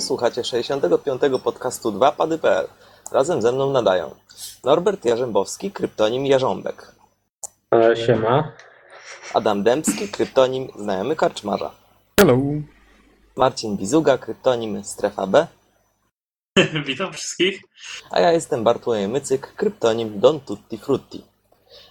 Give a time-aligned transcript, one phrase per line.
[0.00, 1.20] Słuchacie 65.
[1.44, 2.68] podcastu 2pady.pl.
[3.12, 4.14] Razem ze mną nadają
[4.64, 6.92] Norbert Jarzębowski, kryptonim Jarząbek.
[7.74, 8.52] E, Siema.
[9.34, 11.70] Adam Dębski, kryptonim Znajomy Karczmarza.
[12.20, 12.38] Hello.
[13.36, 15.46] Marcin Bizuga, kryptonim Strefa B.
[16.86, 17.62] Witam wszystkich.
[18.10, 21.24] A ja jestem Bartłomiej Mycyk, kryptonim Don Tutti Frutti.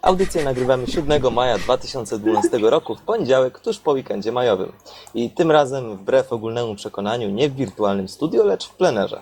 [0.05, 4.72] Audycję nagrywamy 7 maja 2012 roku w poniedziałek, tuż po weekendzie majowym.
[5.13, 9.22] I tym razem wbrew ogólnemu przekonaniu nie w wirtualnym studio, lecz w plenerze.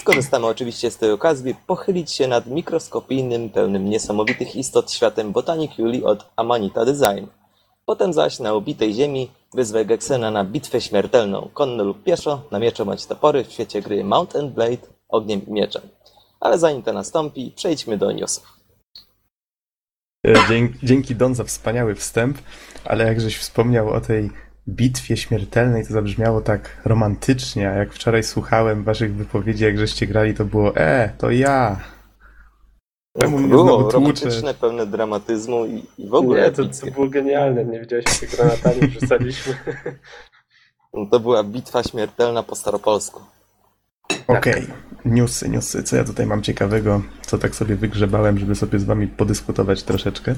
[0.00, 6.04] Skorzystamy oczywiście z tej okazji, pochylić się nad mikroskopijnym, pełnym niesamowitych istot światem Botanik Julii
[6.04, 7.26] od Amanita Design.
[7.86, 12.84] Potem zaś na obitej ziemi wyzwę Geksena na bitwę śmiertelną, konno lub pieszo, na miecze
[12.84, 15.82] bądź topory w świecie gry Mount and Blade, ogniem i mieczem.
[16.40, 18.63] Ale zanim to nastąpi, przejdźmy do newsów.
[20.24, 22.38] E, Dzięki, dzięki Don za wspaniały wstęp,
[22.84, 24.30] ale jak żeś wspomniał o tej
[24.68, 30.34] bitwie śmiertelnej, to zabrzmiało tak romantycznie, a jak wczoraj słuchałem waszych wypowiedzi, jak żeście grali,
[30.34, 31.80] to było e, to ja.
[33.20, 37.64] Czemu mnie Było romantyczne, pełne dramatyzmu i, i w ogóle Nie, to, to było genialne.
[37.64, 39.54] Nie wiedziałeś, jakie granatami wrzucaliśmy.
[40.94, 43.20] No To była bitwa śmiertelna po staropolsku.
[44.26, 44.66] Okej,
[45.04, 45.82] newsy, newsy.
[45.82, 50.34] Co ja tutaj mam ciekawego, co tak sobie wygrzebałem, żeby sobie z wami podyskutować troszeczkę.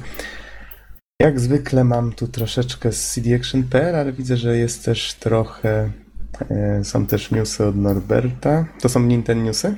[1.21, 5.91] Jak zwykle mam tu troszeczkę z CD Action.pl, ale widzę, że jest też trochę...
[6.51, 8.65] e, Są też newsy od Norberta.
[8.81, 9.77] To są Nintendo newsy?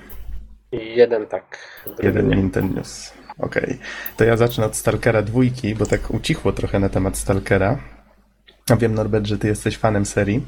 [0.73, 1.59] Jeden tak.
[2.03, 2.37] Jeden nie.
[2.37, 3.13] Nintendo News.
[3.39, 3.79] Okej.
[4.17, 7.79] To ja zacznę od Stalkera dwójki, bo tak ucichło trochę na temat Stalkera.
[8.71, 10.47] A wiem, Norbert, że ty jesteś fanem serii.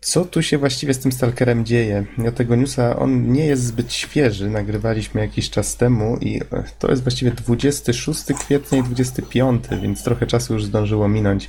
[0.00, 2.04] Co tu się właściwie z tym Stalkerem dzieje?
[2.18, 6.90] Ja tego newsa, on nie jest zbyt świeży, nagrywaliśmy jakiś czas temu i e, to
[6.90, 11.48] jest właściwie 26 kwietnia i 25, więc trochę czasu już zdążyło minąć.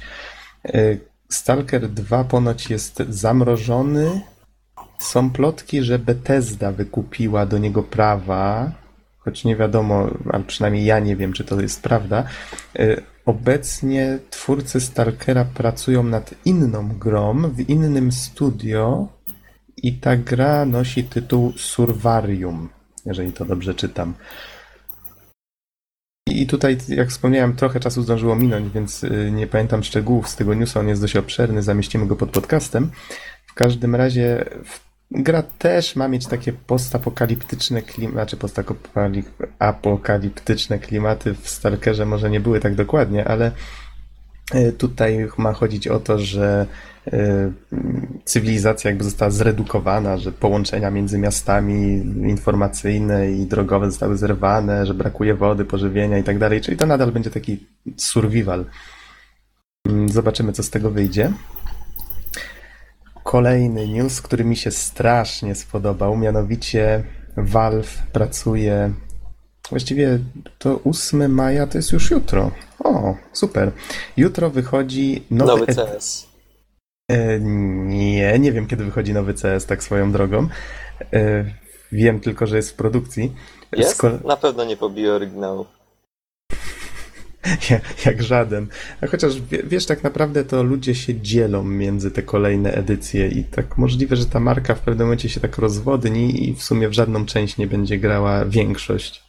[0.66, 0.98] E,
[1.30, 4.21] Stalker 2 ponoć jest zamrożony.
[4.99, 8.71] Są plotki, że Bethesda wykupiła do niego prawa,
[9.17, 12.23] choć nie wiadomo, a przynajmniej ja nie wiem, czy to jest prawda.
[13.27, 19.08] Obecnie twórcy Stalkera pracują nad inną grą w innym studio
[19.77, 22.70] i ta gra nosi tytuł Survarium,
[23.05, 24.14] jeżeli to dobrze czytam.
[26.30, 30.54] I tutaj, jak wspomniałem, trochę czasu zdążyło minąć, więc y, nie pamiętam szczegółów z tego
[30.54, 32.92] newsa, on jest dość obszerny, zamieścimy go pod podcastem.
[33.48, 41.50] W każdym razie w- gra też ma mieć takie postapokaliptyczne klimaty, znaczy postapokaliptyczne klimaty w
[41.50, 43.52] Stalkerze może nie były tak dokładnie, ale
[44.56, 46.66] y, tutaj ma chodzić o to, że
[47.08, 47.54] y,
[48.26, 51.98] cywilizacja jakby została zredukowana, że połączenia między miastami
[52.30, 57.12] informacyjne i drogowe zostały zerwane, że brakuje wody, pożywienia i tak dalej, czyli to nadal
[57.12, 58.66] będzie taki survival.
[59.86, 61.32] Mm, Zobaczymy, co z tego wyjdzie.
[63.27, 67.04] Kolejny news, który mi się strasznie spodobał, mianowicie
[67.38, 68.93] Valve pracuje.
[69.70, 70.20] Właściwie
[70.58, 72.52] to 8 maja to jest już jutro.
[72.83, 73.71] O, super.
[74.17, 76.27] Jutro wychodzi nowy, Nowy ed- CS.
[77.11, 80.48] E, Nie, nie wiem kiedy wychodzi nowy CS, tak swoją drogą.
[81.14, 81.45] E,
[81.92, 83.33] Wiem tylko, że jest w produkcji.
[83.71, 84.04] Jest?
[84.26, 85.65] Na pewno nie pobije oryginału.
[88.05, 88.67] jak, żaden.
[89.02, 93.43] A chociaż wie- wiesz, tak naprawdę to ludzie się dzielą między te kolejne edycje i
[93.43, 96.93] tak możliwe, że ta marka w pewnym momencie się tak rozwodni i w sumie w
[96.93, 99.27] żadną część nie będzie grała większość.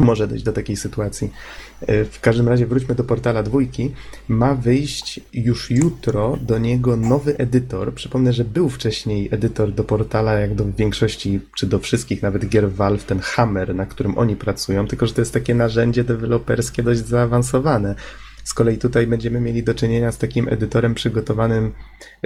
[0.00, 1.32] Może dojść do takiej sytuacji.
[1.80, 3.92] E, W każdym razie wróćmy do portala dwójki.
[4.28, 7.94] Ma wyjść już jutro do niego nowy edytor.
[7.94, 12.70] Przypomnę, że był wcześniej edytor do portala, jak do większości, czy do wszystkich nawet gier
[12.72, 17.06] Valve, ten Hammer, na którym oni pracują, tylko że to jest takie narzędzie deweloperskie dość
[17.06, 17.94] zaawansowane.
[18.44, 21.72] Z kolei tutaj będziemy mieli do czynienia z takim edytorem przygotowanym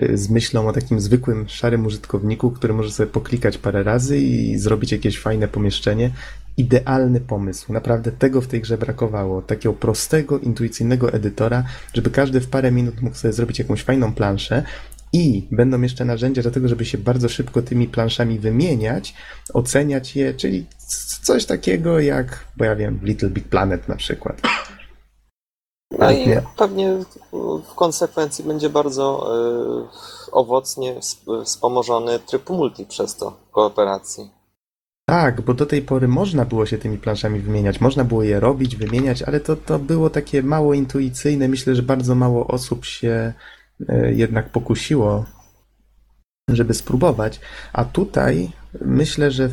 [0.03, 4.59] y, z myślą o takim zwykłym szarym użytkowniku, który może sobie poklikać parę razy i
[4.59, 6.11] zrobić jakieś fajne pomieszczenie.
[6.59, 7.73] Idealny pomysł.
[7.73, 9.43] Naprawdę tego w tej grze brakowało.
[9.43, 14.63] Takiego prostego, intuicyjnego edytora, żeby każdy w parę minut mógł sobie zrobić jakąś fajną planszę.
[15.13, 19.15] I będą jeszcze narzędzia do tego, żeby się bardzo szybko tymi planszami wymieniać,
[19.55, 20.67] oceniać je, czyli
[21.23, 24.41] coś takiego jak, bo ja wiem, Little Big Planet na przykład.
[25.99, 26.43] No i Nie.
[26.57, 27.05] pewnie
[27.71, 29.31] w konsekwencji będzie bardzo
[30.29, 34.38] y, owocnie sp- wspomożony tryb multi przez to kooperacji.
[35.09, 38.77] Tak, bo do tej pory można było się tymi planszami wymieniać, można było je robić,
[38.77, 41.49] wymieniać, ale to, to było takie mało intuicyjne.
[41.49, 43.33] Myślę, że bardzo mało osób się
[43.89, 45.25] e, jednak pokusiło,
[46.49, 47.41] żeby spróbować.
[47.73, 48.51] A tutaj
[48.81, 49.51] myślę, że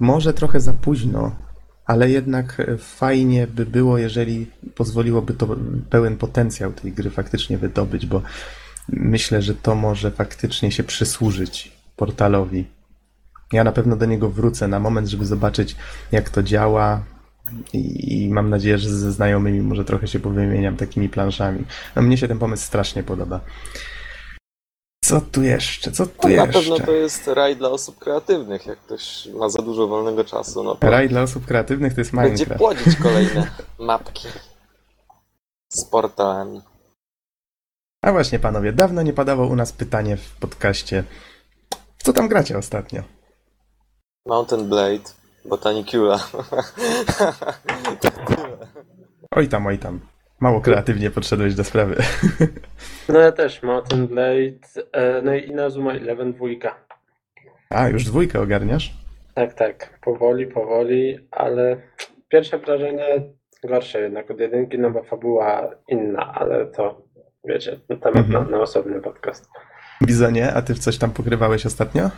[0.00, 1.36] może trochę za późno,
[1.86, 5.56] ale jednak fajnie by było, jeżeli pozwoliłoby to
[5.90, 8.22] pełen potencjał tej gry faktycznie wydobyć, bo
[8.88, 12.73] myślę, że to może faktycznie się przysłużyć portalowi.
[13.54, 15.76] Ja na pewno do niego wrócę na moment, żeby zobaczyć,
[16.12, 17.02] jak to działa.
[17.72, 21.64] I, I mam nadzieję, że ze znajomymi może trochę się powymieniam takimi planszami.
[21.96, 23.40] No mnie się ten pomysł strasznie podoba.
[25.04, 25.92] Co tu jeszcze?
[25.92, 26.52] Co tu Na jeszcze?
[26.52, 30.62] pewno to jest raj dla osób kreatywnych, jak ktoś ma za dużo wolnego czasu.
[30.64, 32.58] No, to Raj dla osób kreatywnych to jest będzie Minecraft.
[32.58, 33.46] płodzić kolejne
[33.78, 34.28] mapki
[35.68, 36.60] z portalami.
[38.04, 41.04] A właśnie, panowie, dawno nie padało u nas pytanie w podcaście.
[41.98, 43.02] Co tam gracie ostatnio?
[44.28, 45.04] Mountain Blade,
[45.44, 46.18] Botanicula.
[49.30, 50.00] Oj tam, oj tam.
[50.40, 51.96] Mało kreatywnie podszedłeś do sprawy.
[53.08, 54.58] No ja też, Mountain Blade,
[54.92, 56.74] e, no i Inazuma Eleven dwójka.
[57.70, 58.94] A, już dwójkę ogarniasz?
[59.34, 61.76] Tak, tak, powoli, powoli, ale
[62.28, 63.22] pierwsze wrażenie
[63.64, 67.02] gorsze jednak od jedynki, no bo fabuła inna, ale to,
[67.44, 68.32] wiecie, temat Mhm.
[68.32, 69.48] na, na osobny podcast.
[70.02, 72.10] Bizonie, a ty w coś tam pokrywałeś ostatnio?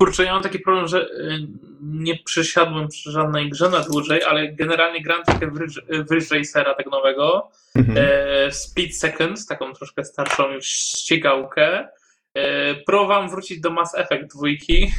[0.00, 1.46] Kurczę, ja mam taki problem, że y,
[1.82, 6.30] nie przysiadłem przy żadnej grze na dłużej, ale generalnie gram trochę w Ridge, w Ridge
[6.30, 7.50] Racera tak nowego.
[7.76, 7.98] Mhm.
[7.98, 11.88] E, Split Second, taką troszkę starszą już ścigałkę.
[12.34, 14.92] E, próbowałem wrócić do Mass Effect dwójki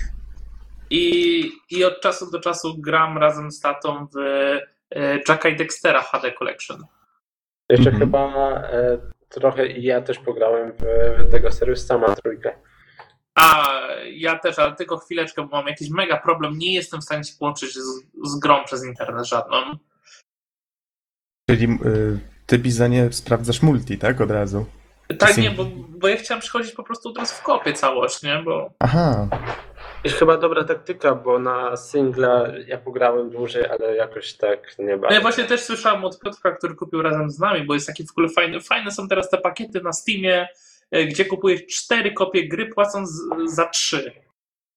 [0.89, 4.17] i, i od czasu do czasu gram razem z tatą w
[4.91, 6.83] e, Jacka i Dextera HD Collection.
[7.69, 7.99] Jeszcze Mhm.
[7.99, 8.97] chyba e,
[9.29, 10.71] trochę i ja też pograłem
[11.17, 12.53] w tego Serious Sama trójkę.
[13.35, 13.67] A
[14.13, 16.57] ja też, ale tylko chwileczkę, bo mam jakiś mega problem.
[16.57, 19.57] Nie jestem w stanie się połączyć z, z grą przez internet żadną.
[21.49, 24.21] Czyli y, ty, Bizonie, sprawdzasz multi, tak?
[24.21, 24.65] Od razu.
[25.19, 28.41] Tak, nie, bo, bo ja chciałem przychodzić po prostu teraz w kopie całość, nie?
[28.45, 29.27] Bo Aha,
[30.03, 34.97] I chyba dobra taktyka, bo na singla ja pograłem dłużej, ale jakoś tak nie no
[34.97, 35.15] bardzo.
[35.15, 38.11] ja właśnie też słyszałem od Piotrka, który kupił razem z nami, bo jest taki w
[38.11, 40.47] ogóle fajny, fajne są teraz te pakiety na Steamie,
[40.91, 44.11] gdzie kupujesz cztery kopie gry płacąc za trzy.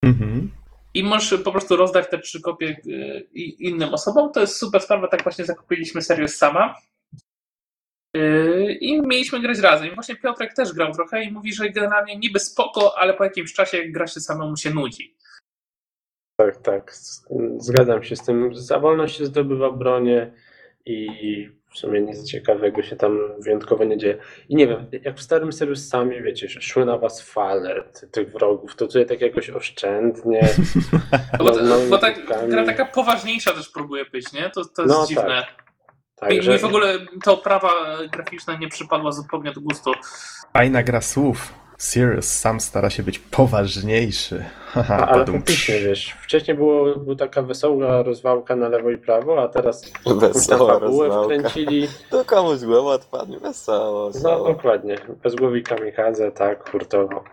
[0.05, 0.51] mhm.
[0.95, 4.33] I możesz po prostu rozdać te trzy kopie e, innym osobom.
[4.33, 6.75] To jest super sprawa, tak właśnie zakupiliśmy Serious Sama.
[8.17, 9.89] E, I mieliśmy grać razem.
[9.89, 13.53] I właśnie Piotrek też grał trochę i mówi, że generalnie niby spoko, ale po jakimś
[13.53, 15.15] czasie jak gra się samemu się nudzi.
[16.37, 16.95] Tak, tak.
[17.59, 18.55] Zgadzam się z tym.
[18.55, 20.33] Za wolność się zdobywa bronię
[20.87, 24.17] i w sumie nic ciekawego się tam wyjątkowo nie dzieje.
[24.49, 28.09] I nie wiem, jak w starym Serious sami, wiecie, że szły na was fale ty-
[28.09, 30.49] tych wrogów, to tutaj tak jakoś oszczędnie.
[31.39, 34.51] Bo, No, bo tak, gra taka poważniejsza też próbuje być, nie?
[34.51, 35.25] To, to jest No, dziwne.
[36.17, 36.31] tak.
[36.31, 37.71] Mi, Także mi w ogóle ta oprawa
[38.13, 39.93] graficzna nie przypadła zupełnie do gustu.
[40.53, 41.55] Fajna gra słów.
[41.85, 44.45] Serious sam stara się być poważniejszy.
[44.75, 49.43] Haha, No, ale faktycznie, wiesz, wcześniej było, była taka wesoła rozwałka na lewo i prawo,
[49.43, 51.25] a teraz Wesoła fabułę rozwałka.
[51.25, 51.89] wkręcili.
[52.11, 53.39] To komuś głowa odpadnie.
[53.39, 54.11] Wesoło.
[54.23, 57.25] No dokładnie, bez głowy kamikadze, tak, hurtowo.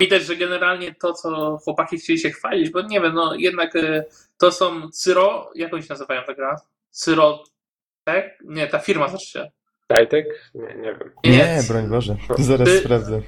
[0.00, 4.04] Widać, że generalnie to, co chłopaki chcieli się chwalić, bo nie wiem, no jednak e,
[4.38, 6.56] to są Cyro, jak oni się nazywają ta gra?
[6.90, 7.44] Cyro,
[8.04, 8.24] tak?
[8.44, 9.50] Nie, ta firma znaczy się.
[9.88, 10.26] Dajtek?
[10.54, 11.10] Nie, nie wiem.
[11.24, 12.16] Nie, broń Boże.
[12.38, 13.20] Zaraz Ty- sprawdzę.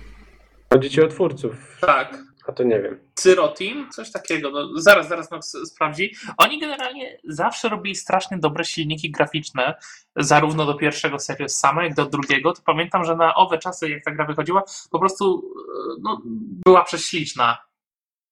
[0.75, 2.99] Chodzi ci o twórców, Tak, a to nie wiem.
[3.15, 6.15] Cyro Team, coś takiego, no, zaraz, zaraz nam sprawdzi.
[6.39, 9.75] Oni generalnie zawsze robili strasznie dobre silniki graficzne,
[10.17, 12.53] zarówno do pierwszego Serious Sama, jak do drugiego.
[12.53, 16.23] To pamiętam, że na owe czasy, jak ta gra wychodziła, po prostu e, no,
[16.67, 17.59] była prześliczna.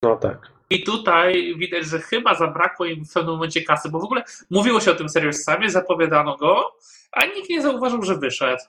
[0.02, 0.52] No tak.
[0.70, 4.80] I tutaj widać, że chyba zabrakło im w pewnym momencie kasy, bo w ogóle mówiło
[4.80, 6.76] się o tym Serious Samie, zapowiadano go,
[7.12, 8.62] a nikt nie zauważył, że wyszedł.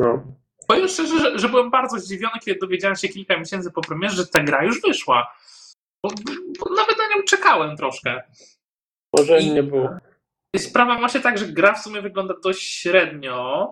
[0.00, 0.41] No.
[0.68, 4.26] Powiem szczerze, że, że byłem bardzo zdziwiony, kiedy dowiedziałem się kilka miesięcy po premierze, że
[4.26, 5.34] ta gra już wyszła.
[6.04, 6.10] Bo,
[6.60, 8.22] bo nawet na nią czekałem troszkę.
[9.18, 9.90] Może I- nie było.
[10.54, 13.68] I sprawa ma się tak, że gra w sumie wygląda dość średnio.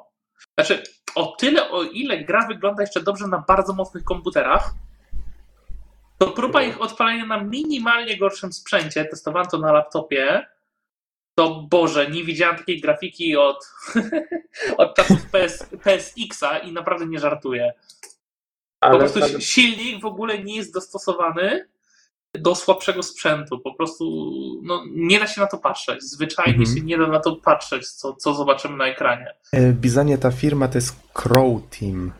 [0.59, 0.83] Znaczy,
[1.15, 4.71] o tyle, o ile gra wygląda jeszcze dobrze na bardzo mocnych komputerach,
[6.19, 10.47] to próba ich odpalenia na minimalnie gorszym sprzęcie, testowałem to na laptopie,
[11.41, 13.69] to Boże, nie widziałem takiej grafiki od,
[14.79, 17.73] od czasów PS, PSX-a i naprawdę nie żartuję.
[18.81, 21.69] Po Ale, prostu ale silnik w ogóle nie jest dostosowany
[22.35, 23.59] do słabszego sprzętu.
[23.59, 24.05] Po prostu
[24.63, 26.03] no, nie da się na to patrzeć.
[26.03, 26.77] Zwyczajnie Mhm.
[26.79, 29.35] się nie da na to patrzeć, co, co zobaczymy na ekranie.
[29.53, 32.13] E, Bizonie, ta firma to jest Crow Team.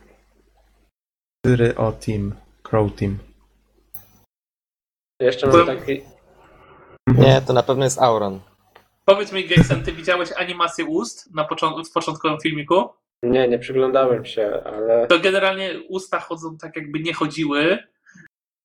[1.47, 2.35] 4O Team.
[2.63, 3.17] Crow Team.
[5.21, 6.01] jeszcze mam Byłem- taki...
[7.07, 8.39] Nie, to na pewno jest Auron.
[9.05, 12.89] Powiedz mi, Geksen, ty widziałeś animację ust na począ- w początkowym filmiku?
[13.23, 15.07] Nie, nie przyglądałem się, ale...
[15.07, 17.77] To generalnie usta chodzą tak, jakby nie chodziły.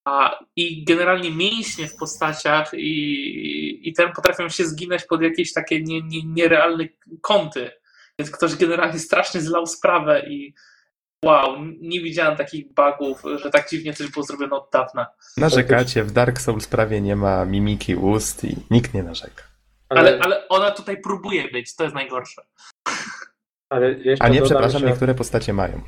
[0.04, 5.82] A, I generalnie mięśnie w postaciach i, i ten potrafią się zginać pod jakieś takie
[5.82, 6.84] nie, nie, nierealne
[7.20, 7.70] kąty.
[8.18, 10.54] Więc ktoś generalnie strasznie zlał sprawę i
[11.24, 15.06] wow, nie widziałem takich bugów, że tak dziwnie coś było zrobione od dawna.
[15.36, 19.42] Narzekacie, w Dark Souls prawie nie ma mimiki ust i nikt nie narzeka.
[19.88, 22.42] Ale, ale ona tutaj próbuje być, to jest najgorsze.
[23.68, 24.86] ale jeszcze A nie, dodam, przepraszam, że...
[24.86, 25.80] niektóre postacie mają.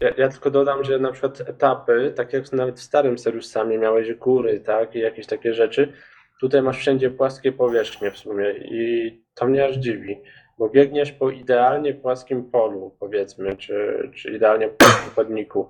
[0.00, 4.14] Ja, ja tylko dodam, że na przykład etapy, tak jak nawet w starym Seriusami miałeś
[4.14, 5.92] góry, tak, i jakieś takie rzeczy,
[6.40, 10.20] tutaj masz wszędzie płaskie powierzchnie w sumie i to mnie aż dziwi,
[10.58, 15.68] bo biegniesz po idealnie płaskim polu, powiedzmy, czy, czy idealnie płaskim chodniku.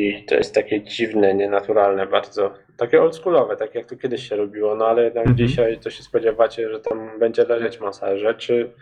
[0.00, 2.54] I to jest takie dziwne, nienaturalne bardzo.
[2.76, 5.48] Takie oldschoolowe, tak jak to kiedyś się robiło, no ale jednak Mhm.
[5.48, 8.72] dzisiaj to się spodziewacie, że tam będzie leżeć masa rzeczy,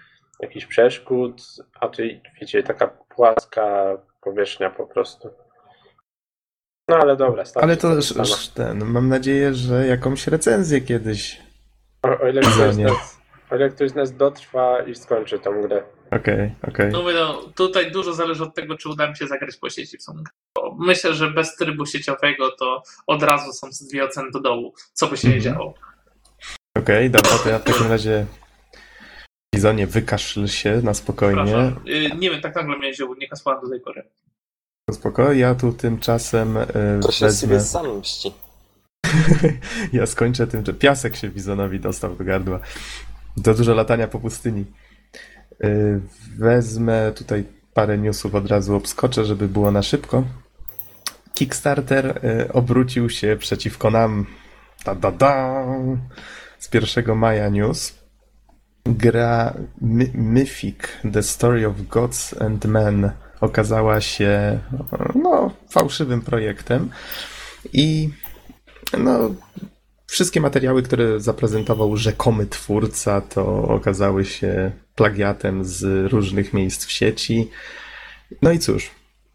[0.41, 1.43] jakichś przeszkód,
[1.81, 2.03] a tu
[2.41, 5.31] wiecie, taka płaska powierzchnia po prostu.
[6.89, 11.43] No ale dobra, Ale to już, ten, mam nadzieję, że jakąś recenzję kiedyś.
[12.03, 13.19] O, o, ile ktoś z nas,
[13.51, 15.83] o ile ktoś z nas dotrwa i skończy tą grę.
[16.11, 16.93] Okej, okej.
[16.93, 19.99] No mówię, no, tutaj dużo zależy od tego, czy uda mi się zagrać po sieci
[19.99, 20.25] w tą grę.
[20.57, 25.07] Bo myślę, że bez trybu sieciowego to od razu są dwie oceny do dołu, co
[25.07, 25.55] by się nie Mhm.
[25.55, 25.75] działo.
[26.79, 28.27] Okej, dobra, to ja w takim razie
[29.55, 31.73] Bizonie, wykaszl się na spokojnie.
[31.89, 34.03] Y, Nie wiem, tak nagle mnie wziął, nie kasłałem do tej pory.
[34.93, 36.67] Spokojnie, ja tu tymczasem y,
[37.03, 37.49] To się wezmę...
[37.49, 38.33] sobie sam mści.
[39.93, 42.61] Ja skończę tym, że piasek się Bizonowi dostał do gardła.
[43.45, 44.65] Za dużo latania po pustyni.
[45.65, 46.01] Y,
[46.39, 47.45] Wezmę tutaj
[47.75, 50.25] parę newsów od razu obskoczę, żeby było na szybko.
[51.35, 54.27] Kickstarter y, obrócił się przeciwko nam.
[54.85, 55.65] Da, da, da.
[56.59, 57.95] Z 1 maja news.
[58.85, 60.79] Gra My- Mythic,
[61.13, 63.11] The Story of Gods and Men
[63.41, 64.59] okazała się
[65.15, 66.91] no, fałszywym projektem
[67.73, 68.11] i
[68.99, 69.31] no,
[70.17, 77.51] wszystkie materiały, które zaprezentował rzekomy twórca, to okazały się plagiatem z różnych miejsc w sieci.
[78.43, 78.91] No i cóż,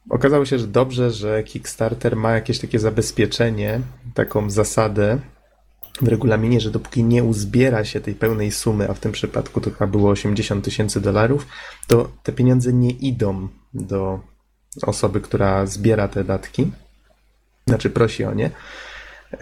[0.10, 3.82] okazało się, że dobrze, że Kickstarter ma jakieś takie zabezpieczenie,
[4.14, 5.20] taką zasadę
[6.02, 9.72] w regulaminie, że dopóki nie uzbiera się tej pełnej sumy, a w tym przypadku to
[9.72, 11.48] chyba było 80 tysięcy dolarów,
[11.88, 14.20] to te pieniądze nie idą do
[14.82, 16.72] osoby, która zbiera te datki,
[17.68, 18.52] znaczy prosi o nie.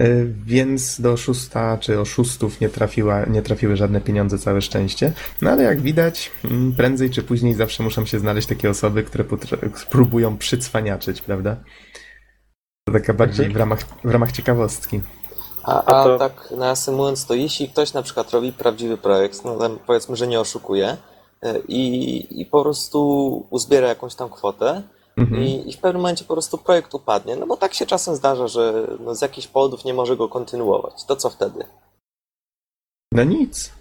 [0.02, 5.14] Y, Więc do oszusta czy oszustów nie, trafiła, nie trafiły żadne pieniądze, całe szczęście.
[5.42, 9.24] No ale jak widać, mm, prędzej czy później zawsze muszą się znaleźć takie osoby, które
[9.90, 11.56] próbują przycwaniaczyć, prawda?
[12.88, 15.02] To taka bardziej w ramach, w ramach ciekawostki.
[15.64, 19.46] A, A a to- tak nawiasem mówiąc, to jeśli ktoś na przykład robi prawdziwy projekt,
[19.46, 20.98] no powiedzmy, że nie oszukuje
[21.44, 24.84] e, i, i po prostu uzbiera jakąś tam kwotę
[25.20, 25.44] Mhm.
[25.44, 28.48] i, i w pewnym momencie po prostu projekt upadnie, no bo tak się czasem zdarza,
[28.48, 31.06] że no, z jakichś powodów nie może go kontynuować.
[31.06, 31.66] To co wtedy?
[33.12, 33.72] No nic.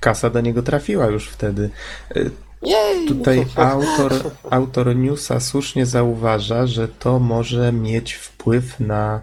[0.00, 1.70] Kasa do niego trafiła już wtedy.
[2.16, 2.30] Y,
[2.62, 3.08] Jej!
[3.08, 4.12] Tutaj autor,
[4.50, 9.22] autor newsa słusznie zauważa, że to może mieć wpływ na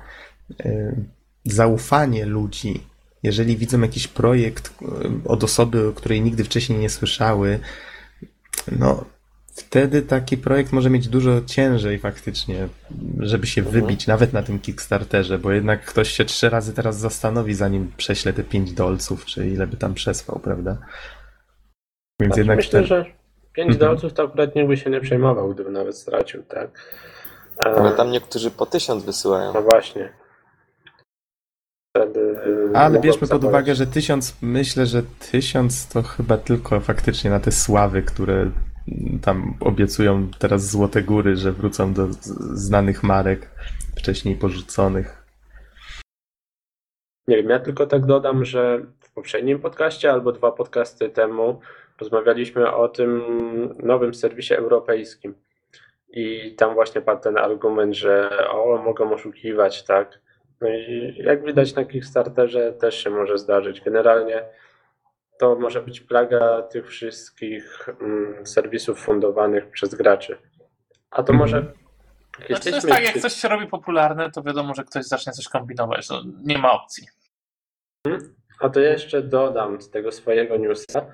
[0.65, 0.95] y,
[1.45, 2.83] zaufanie ludzi.
[3.23, 7.59] Jeżeli widzą jakiś projekt y, od osoby, o której nigdy wcześniej nie słyszały,
[8.71, 9.05] no
[9.55, 12.67] wtedy taki projekt może mieć dużo ciężej faktycznie,
[13.19, 13.81] żeby się Mhm.
[13.81, 18.33] wybić nawet na tym Kickstarterze, bo jednak ktoś się trzy razy teraz zastanowi, zanim prześle
[18.33, 20.71] te 5 dolców, czy ile by tam przesłał, prawda?
[22.19, 23.05] Więc Znaczy, jednak myślę, te- że
[23.53, 23.77] 5 Mhm.
[23.79, 26.69] dolców to akurat nikt by się nie przejmował, gdyby nawet stracił, tak?
[27.57, 29.53] Ale tam niektórzy po tysiąc wysyłają.
[29.53, 30.09] No właśnie.
[31.97, 32.19] Wtedy,
[32.73, 37.39] e, Ale bierzmy pod uwagę, że tysiąc, myślę, że tysiąc to chyba tylko faktycznie na
[37.39, 38.51] te sławy, które
[39.21, 42.07] tam obiecują teraz Złote Góry, że wrócą do
[42.53, 43.49] znanych marek
[43.97, 45.25] wcześniej porzuconych.
[47.27, 51.59] Nie wiem, ja tylko tak dodam, że w poprzednim podcaście albo dwa podcasty temu
[51.99, 53.21] rozmawialiśmy o tym
[53.83, 55.35] nowym serwisie europejskim.
[56.09, 60.19] I tam właśnie padł ten argument, że o, mogą oszukiwać, tak.
[60.61, 63.81] No i jak widać na Kickstarterze też się może zdarzyć.
[63.81, 64.43] Generalnie
[65.39, 70.37] to może być plaga tych wszystkich mm, serwisów fundowanych przez graczy.
[71.11, 71.37] A to Mhm.
[71.39, 71.73] może
[72.39, 75.33] jakieś Znaczy, to jest tak, jak coś się robi popularne, to wiadomo, że ktoś zacznie
[75.33, 76.09] coś kombinować.
[76.09, 77.07] No, nie ma opcji.
[78.59, 81.05] A to ja jeszcze dodam z tego swojego newsa,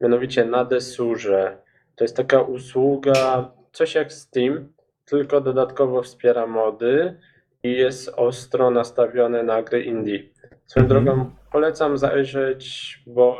[0.00, 1.58] mianowicie na Desurze.
[1.96, 4.72] To jest taka usługa, coś jak Steam,
[5.04, 7.20] tylko dodatkowo wspiera mody
[7.62, 10.22] i jest ostro nastawione na gry indie.
[10.66, 11.04] Swoją Mhm.
[11.04, 13.38] drogą polecam zajrzeć, bo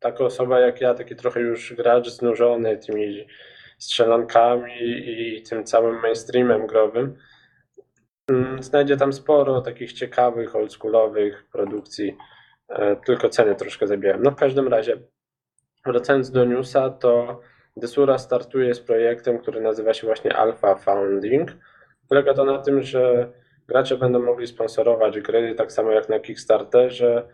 [0.00, 3.26] taka osoba jak ja, taki trochę już gracz znużony tymi
[3.78, 7.16] strzelankami i tym całym mainstreamem growym,
[8.30, 12.16] mm, znajdzie tam sporo takich ciekawych, oldschoolowych produkcji.
[12.68, 14.20] E, tylko ceny troszkę zabijają.
[14.22, 14.96] No w każdym razie,
[15.86, 17.40] wracając do newsa, to
[17.76, 21.50] Desura startuje z projektem, który nazywa się właśnie Alpha Founding.
[22.08, 23.32] Polega to na tym, że
[23.68, 27.28] gracze będą mogli sponsorować gry, tak samo jak na Kickstarterze,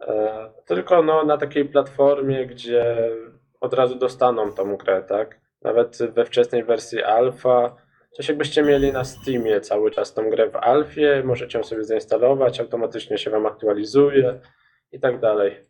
[0.00, 3.10] e, tylko no, na takiej platformie, gdzie
[3.60, 5.40] od razu dostaną tą grę, tak?
[5.62, 7.76] Nawet we wczesnej wersji alfa,
[8.12, 12.60] coś jakbyście mieli na Steamie cały czas tą grę w alfie, możecie ją sobie zainstalować,
[12.60, 14.40] automatycznie się wam aktualizuje
[14.92, 15.60] i tak dalej.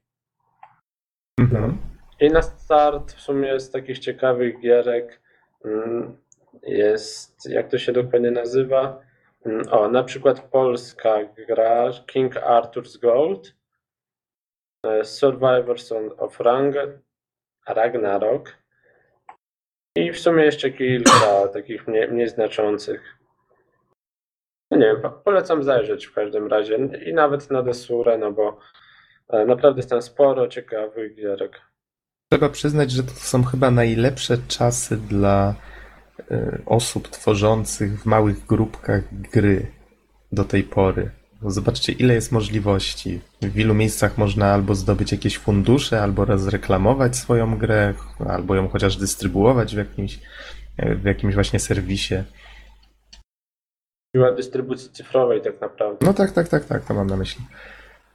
[1.41, 1.79] Mhm.
[2.21, 5.21] I na start w sumie z takich ciekawych gierek
[5.65, 6.17] mm,
[6.63, 9.01] jest, jak to się dokładnie nazywa?
[9.47, 13.55] Mm, O, na przykład polska gra King Arthur's Gold,
[14.87, 16.75] e, Survivors of Rang,
[17.69, 18.57] Ragnarok
[19.97, 23.19] i w sumie jeszcze kilka takich mniej, znaczących.
[24.71, 28.59] No nie wiem, po- polecam zajrzeć w każdym razie i nawet na Desurę, no bo
[29.29, 31.61] e, naprawdę jest tam sporo ciekawych gierek.
[32.33, 35.55] Trzeba przyznać, że to są chyba najlepsze czasy dla
[36.67, 39.03] osób tworzących w małych grupkach
[39.33, 39.67] gry
[40.33, 41.11] do tej pory.
[41.43, 43.21] Zobaczcie, ile jest możliwości.
[43.43, 47.95] W ilu miejscach można albo zdobyć jakieś fundusze, albo rozreklamować swoją grę,
[48.29, 50.19] albo ją chociaż dystrybuować w jakimś,
[50.77, 52.15] e, w jakimś właśnie serwisie.
[54.17, 56.07] Siła dystrybucji cyfrowej tak naprawdę.
[56.07, 57.45] No tak, tak, tak, tak, to mam na myśli.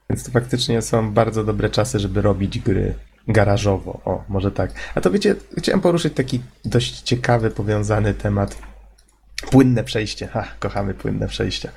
[0.09, 2.93] Więc to faktycznie są bardzo dobre czasy, żeby robić gry
[3.29, 4.01] garażowo.
[4.05, 4.71] O, może tak.
[4.95, 8.57] A to wiecie, chciałem poruszyć taki dość ciekawy, powiązany temat.
[9.51, 10.27] Płynne przejście.
[10.27, 11.71] Ha, kochamy płynne przejścia.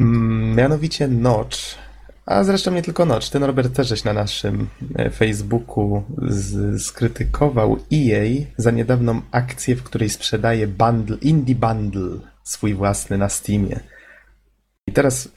[0.00, 1.58] Mm, Mianowicie Notch,
[2.26, 8.44] a zresztą nie tylko Notch, ty Norbert też na naszym e, Facebooku z, skrytykował EA
[8.56, 13.80] za niedawną akcję, w której sprzedaje bundle, indie bundle swój własny na Steamie.
[14.86, 15.28] I teraz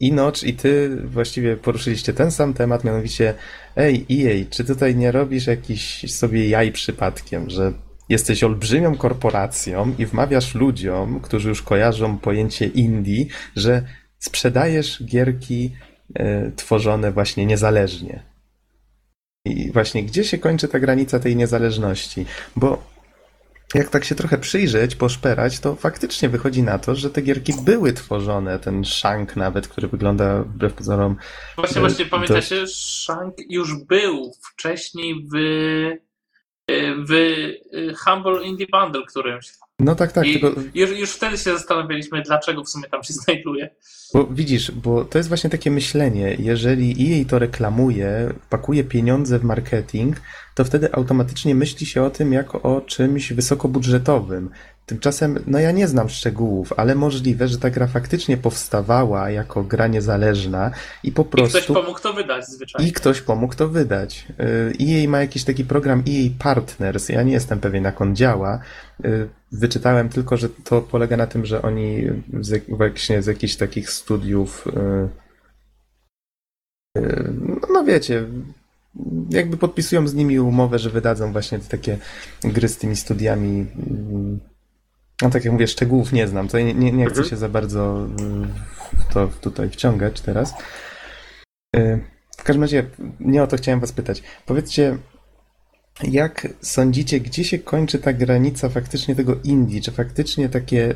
[0.00, 3.34] i Notch i ty właściwie poruszyliście ten sam temat, mianowicie
[3.76, 7.72] ej EA, czy tutaj nie robisz jakiś sobie jaj przypadkiem, że
[8.08, 13.24] jesteś olbrzymią korporacją i wmawiasz ludziom, którzy już kojarzą pojęcie indie,
[13.56, 13.82] że
[14.18, 15.72] sprzedajesz gierki
[16.14, 18.22] e, tworzone właśnie niezależnie.
[19.44, 22.26] I właśnie gdzie się kończy ta granica tej niezależności?
[22.56, 22.89] Bo
[23.74, 27.92] jak tak się trochę przyjrzeć, poszperać, to faktycznie wychodzi na to, że te gierki były
[27.92, 28.58] tworzone.
[28.58, 31.16] Ten Shank nawet, który wygląda wbrew pozorom.
[31.56, 35.36] Właśnie, To- właśnie to- pamiętacie, Shank już był wcześniej w,
[37.08, 37.32] w
[38.04, 39.52] Humble Indie Bundle którymś.
[39.80, 43.12] No tak, tak, I tylko już, już wtedy się zastanawialiśmy, dlaczego w sumie tam się
[43.24, 43.70] znajduje.
[44.14, 49.44] Bo widzisz, bo to jest właśnie takie myślenie, jeżeli EA to reklamuje, pakuje pieniądze w
[49.44, 50.16] marketing,
[50.54, 54.50] to wtedy automatycznie myśli się o tym jako o czymś wysokobudżetowym.
[54.90, 59.86] Tymczasem, no ja nie znam szczegółów, ale możliwe, że ta gra faktycznie powstawała jako gra
[59.86, 60.70] niezależna
[61.04, 62.88] i po I ktoś prostu pomógł to wydać zwyczajnie.
[62.88, 64.26] i ktoś pomógł to wydać.
[64.40, 68.60] Y, EA ma jakiś taki program EA Partners, ja nie jestem pewien jak on działa.
[69.04, 72.06] Y, Wyczytałem tylko, że to polega na tym, że oni
[72.40, 74.66] z, właśnie z jakichś takich studiów,
[76.96, 77.32] y, y,
[77.72, 78.26] no wiecie,
[79.30, 81.98] jakby podpisują z nimi umowę, że wydadzą właśnie te takie
[82.44, 83.66] gry z tymi studiami.
[85.22, 87.28] No tak jak mówię, szczegółów nie znam, to nie, nie, nie chcę Mhm.
[87.28, 88.06] się za bardzo
[88.94, 90.54] y, w to tutaj wciągać teraz.
[91.76, 92.00] Y,
[92.38, 92.86] W każdym razie
[93.20, 94.22] nie o to chciałem was pytać.
[94.46, 94.98] Powiedzcie,
[96.02, 99.80] jak sądzicie, gdzie się kończy ta granica faktycznie tego indie?
[99.80, 100.94] Czy faktycznie takie.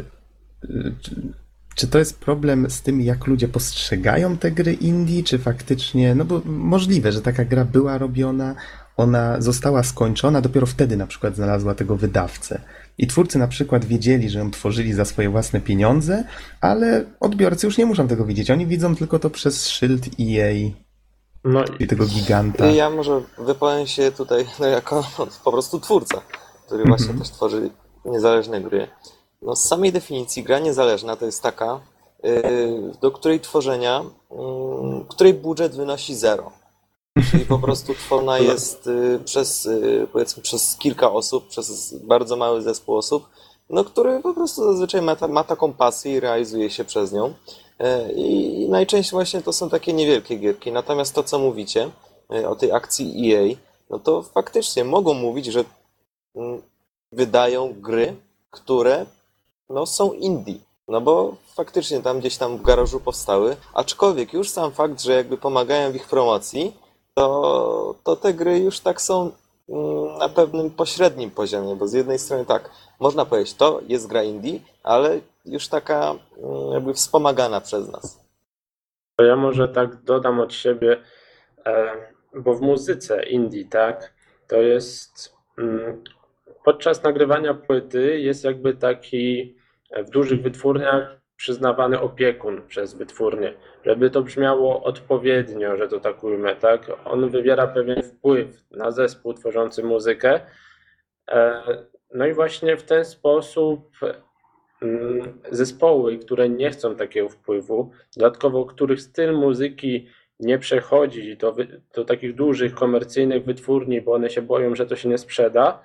[0.65, 1.33] y, Czy,
[1.75, 5.23] czy to jest problem z tym, jak ludzie postrzegają te gry indie?
[5.23, 6.15] Czy faktycznie.
[6.15, 8.55] No bo możliwe, że taka gra była robiona,
[8.97, 12.61] ona została skończona, dopiero wtedy na przykład znalazła tego wydawcę.
[12.99, 16.25] I twórcy na przykład wiedzieli, że ją tworzyli za swoje własne pieniądze,
[16.61, 18.51] ale odbiorcy już nie muszą tego widzieć.
[18.51, 20.71] Oni widzą tylko to przez szyld EA
[21.45, 22.67] No i tego giganta.
[22.67, 26.21] Ja może wypowiem się tutaj no, jako no, po prostu twórca,
[26.67, 26.99] który Mhm.
[26.99, 27.71] właśnie też tworzy
[28.05, 28.89] niezależne gry.
[29.43, 31.81] No, z samej definicji gra niezależna to jest taka,
[32.23, 32.33] yy,
[33.03, 34.37] do której tworzenia, yy,
[35.09, 36.53] której budżet wynosi zero.
[37.31, 42.63] Czyli po prostu tworzona jest yy, przez, yy, powiedzmy, przez kilka osób, przez bardzo mały
[42.63, 43.29] zespół osób,
[43.71, 47.35] no, który po prostu zazwyczaj ma, ta, ma taką pasję i realizuje się przez nią.
[47.79, 50.73] E, I najczęściej właśnie to są takie niewielkie gierki.
[50.73, 51.91] Natomiast to, co mówicie
[52.33, 53.57] e, o tej akcji EA,
[53.91, 55.65] no to faktycznie mogą mówić, że
[56.37, 56.63] mm,
[57.13, 58.17] wydają gry,
[58.51, 59.07] które
[59.71, 60.55] no, są indie.
[60.89, 65.37] No bo faktycznie tam gdzieś tam w garażu powstały, aczkolwiek już sam fakt, że jakby
[65.37, 66.73] pomagają w ich promocji,
[67.15, 69.33] to, to te gry już tak są
[69.69, 74.23] mm, na pewnym pośrednim poziomie, bo z jednej strony tak, można powiedzieć, to jest gra
[74.23, 78.25] indie, ale już taka mm, jakby wspomagana przez nas.
[79.17, 81.03] to ja może tak dodam od siebie,
[82.35, 84.15] bo w muzyce indie, tak,
[84.49, 86.03] to jest mm,
[86.65, 89.55] podczas nagrywania płyty jest jakby taki
[89.97, 93.55] w dużych wytwórniach przyznawany opiekun przez wytwórnię,
[93.85, 96.91] żeby to brzmiało odpowiednio, że to tak ujmę, tak?
[97.05, 100.41] On wywiera pewien wpływ na zespół tworzący muzykę.
[101.31, 101.63] E,
[102.15, 103.91] No i właśnie w ten sposób
[104.83, 110.09] mm, zespoły, które nie chcą takiego wpływu, dodatkowo których styl muzyki
[110.41, 111.57] nie przechodzi do,
[111.95, 115.83] do takich dużych komercyjnych wytwórni, bo one się boją, że to się nie sprzeda,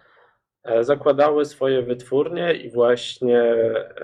[0.82, 3.56] zakładały swoje wytwórnie i właśnie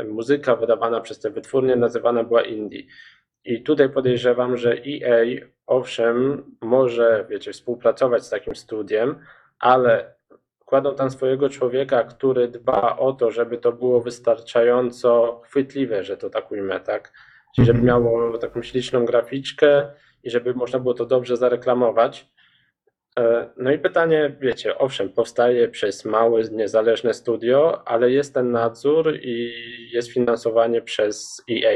[0.07, 2.83] muzyka wydawana przez te wytwórnie nazywana była indie.
[3.45, 5.25] I tutaj podejrzewam, że EA
[5.67, 9.19] owszem może, wiecie, współpracować z takim studiem,
[9.59, 10.15] ale
[10.65, 16.29] kładą tam swojego człowieka, który dba o to, żeby to było wystarczająco chwytliwe, że to
[16.29, 17.13] tak ujmę, tak?
[17.55, 17.87] Czyli żeby Mhm.
[18.03, 19.87] miało taką śliczną graficzkę
[20.23, 22.35] i żeby można było to dobrze zareklamować.
[23.19, 29.13] E, No i pytanie, wiecie, owszem, powstaje przez małe, niezależne studio, ale jest ten nadzór
[29.21, 29.54] i
[29.93, 31.75] jest finansowanie przez EA.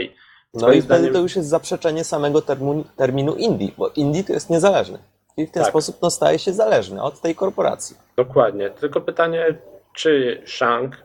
[0.53, 4.33] No i wtedy zdaniem- to już jest zaprzeczenie samego termu, terminu indie, bo indie to
[4.33, 4.99] jest niezależny.
[5.37, 5.69] I w ten Tak.
[5.69, 7.95] sposób no, staje się zależny od tej korporacji.
[8.17, 8.69] Dokładnie.
[8.69, 9.57] Tylko pytanie,
[9.95, 10.95] czy Shank,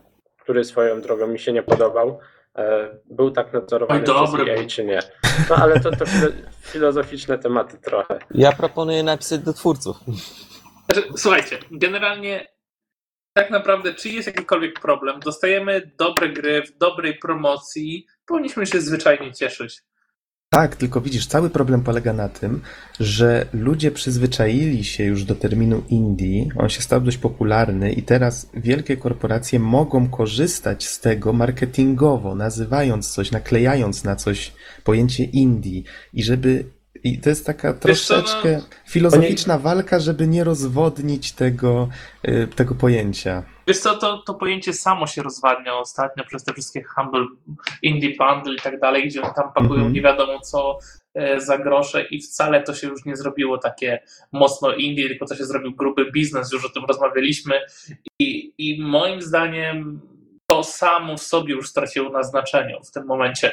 [0.42, 2.18] który swoją drogą mi się nie podobał,
[3.04, 5.00] był tak nadzorowany Oj, przez dobry EA, czy nie?
[5.50, 8.18] No ale to, to filo- filozoficzne tematy trochę.
[8.30, 9.96] Ja proponuję napisać do twórców.
[10.90, 12.54] Znaczy, słuchajcie, generalnie
[13.36, 19.32] tak naprawdę, czy jest jakikolwiek problem, dostajemy dobre gry w dobrej promocji, powinniśmy się zwyczajnie
[19.32, 19.82] cieszyć.
[20.54, 22.60] Tak, tylko widzisz, cały problem polega na tym,
[23.00, 28.50] że ludzie przyzwyczaili się już do terminu indie, on się stał dość popularny i teraz
[28.54, 34.52] wielkie korporacje mogą korzystać z tego marketingowo, nazywając coś, naklejając na coś
[34.84, 35.82] pojęcie indie.
[36.12, 36.64] I żeby
[37.04, 41.88] i to jest taka Wiesz co, no- troszeczkę filozoficzna walka, żeby nie rozwodnić tego,
[42.28, 43.42] y, tego pojęcia.
[43.68, 47.26] Wiesz co, to, to pojęcie samo się rozwadnia ostatnio przez te wszystkie handel,
[47.82, 49.92] indie bundle i tak dalej, gdzie tam pakują Mhm.
[49.92, 50.78] nie wiadomo co
[51.14, 55.36] e, za grosze i wcale to się już nie zrobiło takie mocno indie, tylko to
[55.36, 57.54] się zrobił gruby biznes, już o tym rozmawialiśmy
[58.20, 60.00] i, i moim zdaniem
[60.50, 63.52] to samo w sobie już straciło na znaczeniu w tym momencie.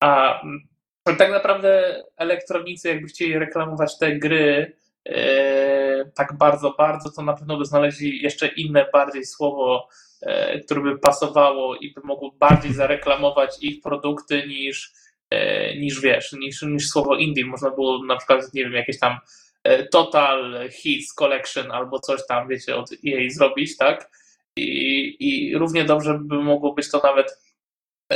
[0.00, 0.60] A mm,
[1.04, 4.76] tak naprawdę elektronicy jakby chcieli reklamować te gry
[5.08, 9.88] e, tak bardzo, bardzo, to na pewno by znaleźli jeszcze inne bardziej słowo,
[10.22, 14.92] e, które by pasowało i by mogło bardziej zareklamować ich produkty niż,
[15.30, 17.46] e, niż wiesz, niż, niż słowo indie.
[17.46, 19.18] Można było na przykład, nie wiem, jakieś tam
[19.64, 24.10] e, Total Hits Collection albo coś tam, wiecie, od EA zrobić, tak?
[24.56, 27.41] I, I równie dobrze by mogło być to nawet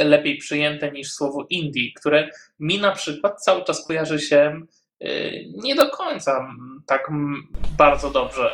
[0.04, 2.28] lepiej przyjęte niż słowo indie, które
[2.60, 4.60] mi na przykład cały czas kojarzy się
[5.02, 6.48] y, nie do końca
[6.86, 7.10] tak
[7.78, 8.50] bardzo dobrze.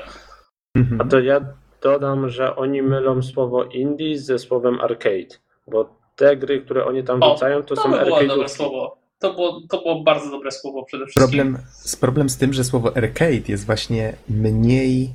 [0.75, 1.01] Mhm.
[1.01, 1.41] A to ja
[1.83, 5.37] dodam, że oni mylą słowo indie ze słowem arcade,
[5.71, 9.03] bo te gry, które oni tam O, wrzucają, to, To są by słowo.
[9.19, 11.29] To było, to było bardzo dobre słowo przede wszystkim.
[11.29, 15.11] Problem, z problem z tym, że słowo arcade jest właśnie mniej,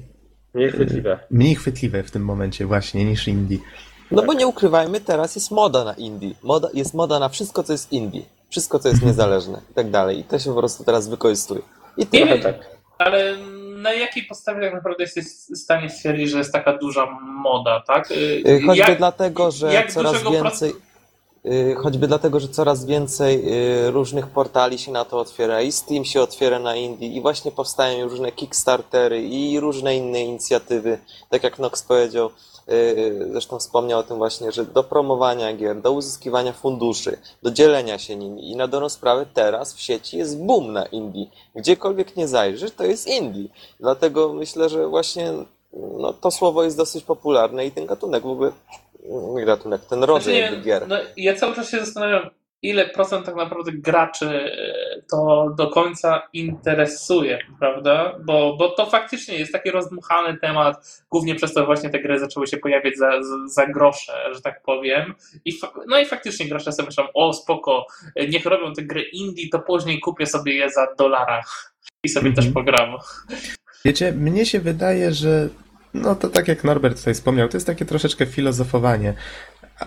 [0.53, 1.19] Mniej chwytliwe.
[1.31, 3.57] mniej chwytliwe w tym momencie właśnie niż indie.
[4.11, 6.31] No bo nie ukrywajmy, teraz jest moda na indie.
[6.43, 8.21] Moda, jest moda na wszystko, co jest indie.
[8.49, 10.19] Wszystko, co jest niezależne i tak dalej.
[10.19, 11.61] I to się po prostu teraz wykorzystuje.
[11.97, 12.05] I Nie.
[12.07, 12.55] Trochę wiem, tak.
[12.97, 13.37] ale
[13.77, 18.11] na jakiej podstawie tak naprawdę jesteś w stanie stwierdzić, że jest taka duża moda, tak?
[18.11, 18.15] Y,
[18.47, 20.73] Y, Choćby jak- dlatego, że coraz więcej.
[21.45, 23.43] y, Choćby dlatego, że coraz więcej
[23.91, 28.09] różnych portali się na to otwiera i Steam się otwiera na Indie i właśnie powstają
[28.09, 32.29] różne Kickstartery i różne inne inicjatywy, tak jak Nox powiedział,
[33.31, 38.15] zresztą wspomniał o tym właśnie, że do promowania gier, do uzyskiwania funduszy, do dzielenia się
[38.15, 41.25] nimi i na dobrą sprawę teraz w sieci jest boom na Indie.
[41.55, 43.49] Gdziekolwiek nie zajrzysz, to jest Indie.
[43.79, 45.33] Dlatego myślę, że właśnie
[45.73, 48.51] no, to słowo jest dosyć popularne i ten gatunek w ogóle,
[49.35, 50.87] nie gatunek, ten rodzaj Znaczy, jakby gier.
[50.87, 52.29] no, ja cały czas się zastanawiam,
[52.61, 58.15] ile procent tak naprawdę graczy e, to do końca interesuje, prawda?
[58.25, 62.47] Bo, bo to faktycznie jest taki rozdmuchany temat, głównie przez to właśnie te gry zaczęły
[62.47, 63.11] się pojawiać za,
[63.45, 65.13] za, grosze, że tak powiem.
[65.45, 67.85] I no i faktycznie gracze sobie myślą, o spoko,
[68.29, 72.45] niech robią te gry indie, to później kupię sobie je za dolarach i sobie Mhm.
[72.45, 72.89] też pogram.
[73.85, 75.49] Wiecie, mnie się wydaje, że
[75.93, 79.13] no to tak jak Norbert tutaj wspomniał, to jest takie troszeczkę filozofowanie,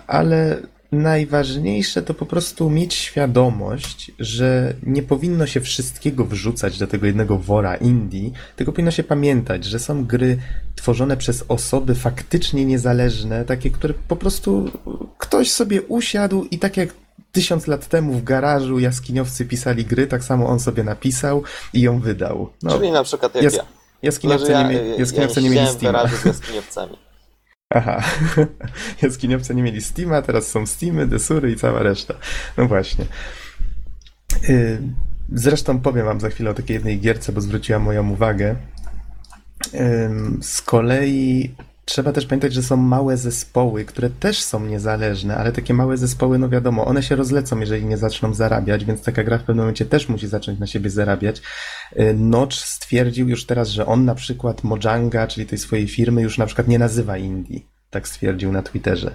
[0.06, 7.06] ale najważniejsze to po prostu mieć świadomość, że nie powinno się wszystkiego wrzucać do tego
[7.06, 10.38] jednego wora indie, tylko powinno się pamiętać, że są gry
[10.76, 14.70] tworzone przez osoby faktycznie niezależne, takie, które po prostu
[15.18, 16.88] ktoś sobie usiadł i tak jak
[17.32, 22.00] tysiąc lat temu w garażu jaskiniowcy pisali gry, tak samo on sobie napisał i ją
[22.00, 22.50] wydał.
[22.62, 23.64] No, Czyli na przykład jak jest- ja.
[24.02, 27.09] Jaskiniowcy nie, ja, ja, jaskiniowcy ja nie mieli garażu z jaskiniowcami.
[27.70, 28.02] Aha.
[29.02, 32.14] Jaskiniowcy nie mieli Steama, teraz są Steamy, Desury i cała reszta.
[32.56, 33.04] No właśnie.
[34.48, 34.82] Y,
[35.32, 38.56] Zresztą powiem wam za chwilę o takiej jednej gierce, bo zwróciła moją uwagę.
[40.42, 45.74] Z kolei trzeba też pamiętać, że są małe zespoły, które też są niezależne, ale takie
[45.74, 49.40] małe zespoły, no wiadomo, one się rozlecą, jeżeli nie zaczną zarabiać, więc taka gra w
[49.40, 51.42] pewnym momencie też musi zacząć na siebie zarabiać.
[51.98, 56.38] Y, Notch stwierdził już teraz, że on na przykład Mojanga, czyli tej swojej firmy, już
[56.38, 57.60] na przykład nie nazywa Indie.
[57.90, 59.14] Tak stwierdził na Twitterze.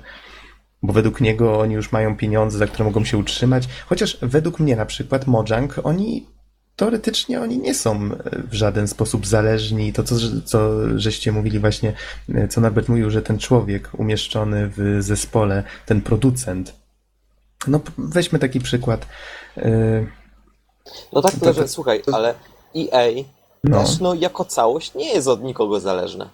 [0.84, 3.68] Bo według niego oni już mają pieniądze, za które mogą się utrzymać.
[3.86, 6.26] Chociaż według mnie na przykład Mojang, oni
[6.76, 9.94] teoretycznie oni nie są e, w żaden sposób zależni.
[9.94, 11.94] To, co, co żeście mówili właśnie,
[12.36, 16.74] e, co Norbert mówił, że ten człowiek umieszczony w zespole, ten producent.
[17.68, 19.06] No weźmy taki przykład.
[19.58, 20.06] e,
[21.14, 22.34] No tak, To- to- że słuchaj, ale
[22.76, 23.24] EA
[23.64, 23.84] No.
[23.84, 26.30] też no, jako całość nie jest od nikogo zależne.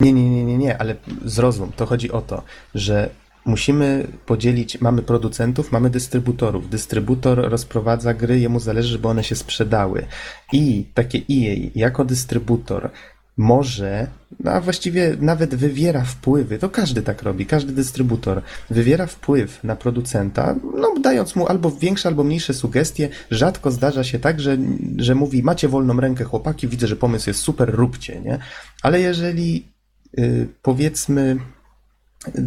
[0.00, 2.42] Nie, nie, nie, nie, nie, ale zrozum, to chodzi o to,
[2.74, 3.10] że
[3.44, 6.70] musimy podzielić, mamy producentów, mamy dystrybutorów.
[6.70, 10.06] Dystrybutor rozprowadza gry, jemu zależy, żeby one się sprzedały.
[10.52, 12.90] I takie EA jako dystrybutor
[13.36, 14.06] może,
[14.40, 19.76] no a właściwie nawet wywiera wpływy, to każdy tak robi, każdy dystrybutor wywiera wpływ na
[19.76, 23.08] producenta, no dając mu albo większe, albo mniejsze sugestie.
[23.30, 24.58] Rzadko zdarza się tak, że,
[24.96, 28.38] że mówi, macie wolną rękę chłopaki, widzę, że pomysł jest super, róbcie, nie?
[28.82, 29.68] Ale jeżeli
[30.18, 31.36] y, powiedzmy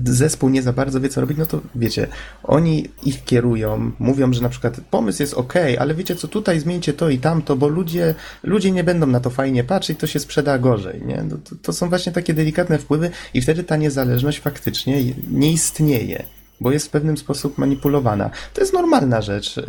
[0.05, 2.07] zespół nie za bardzo wie co robić, no to wiecie,
[2.43, 6.93] oni ich kierują, mówią, że na przykład pomysł jest ok, ale wiecie co, tutaj zmieńcie
[6.93, 10.59] to i tamto, bo ludzie, ludzie nie będą na to fajnie patrzeć, to się sprzeda
[10.59, 11.23] gorzej, nie?
[11.29, 16.23] No To, to są właśnie takie delikatne wpływy i wtedy ta niezależność faktycznie nie istnieje,
[16.61, 18.29] bo jest w pewnym sposób manipulowana.
[18.53, 19.63] To jest normalna rzecz y,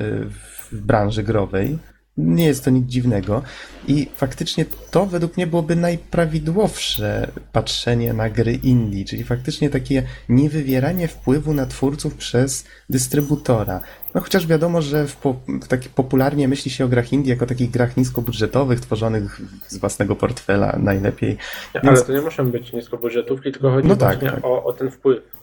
[0.73, 1.79] w branży growej,
[2.19, 3.43] nie jest to nic dziwnego
[3.89, 11.09] i faktycznie to według mnie byłoby najprawidłowsze patrzenie na gry indie, czyli faktycznie takie niewywieranie
[11.09, 13.81] wpływu na twórców przez dystrybutora.
[14.15, 17.47] No chociaż wiadomo, że w, po, w taki popularnie myśli się o grach indie jako
[17.47, 21.37] takich grach niskobudżetowych, tworzonych z własnego portfela najlepiej.
[21.75, 24.45] Ale Więc- to nie muszą być niskobudżetówki, tylko chodzi No tak, właśnie tak.
[24.45, 25.38] O, o ten wpływ.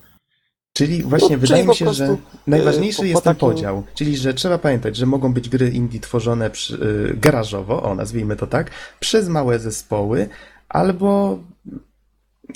[0.76, 3.50] Czyli właśnie No, wydaje czyli mi się, prostu, że najważniejszy po- po jest ten takim-
[3.50, 3.84] podział.
[3.96, 8.36] Czyli, że trzeba pamiętać, że mogą być gry indie tworzone przy, y, garażowo, o nazwijmy
[8.36, 10.30] to tak, przez małe zespoły,
[10.70, 11.40] albo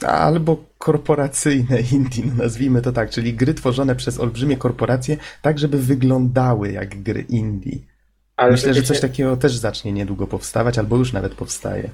[0.08, 5.78] albo korporacyjne indie, no nazwijmy to tak, czyli gry tworzone przez olbrzymie korporacje, tak żeby
[5.78, 7.78] wyglądały jak gry indie.
[8.38, 11.90] Ale Myślę, że coś takiego też zacznie niedługo powstawać, albo już nawet powstaje.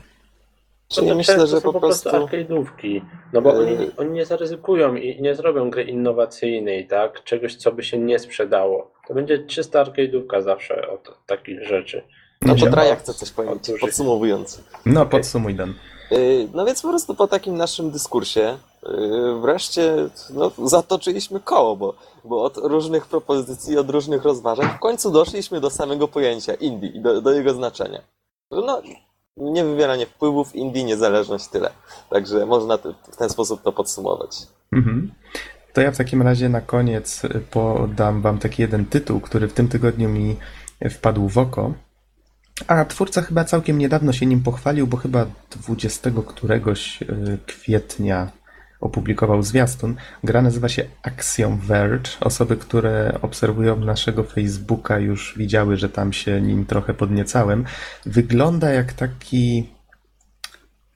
[0.87, 2.09] To to myślę, że są po prostu...
[2.09, 3.01] arcade'ówki.
[3.33, 7.23] No bo oni, oni nie zaryzykują i nie zrobią gry innowacyjnej, tak?
[7.23, 8.91] Czegoś, co by się nie sprzedało.
[9.07, 12.03] To będzie czysta arcade'ówka zawsze od takich rzeczy.
[12.41, 14.63] No to Znaczy, Traja o- chce coś powiedzieć, podsumowując.
[14.85, 15.73] No, podsumuj Dan.
[16.11, 19.95] Yy, No więc po prostu po takim naszym dyskursie yy, wreszcie
[20.33, 21.93] no, zatoczyliśmy koło, bo,
[22.23, 27.01] bo od różnych propozycji, od różnych rozważań w końcu doszliśmy do samego pojęcia indie i
[27.01, 28.01] do, do jego znaczenia.
[28.51, 28.81] No,
[29.37, 31.69] nie wywieranie wpływów, indie, niezależność, tyle.
[32.09, 32.77] Także można
[33.11, 34.37] w ten sposób to podsumować.
[34.71, 35.11] Mhm.
[35.73, 39.53] To ja w takim razie na koniec y, podam wam taki jeden tytuł, który w
[39.53, 40.35] tym tygodniu mi
[40.91, 41.73] wpadł w oko.
[42.67, 48.31] A twórca chyba całkiem niedawno się nim pochwalił, bo chyba 20 któregoś y, kwietnia
[48.79, 49.95] opublikował zwiastun.
[50.23, 52.11] Gra nazywa się Axiom Verge.
[52.21, 57.65] Osoby, które obserwują naszego Facebooka już widziały, że tam się nim trochę podniecałem.
[58.05, 59.75] Wygląda jak taki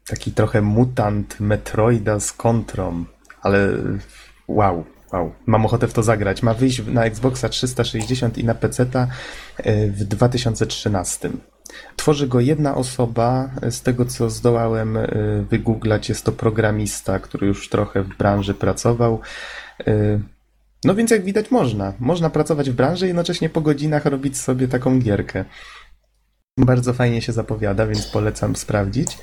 [0.10, 3.06] taki trochę mutant Metroida z kontrą,
[3.42, 3.70] ale
[4.48, 6.44] wow, wow, mam ochotę w to zagrać.
[6.44, 9.08] Ma wyjść na Xboxa 360 i na PC-ta
[9.58, 11.30] e, w 2013.
[11.96, 15.08] Tworzy go jedna osoba, z tego co zdołałem e,
[15.50, 19.20] wygooglać, jest to programista, który już trochę w branży pracował.
[19.88, 20.20] E,
[20.84, 21.94] No więc jak widać można.
[22.00, 25.46] Można pracować w branży i jednocześnie po godzinach robić sobie taką gierkę.
[26.58, 29.18] Bardzo fajnie się zapowiada, więc polecam sprawdzić.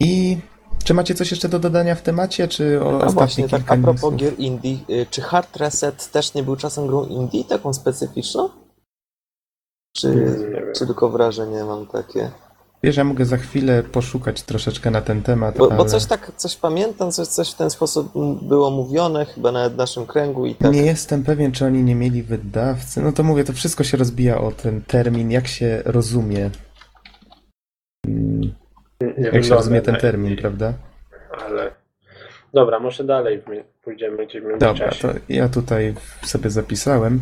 [0.00, 0.38] I
[0.84, 3.74] czy macie coś jeszcze do dodania w temacie, czy o A ostatnie właśnie, tak kilka
[3.74, 4.16] a propos newsów?
[4.20, 8.48] gier indie, yy, czy Hard Reset też nie był czasem grą indie, taką specyficzną?
[9.96, 10.34] Czy, Nie wiem.
[10.34, 12.30] czy tylko wrażenie mam takie?
[12.82, 16.32] Wiesz, ja mogę za chwilę poszukać troszeczkę na ten temat, Bo, bo ale coś tak,
[16.36, 20.54] coś pamiętam, coś, coś w ten sposób było mówione, chyba nawet w naszym kręgu i
[20.54, 20.72] tak.
[20.72, 23.02] nie jestem pewien, czy oni nie mieli wydawcy.
[23.02, 26.50] No to mówię, to wszystko się rozbija o ten termin, jak się rozumie,
[28.08, 28.50] Nie
[29.16, 30.72] jak się rozumie ten termin, prawda?
[31.46, 31.70] Ale...
[32.54, 33.42] Dobra, może dalej
[33.84, 37.20] pójdziemy gdzieś w Dobra, to ja tutaj sobie zapisałem.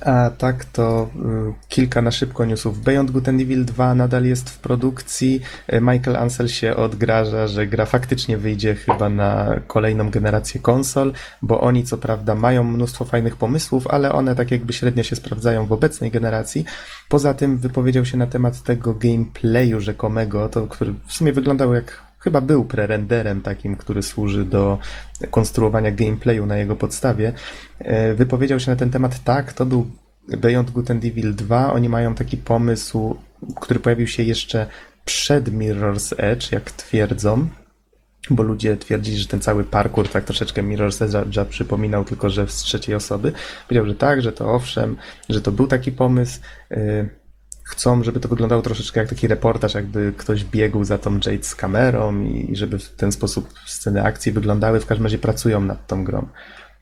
[0.00, 2.80] A tak to y, kilka na szybko newsów.
[2.80, 5.40] Beyond Good Evil 2 nadal jest w produkcji.
[5.72, 11.60] Y, Michael Ansel się odgraża, że gra faktycznie wyjdzie chyba na kolejną generację konsol, bo
[11.60, 15.72] oni co prawda mają mnóstwo fajnych pomysłów, ale one tak jakby średnio się sprawdzają w
[15.72, 16.64] obecnej generacji.
[17.08, 22.03] Poza tym wypowiedział się na temat tego gameplayu rzekomego, to, który w sumie wyglądał jak
[22.24, 24.78] chyba był prerenderem takim, który służy do
[25.30, 27.32] konstruowania gameplayu na jego podstawie.
[27.78, 29.86] E, Wypowiedział się na ten temat tak, to był
[30.28, 31.72] Beyond Good and Evil 2.
[31.72, 33.16] Oni mają taki pomysł,
[33.60, 34.66] który pojawił się jeszcze
[35.04, 37.48] przed Mirror's Edge, jak twierdzą,
[38.30, 42.56] bo ludzie twierdzili, że ten cały parkour tak troszeczkę Mirror's Edge'a przypominał, tylko że z
[42.56, 43.32] trzeciej osoby.
[43.68, 44.96] Powiedział, że tak, że to owszem,
[45.28, 46.40] że to był taki pomysł.
[46.70, 47.08] E,
[47.64, 51.54] Chcą, żeby to wyglądało troszeczkę jak taki reportaż, jakby ktoś biegł za tą Jade z
[51.54, 54.80] kamerą i żeby w ten sposób sceny akcji wyglądały.
[54.80, 56.28] W każdym razie pracują nad tą grą.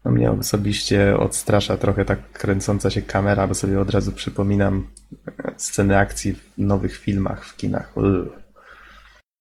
[0.04, 4.86] No mnie osobiście odstrasza trochę tak kręcąca się kamera, bo sobie od razu przypominam
[5.44, 7.94] e, sceny akcji w nowych filmach, w kinach.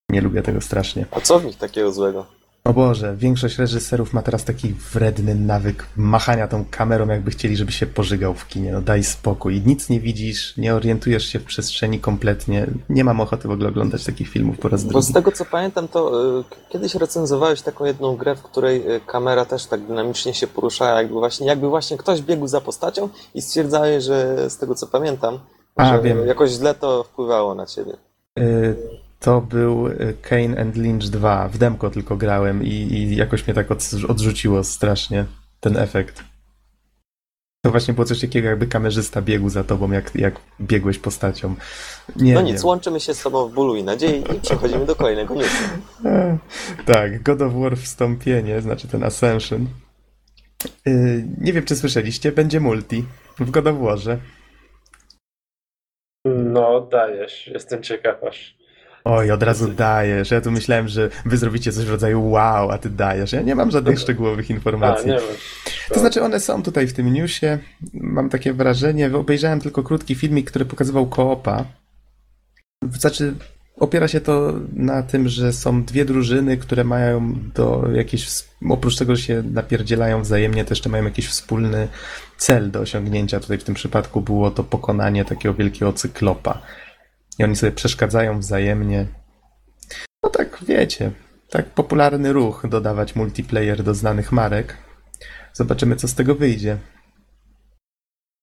[0.09, 1.05] Nie lubię tego strasznie.
[1.11, 2.40] A co w nich takiego złego?
[2.63, 7.71] O Boże, większość reżyserów ma teraz taki wredny nawyk machania tą kamerą, jakby chcieli, żeby
[7.71, 8.71] się pożygał w kinie.
[8.71, 9.61] No daj spokój.
[9.65, 12.67] Nic nie widzisz, nie orientujesz się w przestrzeni kompletnie.
[12.89, 15.07] Nie mam ochoty w ogóle oglądać takich filmów po raz Bo drugi.
[15.07, 16.11] z tego co pamiętam, to
[16.49, 20.97] k- kiedyś recenzowałeś taką jedną grę, w której y, kamera też tak dynamicznie się poruszała,
[21.01, 25.39] jakby właśnie, jakby właśnie ktoś biegł za postacią i stwierdzałeś, że z tego co pamiętam,
[25.75, 26.27] A, że wiem.
[26.27, 27.93] jakoś źle to wpływało na ciebie.
[28.39, 28.75] Y,
[29.21, 31.47] To był y, Kane and Lynch 2.
[31.47, 35.25] W demko tylko grałem i, i jakoś mnie tak od, odrzuciło strasznie
[35.59, 36.23] ten efekt.
[37.65, 41.55] To właśnie było coś takiego, jakby kamerzysta biegł za tobą, jak, jak biegłeś postacią.
[42.15, 42.51] Nie, No nie.
[42.51, 45.63] nic, łączymy się z tobą w bólu i nadziei i przechodzimy do kolejnego newsu.
[46.05, 46.37] E,
[46.85, 49.67] Tak, God of War wstąpienie, znaczy ten Ascension.
[50.87, 53.05] Y, Nie wiem, czy słyszeliście, będzie multi
[53.39, 54.17] w God of Warze.
[56.25, 57.47] No, dajesz.
[57.47, 58.57] Jestem ciekaw aż.
[59.03, 60.31] Oj, od razu dajesz.
[60.31, 63.31] Ja tu myślałem, że wy zrobicie coś w rodzaju wow, a ty dajesz.
[63.33, 65.09] Ja nie mam żadnych szczegółowych A, informacji.
[65.09, 65.19] wiem.
[65.93, 67.59] To znaczy, one są tutaj w tym newsie.
[67.93, 71.65] Mam takie wrażenie, obejrzałem tylko krótki filmik, który pokazywał koopa.
[72.91, 73.33] Znaczy,
[73.77, 78.27] opiera się to na tym, że są dwie drużyny, które mają do jakiejś,
[78.69, 81.87] oprócz tego, że się napierdzielają wzajemnie, to jeszcze mają jakiś wspólny
[82.37, 83.39] cel do osiągnięcia.
[83.39, 86.61] Tutaj w tym przypadku było to pokonanie takiego wielkiego cyklopa.
[87.41, 89.05] I oni sobie przeszkadzają wzajemnie.
[90.23, 91.11] No tak, wiecie,
[91.49, 94.77] tak popularny ruch dodawać multiplayer do znanych marek.
[95.53, 96.77] Zobaczymy, co z tego wyjdzie.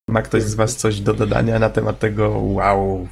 [0.08, 3.08] Ma ktoś z Was coś do dodania na temat tego wow,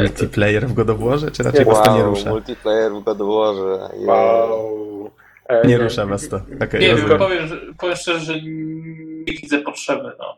[0.00, 2.30] multiplayer w God of Warze, czy raczej Was to nie Wow, rusza?
[2.30, 3.94] multiplayer w God of Warze.
[3.96, 4.08] Yeah.
[4.08, 5.10] Wow.
[5.48, 6.36] E, Nie rusza Was to.
[6.36, 7.18] Okej, Nie wiem, rozumiem.
[7.18, 10.12] powiem, powiem szczerze, że nie widzę potrzeby.
[10.18, 10.36] No.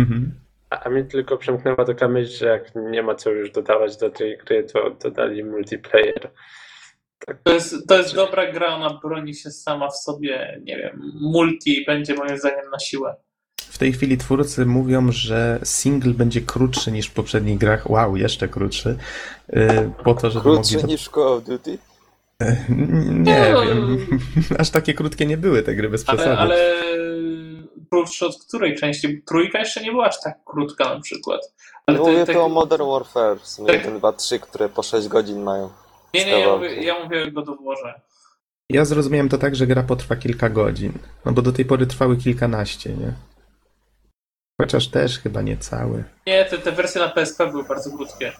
[0.00, 0.34] Mhm.
[0.72, 4.10] A a mnie tylko przemknęła taka myśl, że jak nie ma co już dodawać do
[4.10, 6.30] tej gry, to dodali multiplayer.
[7.44, 11.84] To, jest, to jest dobra gra, ona broni się sama w sobie, nie wiem, multi
[11.86, 13.16] będzie moim zdaniem na siłę.
[13.60, 17.90] W tej chwili twórcy mówią, że single będzie krótszy niż w poprzednich grach.
[17.90, 18.96] Wow, jeszcze krótszy.
[19.52, 20.92] Yy, po to, żeby Krótszy mogli...
[20.92, 21.78] niż Call of Duty?
[23.10, 23.62] Nie No.
[23.66, 24.06] wiem.
[24.58, 26.30] Aż takie krótkie nie były te gry bez przesady.
[26.30, 26.74] Ale, ale
[27.92, 29.22] krótszy od której części?
[29.22, 31.40] Trójka jeszcze nie była aż tak krótka na przykład.
[31.86, 33.76] Ale No mówię te- tu o Modern Warfare, w sumie Tak.
[33.76, 35.70] 1, 2, 3, które po 6 godzin mają.
[36.14, 37.92] Nie, nie, ja mówię, ja mówię o.
[38.70, 40.92] Ja zrozumiałem to tak, że gra potrwa kilka godzin.
[41.24, 43.12] No bo do tej pory trwały kilkanaście, nie?
[44.60, 46.04] Chociaż też chyba nie całe.
[46.26, 48.32] Nie, te, te wersje na PSP były bardzo krótkie.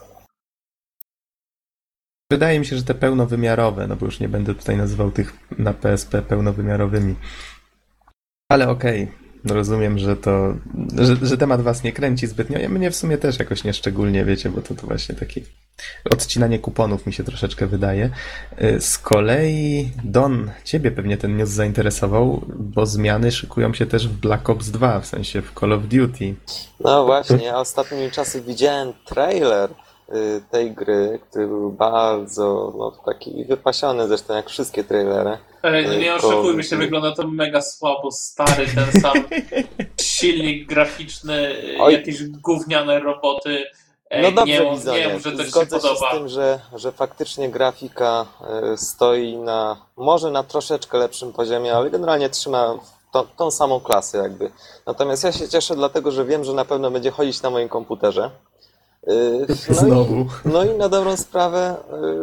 [2.30, 5.72] Wydaje mi się, że te pełnowymiarowe, no bo już nie będę tutaj nazywał tych na
[5.72, 7.14] PSP pełnowymiarowymi.
[8.48, 10.54] Ale okej, no rozumiem, że to,
[10.98, 12.68] że, że temat was nie kręci zbytnio.
[12.68, 15.40] Mnie w sumie też jakoś nieszczególnie, wiecie, bo to, to właśnie takie
[16.10, 18.10] odcinanie kuponów mi się troszeczkę wydaje.
[18.62, 24.12] Y, Z kolei, Don, ciebie pewnie ten news zainteresował, bo zmiany szykują się też w
[24.12, 26.34] Black Ops 2, w sensie w Call of Duty.
[26.80, 29.70] No właśnie, ja ostatnimi czasy widziałem trailer
[30.50, 35.38] tej gry, który był bardzo no, taki wypasiony zresztą jak wszystkie trailery.
[35.62, 39.12] Ej, no nie oszukujmy się, to- wygląda to mega słabo, stary, ten sam
[40.00, 41.92] silnik graficzny, Oj.
[41.92, 43.64] jakieś gówniane roboty.
[44.10, 46.10] Ej, No dobrze, nie, Bizonie, nie że to się zgodzę się podoba.
[46.10, 48.26] z tym, że, że faktycznie grafika
[48.72, 52.78] y, stoi na, może na troszeczkę lepszym poziomie, ale generalnie trzyma
[53.12, 54.50] tą, tą samą klasę jakby.
[54.86, 58.30] Natomiast ja się cieszę dlatego, że wiem, że na pewno będzie chodzić na moim komputerze.
[59.08, 60.14] Y, No Znowu.
[60.20, 61.76] I, no i na dobrą sprawę,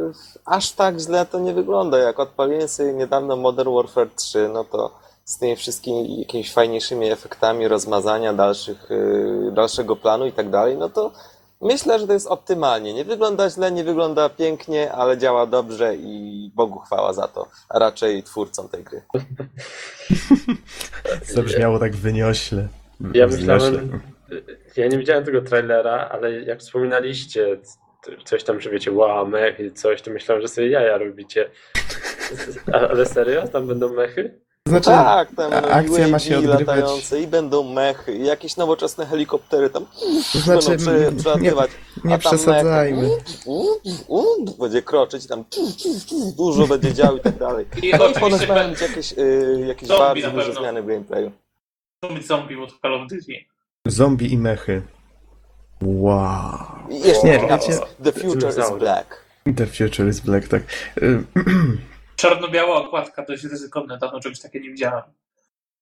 [0.09, 0.13] y,
[0.45, 1.97] aż tak źle to nie wygląda.
[1.97, 4.91] Jak odpaliłem sobie niedawno Modern Warfare 3, no to
[5.25, 10.89] z tymi wszystkimi jakimiś fajniejszymi efektami rozmazania dalszych, y, dalszego planu i tak dalej, no
[10.89, 11.11] to
[11.61, 12.93] myślę, że to jest optymalnie.
[12.93, 17.79] Nie wygląda źle, nie wygląda pięknie, ale działa dobrze i Bogu chwała za to, a
[17.79, 19.01] raczej twórcom tej gry.
[21.35, 22.67] Zabrzmiało tak wyniośle.
[23.13, 24.01] Ja myślałem,
[24.77, 27.57] ja nie widziałem tego trailera, ale jak wspominaliście
[28.25, 31.49] coś tam, że wiecie, wow, mech i coś, to myślałem, że sobie jaja robicie.
[32.73, 33.47] Ale serio?
[33.47, 34.39] Tam będą mechy?
[34.67, 39.69] Znaczy, tak, tam akcja ma się odgrywać- latające i będą mechy, i jakieś nowoczesne helikoptery
[39.69, 39.85] tam
[40.33, 41.71] to znaczy, będą prze- nie, przelatywać.
[42.05, 43.09] nie a tam przesadzajmy.
[44.09, 45.43] mech, będzie kroczyć, tam
[46.37, 47.65] dużo będzie działo i tak dalej.
[47.83, 51.31] I i ponoć mają być jakieś, y, jakieś bardzo duże zmiany w gameplayu.
[52.13, 53.33] być zombie od Call of Duty.
[53.89, 54.81] Zombie i mechy.
[55.81, 56.59] Wow.
[56.89, 59.23] Jeszcze Nie, wiecie- The future is black.
[59.55, 60.61] The future is black, tak.
[61.01, 61.23] Y,
[62.15, 65.03] Czarno-biała okładka, to jest ryzykowne, dawno czegoś takiego nie widziałem.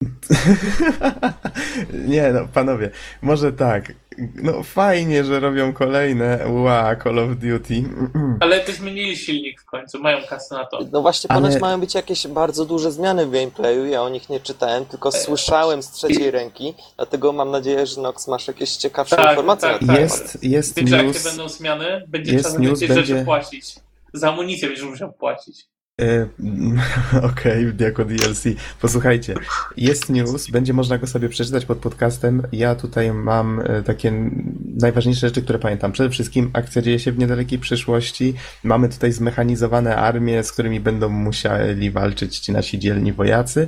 [2.08, 2.90] Nie no, panowie,
[3.22, 3.94] może tak.
[4.36, 7.84] No fajnie, że robią kolejne wow, Call of Duty.
[8.40, 10.80] Ale to zmienili silnik w końcu, mają kasę na to.
[10.92, 14.30] No właśnie, Ale- ponoć mają być jakieś bardzo duże zmiany w gameplayu, ja o nich
[14.30, 19.16] nie czytałem, tylko słyszałem z trzeciej ręki, dlatego mam nadzieję, że Nox masz jakieś ciekawsze
[19.16, 20.00] Tak, informacje tak, tak.
[20.00, 21.24] Jest, jest Wiesz, jakie news.
[21.24, 22.04] będą zmiany?
[22.08, 23.76] Będzie jest trzeba news, będzie- rzeczy płacić.
[24.14, 25.66] Za amunicję będziesz musiał płacić.
[26.02, 26.28] E,
[27.32, 28.44] Okej, jako DLC.
[28.82, 29.36] Posłuchajcie,
[29.78, 32.44] jest news, będzie można go sobie przeczytać pod podcastem.
[32.52, 34.32] Ja tutaj mam e, takie
[34.76, 35.92] najważniejsze rzeczy, które pamiętam.
[35.92, 38.34] Przede wszystkim akcja dzieje się w niedalekiej przyszłości.
[38.64, 43.68] Mamy tutaj zmechanizowane armie, z którymi będą musieli walczyć ci nasi dzielni wojacy.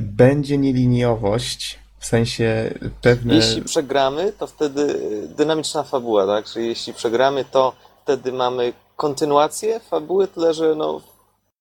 [0.00, 3.34] Będzie nieliniowość, w sensie pewne...
[3.34, 6.44] Jeśli przegramy, to wtedy y, dynamiczna fabuła, tak?
[6.44, 7.72] Czyli jeśli przegramy, to
[8.02, 11.00] wtedy mamy kontynuację fabuły, tyle że no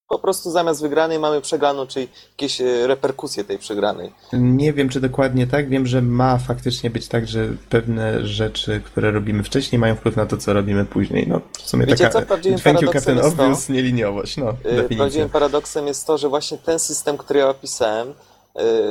[0.09, 4.13] po prostu zamiast wygranej mamy przegraną, czyli jakieś y, reperkusje tej przegranej.
[4.33, 5.69] Nie wiem, czy dokładnie tak.
[5.69, 10.25] Wiem, że ma faktycznie być tak, że pewne rzeczy, które robimy wcześniej, mają wpływ na
[10.25, 11.27] to, co robimy później.
[11.27, 12.19] No, w sumie Wiecie taka.
[12.19, 12.25] co?
[12.25, 14.37] Prawdziwym paradoksem jest to- Obvious, nieliniowość.
[14.37, 14.97] No, definicja.
[14.97, 18.13] Prawdziwym paradoksem jest to, że właśnie ten system, który ja opisałem,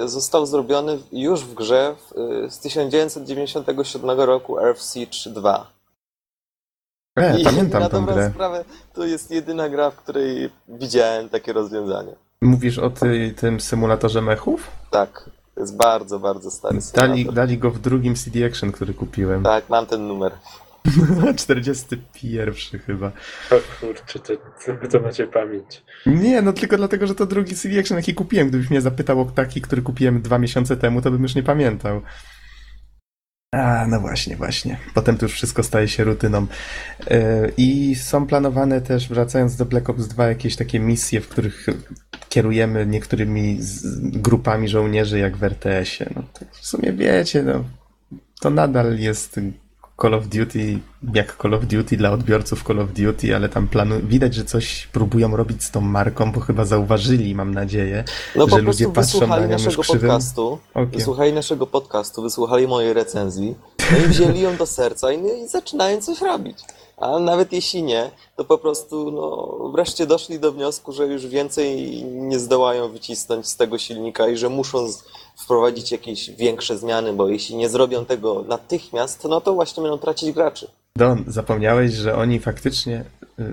[0.04, 1.94] y, został zrobiony już w grze
[2.48, 5.75] z 1997 roku Earth Siege 2.
[7.16, 8.30] E, I pamiętam na tą dobrą grę.
[8.34, 8.64] sprawę
[8.94, 12.12] to jest jedyna gra, w której widziałem takie rozwiązanie.
[12.42, 14.70] Mówisz o ty, tym symulatorze mechów?
[14.90, 17.34] Tak, to jest bardzo, bardzo stary Dali, symulator.
[17.34, 19.42] dali go w drugim CD Action, który kupiłem.
[19.42, 20.32] Tak, mam ten numer.
[21.36, 23.06] 41 chyba.
[23.50, 24.32] O kurczę, to,
[24.66, 25.82] to, to macie pamięć.
[26.06, 28.48] Nie, no tylko dlatego, że to drugi CD Action, jaki kupiłem.
[28.48, 32.00] Gdybyś mnie zapytał o taki, który kupiłem dwa miesiące temu, to bym już nie pamiętał.
[33.52, 34.78] A, no właśnie, właśnie.
[34.94, 36.46] Potem to już wszystko staje się rutyną.
[37.10, 37.16] Yy,
[37.56, 41.66] I są planowane też, wracając do Black Ops 2, jakieś takie misje, w których
[42.28, 43.60] kierujemy niektórymi
[44.02, 46.10] grupami żołnierzy, jak w RTS-ie.
[46.16, 47.64] No, tak w sumie wiecie, no,
[48.40, 49.40] to nadal jest
[50.02, 50.78] Call of Duty,
[51.14, 53.94] jak Call of Duty dla odbiorców Call of Duty, ale tam planu...
[54.02, 58.04] widać, że coś próbują robić z tą marką, bo chyba zauważyli, mam nadzieję,
[58.36, 60.90] No że po ludzie prostu patrzą na nią już naszego krzywym podcastu, okiem.
[60.90, 63.54] wysłuchali naszego podcastu, wysłuchali mojej recenzji,
[63.92, 66.58] no i wzięli ją do serca i, i zaczynają coś robić.
[66.96, 72.02] A nawet jeśli nie, to po prostu no, wreszcie doszli do wniosku, że już więcej
[72.04, 75.04] nie zdołają wycisnąć z tego silnika i że muszą z-
[75.36, 80.32] wprowadzić jakieś większe zmiany, bo jeśli nie zrobią tego natychmiast, no to właśnie będą tracić
[80.32, 80.68] graczy.
[80.96, 83.04] Don, zapomniałeś, że oni faktycznie,
[83.38, 83.52] y,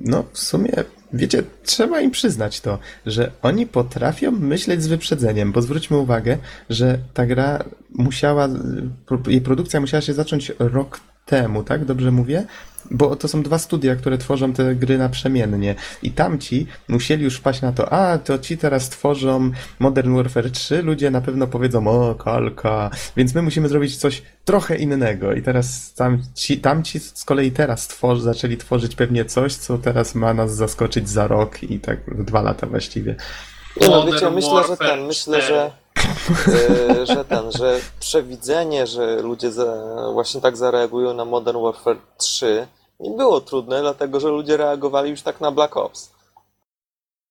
[0.00, 0.72] no w sumie,
[1.12, 6.38] wiecie, trzeba im przyznać to, że oni potrafią myśleć z wyprzedzeniem, bo zwróćmy uwagę,
[6.70, 11.84] że ta gra musiała, y, jej produkcja musiała się zacząć rok temu, tak?
[11.84, 12.44] Dobrze mówię?
[12.90, 15.74] Bo to są dwa studia, które tworzą te gry naprzemiennie.
[16.02, 20.82] I tamci musieli już wpaść na to, a to ci teraz tworzą Modern Warfare 3,
[20.82, 25.32] ludzie na pewno powiedzą, o, kalka, więc my musimy zrobić coś trochę innego.
[25.32, 30.34] I teraz tamci, tamci z kolei teraz tworzy, zaczęli tworzyć pewnie coś, co teraz ma
[30.34, 33.16] nas zaskoczyć za rok i tak dwa lata właściwie.
[33.80, 35.46] Nie no, wiecie, myślę, że ten, myślę, 4.
[35.46, 35.70] że,
[37.04, 42.66] że ten, że przewidzenie, że ludzie za, właśnie tak zareagują na Modern Warfare 3
[43.00, 46.12] nie było trudne, dlatego że ludzie reagowali już tak na Black Ops.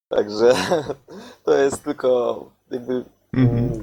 [0.09, 0.53] Także
[1.45, 2.39] to jest tylko
[2.71, 3.03] jakby
[3.33, 3.57] Mhm.
[3.57, 3.81] mm,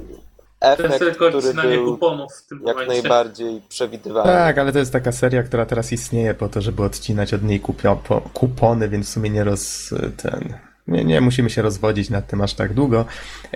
[0.61, 2.93] To jest efekt, który był kuponów w tym jak momencie.
[3.03, 4.33] najbardziej przewidywalny.
[4.33, 7.61] Tak, ale to jest taka seria, która teraz istnieje po to, żeby odcinać od niej
[7.61, 9.95] kupio, po, kupony, więc w sumie nie roz...
[10.23, 10.55] ten...
[10.87, 13.05] Nie, nie musimy się rozwodzić nad tym aż tak długo.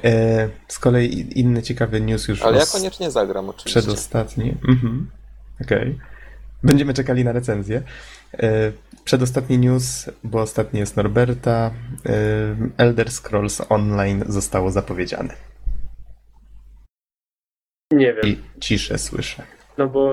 [0.05, 3.81] E, z kolei inny ciekawy news już Ale ja koniecznie zagram oczywiście.
[3.81, 4.55] Przedostatni.
[4.69, 5.11] Mhm.
[5.63, 5.99] Okej.
[6.63, 7.83] Będziemy czekali na recenzję.
[8.39, 8.73] E,
[9.05, 11.71] Przedostatni news, bo ostatni jest Norberta.
[12.07, 12.13] e,
[12.77, 15.35] Elder Scrolls Online zostało zapowiedziane.
[17.91, 18.25] Nie wiem.
[18.27, 19.43] I ciszę słyszę.
[19.79, 20.13] No bo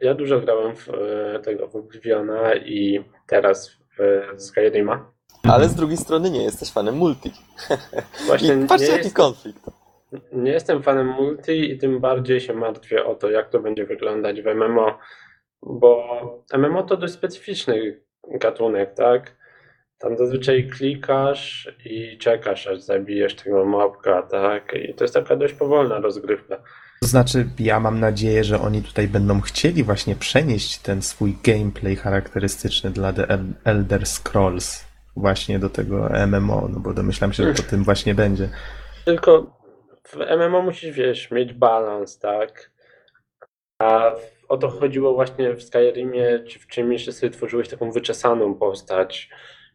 [0.00, 0.86] ja dużo grałem w
[1.44, 5.15] tego w Obliviona i teraz w Skyrima.
[5.50, 7.32] Ale z drugiej strony nie jesteś fanem multi.
[8.26, 9.60] Właśnie I nie, patrzcie jaki jest, konflikt.
[10.32, 14.42] nie jestem fanem multi i tym bardziej się martwię o to, jak to będzie wyglądać
[14.42, 14.98] w MMO,
[15.62, 16.04] bo
[16.58, 18.00] MMO to dość specyficzny
[18.40, 19.36] gatunek, tak?
[19.98, 24.72] Tam zazwyczaj klikasz i czekasz, aż zabijesz tego mobka, tak?
[24.90, 26.56] I to jest taka dość powolna rozgrywka.
[27.02, 31.96] To znaczy, ja mam nadzieję, że oni tutaj będą chcieli właśnie przenieść ten swój gameplay
[31.96, 34.85] charakterystyczny dla The El- Elder Scrolls
[35.16, 38.48] właśnie do tego MMO, no bo domyślam się, że to tym właśnie będzie.
[39.04, 39.56] Tylko
[40.08, 42.70] w MMO musisz, wiesz, mieć balans, tak?
[43.78, 44.12] A
[44.48, 49.30] o to chodziło właśnie w Skyrimie czy w czymś, że sobie tworzyłeś taką wyczesaną postać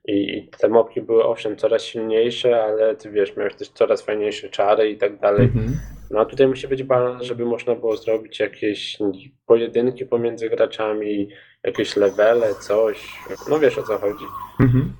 [0.05, 4.49] i, i te mobki były owszem coraz silniejsze, ale ty wiesz, miałeś też coraz fajniejsze
[4.49, 5.45] czary i tak dalej.
[5.45, 5.77] Mhm.
[6.11, 8.97] No a tutaj musi być balans, żeby można było zrobić jakieś
[9.45, 11.29] pojedynki pomiędzy graczami,
[11.63, 13.19] jakieś levele, coś.
[13.49, 14.25] No wiesz o co chodzi.
[14.59, 14.93] Mhm.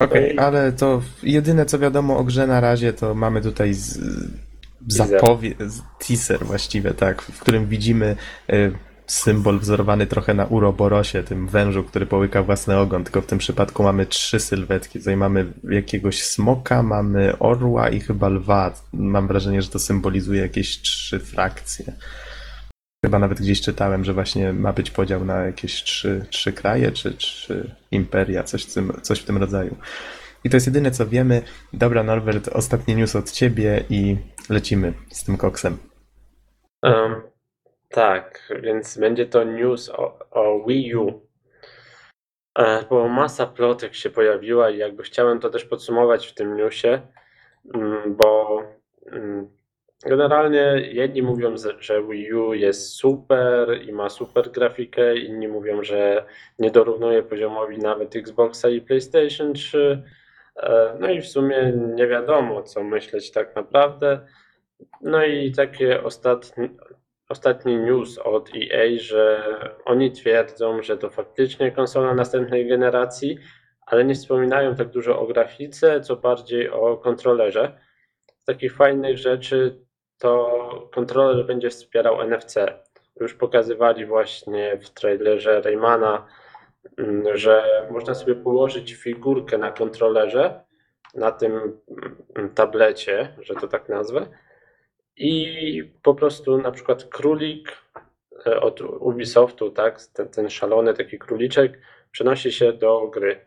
[0.00, 3.98] Okej, i- ale to jedyne co wiadomo o grze na razie, to mamy tutaj z,
[4.88, 5.56] zapowiedź,
[6.06, 8.16] teaser właściwie, tak, w którym widzimy
[8.52, 8.72] y,
[9.06, 13.82] symbol wzorowany trochę na Uroborosie, tym wężu, który połyka własny ogon, tylko w tym przypadku
[13.82, 14.98] mamy trzy sylwetki.
[14.98, 18.74] Tutaj mamy jakiegoś smoka, mamy orła i chyba lwa.
[18.92, 21.92] Mam wrażenie, że to symbolizuje jakieś trzy frakcje.
[23.04, 27.14] Chyba nawet gdzieś czytałem, że właśnie ma być podział na jakieś trzy, trzy kraje, czy
[27.14, 29.76] trzy imperia, coś w, tym, coś w tym rodzaju.
[30.44, 31.42] I to jest jedyne, co wiemy.
[31.72, 34.16] Dobra, Norbert, ostatni news od ciebie i
[34.50, 35.78] lecimy z tym koksem.
[36.82, 37.22] Em,
[37.88, 41.26] tak, więc będzie to news o, o Wii U.
[42.58, 47.00] E, bo masa plotek się pojawiła i jakby chciałem to też podsumować w tym newsie,
[47.74, 48.62] mm, bo
[49.12, 49.59] mm,
[50.06, 56.24] generalnie jedni mówią, że- Wii U jest super i ma super grafikę, inni mówią, że
[56.58, 60.02] nie dorównuje poziomowi nawet Xboxa i PlayStation 3.
[60.56, 64.20] E, No i w sumie nie wiadomo, co myśleć tak naprawdę.
[65.00, 66.68] No i takie ostatnie,
[67.28, 69.44] ostatni news od EA, że
[69.84, 73.38] oni twierdzą, że to faktycznie konsola następnej generacji,
[73.86, 77.78] ale nie wspominają tak dużo o grafice, co bardziej o kontrolerze.
[78.38, 79.78] Z takich fajnych rzeczy
[80.20, 82.54] to kontroler będzie wspierał NFC.
[83.20, 86.26] Już pokazywali właśnie w trailerze Raymana,
[86.98, 90.60] mm, że można sobie położyć figurkę na kontrolerze,
[91.14, 91.80] na tym
[92.36, 94.26] mm, tablecie, że to tak nazwę,
[95.16, 97.76] i po prostu na przykład królik
[98.46, 103.46] e, od Ubisoftu, tak, ten, ten szalony taki króliczek przenosi się do gry.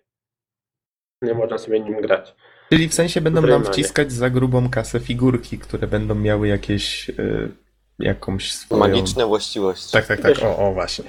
[1.21, 2.36] Nie można sobie nim grać.
[2.74, 7.51] Czyli w sensie będą nam wciskać za grubą kasę figurki, które będą miały jakieś y,
[7.99, 8.80] jakąś swoją...
[8.80, 9.91] Magiczne właściwości.
[9.91, 10.43] Tak, tak, tak.
[10.43, 11.05] O, o właśnie.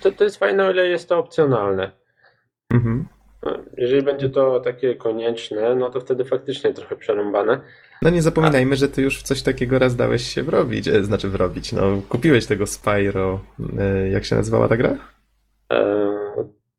[0.00, 1.90] To, to jest fajne, o ile jest to opcjonalne.
[2.70, 3.08] Mhm.
[3.76, 7.60] Jeżeli będzie to takie konieczne, no to wtedy faktycznie trochę przerąbane.
[8.02, 11.28] No nie zapominajmy, że ty już w coś takiego raz dałeś się wrobić, e, znaczy
[11.28, 13.40] wrobić, no kupiłeś tego Spyro,
[13.78, 14.96] e, jak się nazywała ta gra?
[15.72, 16.13] E,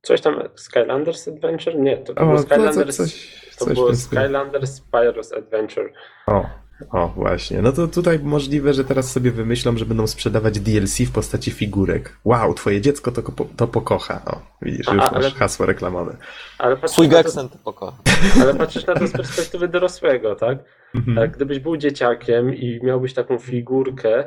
[0.06, 1.76] coś tam, Skylanders Adventure?
[1.80, 3.96] Nie, to, O, było Skylanders, coś, to coś było.
[3.96, 5.90] Skylanders Spyro's Adventure.
[6.28, 6.46] O,
[6.92, 7.62] o, właśnie.
[7.62, 12.18] No to tutaj możliwe, że teraz sobie wymyślą, że będą sprzedawać DLC w postaci figurek.
[12.26, 13.22] Wow, twoje dziecko to,
[13.58, 14.22] to pokocha.
[14.26, 16.18] O, widzisz, już A, ale- masz hasło reklamowe.
[16.58, 17.98] Ale Swój na to, to pokocha.
[18.42, 20.58] ale patrzysz na to z perspektywy dorosłego, tak?
[20.96, 21.18] Mhm.
[21.18, 24.26] Tak, gdybyś był dzieciakiem i miałbyś taką figurkę,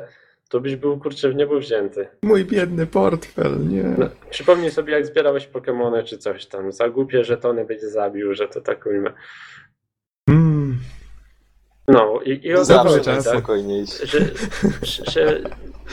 [0.49, 2.07] to byś był kurczę w niebo wzięty.
[2.23, 3.83] Mój biedny portfel, nie.
[3.83, 6.71] No, przypomnij sobie, jak zbierałeś Pokemony czy coś tam.
[6.71, 9.13] Za głupie żetony byś zabił, że to tak ujmę.
[10.29, 10.77] Mm,
[11.87, 13.05] No i, i Zawsze tak?
[13.05, 14.07] najspokojniejszy.
[14.07, 14.19] że,
[15.11, 15.41] że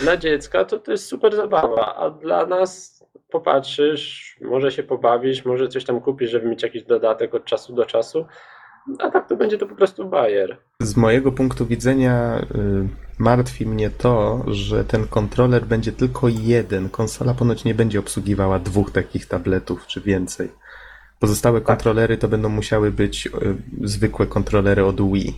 [0.03, 2.97] dla dziecka to, to jest super zabawa, a dla nas
[3.31, 7.85] popatrzysz, może się pobawisz, może coś tam kupisz, żeby mieć jakiś dodatek od czasu do
[7.85, 8.27] czasu,
[8.99, 10.57] a tak to będzie to po prostu bajer.
[10.81, 16.89] Z mojego punktu widzenia y, martwi mnie to, że ten kontroler będzie tylko jeden.
[16.89, 20.49] Konsola ponoć nie będzie obsługiwała dwóch takich tabletów czy więcej.
[21.21, 23.31] Pozostałe kontrolery to będą musiały być y,
[23.83, 25.35] zwykłe kontrolery od Wii.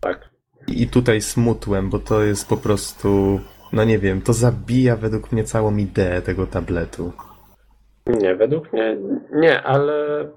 [0.00, 0.30] Tak.
[0.68, 3.40] I tutaj smutłem, bo to jest po prostu,
[3.72, 7.12] no nie wiem, to zabija według mnie całą ideę tego tabletu.
[8.06, 8.96] Nie, według mnie
[9.32, 10.28] nie, ale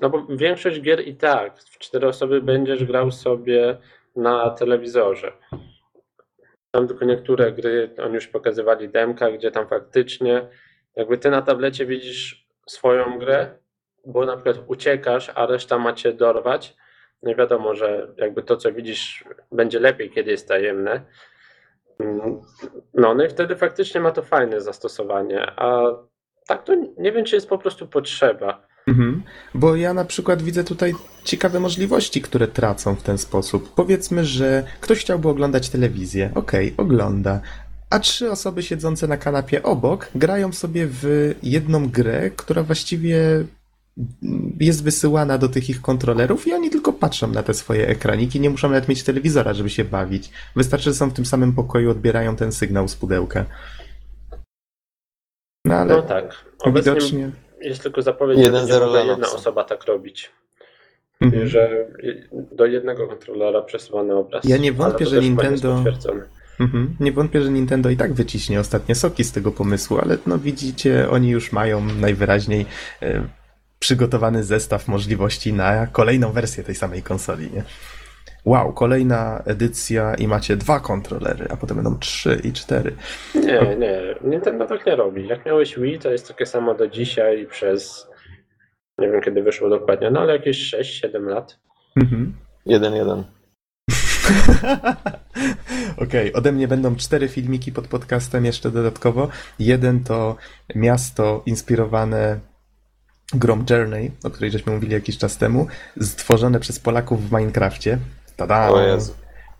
[0.00, 3.78] no bo większość gier i tak w cztery osoby będziesz grał sobie
[4.16, 5.32] na telewizorze.
[6.70, 10.48] Tam tylko niektóre gry, oni już pokazywali demka, gdzie tam faktycznie
[10.96, 13.58] jakby ty na tablecie widzisz swoją grę,
[14.06, 16.76] bo na przykład uciekasz, a reszta macie dorwać.
[17.22, 21.02] No wiadomo, że jakby to, co widzisz, będzie lepiej, kiedy jest tajemne.
[22.94, 25.82] No, no i wtedy faktycznie ma to fajne zastosowanie, a
[26.46, 28.66] tak to nie wiem, czy jest po prostu potrzeba.
[28.86, 29.22] Mhm.
[29.54, 33.74] Bo ja na przykład widzę tutaj ciekawe możliwości, które tracą w ten sposób.
[33.74, 36.30] Powiedzmy, że ktoś chciałby oglądać telewizję.
[36.34, 37.40] Okej, ogląda.
[37.90, 43.44] A trzy osoby siedzące na kanapie obok grają sobie w jedną grę, która właściwie
[44.60, 48.50] jest wysyłana do tych ich kontrolerów i oni tylko patrzą na te swoje ekraniki, nie
[48.50, 50.30] muszą nawet mieć telewizora, żeby się bawić.
[50.56, 53.44] Wystarczy, że są w tym samym pokoju, odbierają ten sygnał z pudełka.
[55.64, 56.44] No ale No tak.
[56.58, 57.30] Obecnie widocznie...
[57.62, 60.30] jest tylko zapowiedź, że 1-0 będzie mogła dla jedna osoba tak robić.
[61.20, 61.48] Mhm.
[61.48, 61.86] że
[62.52, 64.44] do jednego kontrolera przesuwany obraz.
[64.44, 65.84] Ja nie wątpię, że nie Nintendo-.
[66.60, 66.96] Mhm.
[67.00, 71.10] Nie wątpię, że Nintendo i tak wyciśnie ostatnie soki z tego pomysłu, ale no widzicie,
[71.10, 72.66] oni już mają najwyraźniej
[73.02, 73.22] e,
[73.78, 77.64] przygotowany zestaw możliwości na kolejną wersję tej samej konsoli, nie?
[78.44, 82.96] Wow, kolejna edycja i macie dwa kontrolery, a potem będą trzy i cztery.
[83.34, 84.14] Nie, nie.
[84.24, 85.28] Nintendo tak nie robi.
[85.28, 88.12] Jak miałeś Wii, to jest takie samo do dzisiaj przez
[88.98, 91.58] nie wiem kiedy wyszło dokładnie, no ale jakieś 6-7 lat.
[91.96, 92.34] Mhm.
[92.66, 93.22] 1-1.
[96.04, 99.28] Okej, ode mnie będą cztery filmiki pod podcastem jeszcze dodatkowo.
[99.58, 100.36] Jeden to
[100.74, 102.40] miasto inspirowane
[103.34, 105.66] grą Journey, o której żeśmy mówili jakiś czas temu,
[106.00, 107.98] stworzone przez Polaków w Minecrafcie.
[108.46, 108.70] Tada!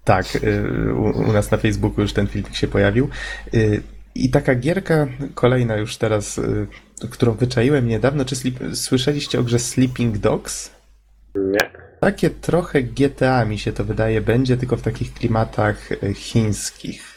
[0.05, 3.09] Tak, y, u, u nas na Facebooku już ten filmik się pojawił.
[3.55, 3.83] Y,
[4.15, 6.67] I taka gierka, kolejna już teraz, y,
[7.11, 8.37] którą wyczaiłem niedawno, czy
[8.75, 10.71] słyszeliście o grze Sleeping Dogs?
[11.35, 11.71] Nie.
[12.01, 17.13] Takie trochę GTA mi się to wydaje będzie, tylko w takich klimatach chińskich.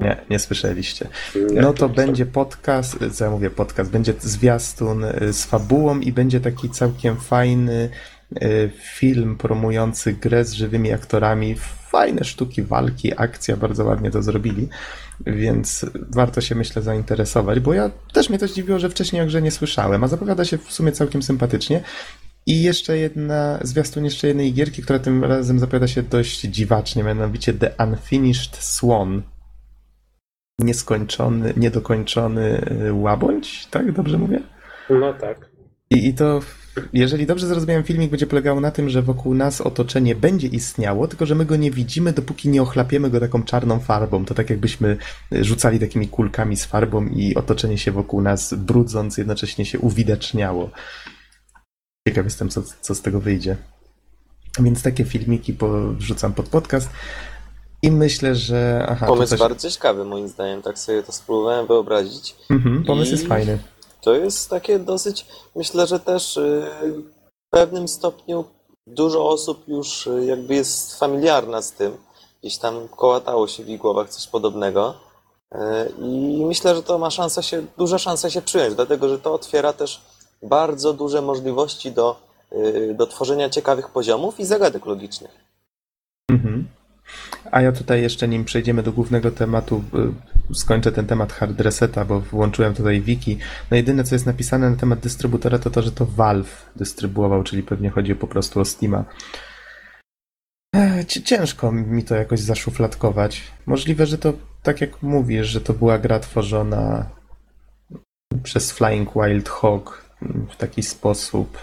[0.00, 1.08] Nie, nie słyszeliście.
[1.54, 6.70] No to będzie podcast, co ja mówię, podcast, będzie zwiastun z fabułą i będzie taki
[6.70, 7.90] całkiem fajny
[8.78, 11.56] film promujący grę z żywymi aktorami.
[11.90, 14.68] Fajne sztuki walki, akcja, bardzo ładnie to zrobili,
[15.26, 19.42] więc warto się myślę zainteresować, bo ja też mnie to zdziwiło, że wcześniej o grze
[19.42, 21.80] nie słyszałem, a zapowiada się w sumie całkiem sympatycznie.
[22.46, 27.52] I jeszcze jedna, zwiastun jeszcze jednej gierki, która tym razem zapowiada się dość dziwacznie, mianowicie
[27.52, 29.22] The Unfinished Swan.
[30.58, 33.92] Nieskończony, niedokończony y, łabędź, tak?
[33.92, 34.40] Dobrze mówię?
[34.90, 35.50] No tak.
[35.90, 36.40] I, I to,
[36.92, 41.26] jeżeli dobrze zrozumiałem, filmik będzie polegał na tym, że wokół nas otoczenie będzie istniało, tylko
[41.26, 44.24] że my go nie widzimy, dopóki nie ochlapiemy go taką czarną farbą.
[44.24, 44.96] To tak jakbyśmy
[45.32, 50.70] rzucali takimi kulkami z farbą i otoczenie się wokół nas brudząc jednocześnie się uwidaczniało.
[52.08, 53.56] Ciekaw jestem, co, co z tego wyjdzie.
[54.60, 55.56] Więc takie filmiki
[55.98, 56.90] wrzucam pod podcast.
[57.82, 58.86] I myślę, że.
[58.88, 59.40] Aha, Pomysł coś...
[59.40, 62.36] bardzo ciekawy moim zdaniem, tak sobie to spróbowałem wyobrazić.
[62.50, 63.58] Mhm, pomysł I- jest fajny.
[64.00, 65.26] To jest takie dosyć,
[65.56, 66.70] myślę, że też y,
[67.46, 68.44] w pewnym stopniu
[68.86, 71.96] dużo osób już y, jakby jest familiarna z tym.
[72.40, 74.94] Gdzieś tam kołatało się w ich głowach coś podobnego.
[75.54, 75.58] Y,
[75.98, 79.72] I myślę, że to ma szansę się, duża szansa się przyjąć, dlatego że to otwiera
[79.72, 80.00] też
[80.42, 82.16] bardzo duże możliwości do,
[82.94, 85.30] do tworzenia ciekawych poziomów i zagadek logicznych.
[86.30, 86.68] Mhm.
[87.50, 89.84] A ja tutaj jeszcze, nim przejdziemy do głównego tematu,
[90.50, 93.38] y, skończę ten temat hard reseta, bo włączyłem tutaj wiki.
[93.70, 97.62] No jedyne, co jest napisane na temat dystrybutora, to to, że to Valve dystrybuował, czyli
[97.62, 99.04] pewnie chodzi po prostu o Steama.
[101.24, 103.42] Ciężko mi to jakoś zaszufladkować.
[103.66, 104.32] Możliwe, że to,
[104.62, 107.06] tak jak mówisz, że to była gra tworzona
[108.42, 110.04] przez Flying Wild Hog
[110.50, 111.58] w taki sposób,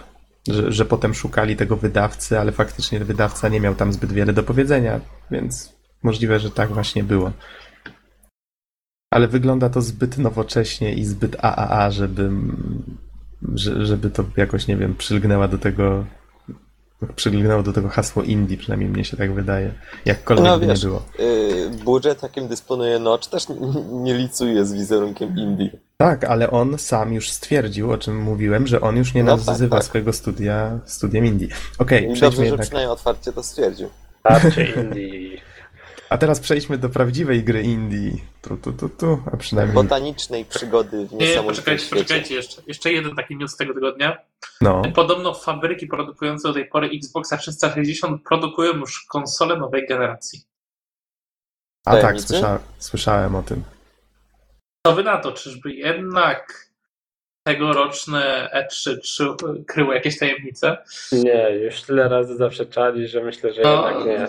[0.47, 4.43] że, że potem szukali tego wydawcy, ale faktycznie wydawca nie miał tam zbyt wiele do
[4.43, 4.99] powiedzenia,
[5.31, 5.73] więc
[6.03, 7.31] możliwe, że tak właśnie było.
[9.13, 12.31] Ale wygląda to zbyt nowocześnie i zbyt AAA, żeby,
[13.55, 16.05] że- żeby to jakoś, nie wiem, przylgnęła do tego
[17.15, 19.71] przylgnęło do tego hasło indie, przynajmniej mnie się tak wydaje.
[20.05, 21.01] Jakkolwiek No, by wiesz, nie było.
[21.19, 23.45] Y, budżet, jakim dysponuje Notch, też
[23.91, 25.69] nie, licuje z wizerunkiem indie.
[25.97, 29.47] Tak, ale on sam już stwierdził, o czym mówiłem, że on już nie No tak,
[29.47, 29.85] nazywa tak.
[29.85, 31.47] swojego studia studiem indie.
[31.77, 32.61] Okej, I przejdźmy dobrze, że jednak.
[32.61, 33.89] przynajmniej otwarcie to stwierdził.
[34.23, 35.41] Tarcie Indii.
[36.10, 38.12] A teraz przejdźmy do prawdziwej gry indie.
[38.41, 39.76] Tu, tu, tu, tu, a przynajmniej.
[39.76, 42.03] Botanicznej przygody w Nie, niesamowitym poczekajcie, świecie.
[42.03, 42.62] poczekajcie jeszcze.
[42.68, 44.18] Jeszcze jeden taki news z tego tygodnia.
[44.62, 44.82] No.
[44.95, 50.41] Podobno fabryki produkujące do tej pory Xboxa 360 produkują już konsole nowej generacji.
[51.86, 53.64] A tak, słysza, słyszałem o tym.
[54.88, 55.32] Co wy na to?
[55.32, 56.68] Czyżby jednak
[57.47, 59.36] tegoroczne E3 trzy-
[59.68, 60.78] kryły jakieś tajemnice?
[61.12, 63.89] Nie, już tyle razy zaprzeczali, że myślę, że No.
[63.89, 64.28] jednak nie.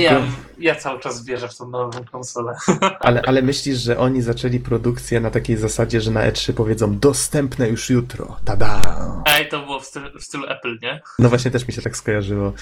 [0.00, 0.22] Ja,
[0.58, 2.56] ja cały czas wierzę w tą nową konsolę.
[3.00, 7.68] Ale, ale myślisz, że oni zaczęli produkcję na takiej zasadzie, że na E3 powiedzą dostępne
[7.68, 8.36] już jutro.
[8.44, 8.80] Tada!
[9.26, 11.00] Ej, to było w stylu, w stylu Apple, nie?
[11.18, 12.52] No właśnie też mi się tak skojarzyło.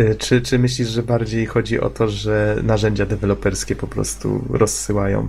[0.00, 5.28] Y, Czy, czy myślisz, że bardziej chodzi o to, że narzędzia deweloperskie po prostu rozsyłają?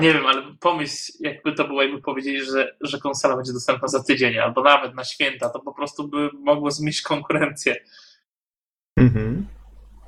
[0.00, 4.02] Nie wiem, ale pomyśl, jakby to było, jakby powiedzieli, że, że konsola będzie dostępna za
[4.02, 7.76] tydzień, albo nawet na święta, to po prostu by mogło zmieść konkurencję.
[8.96, 9.46] Mhm.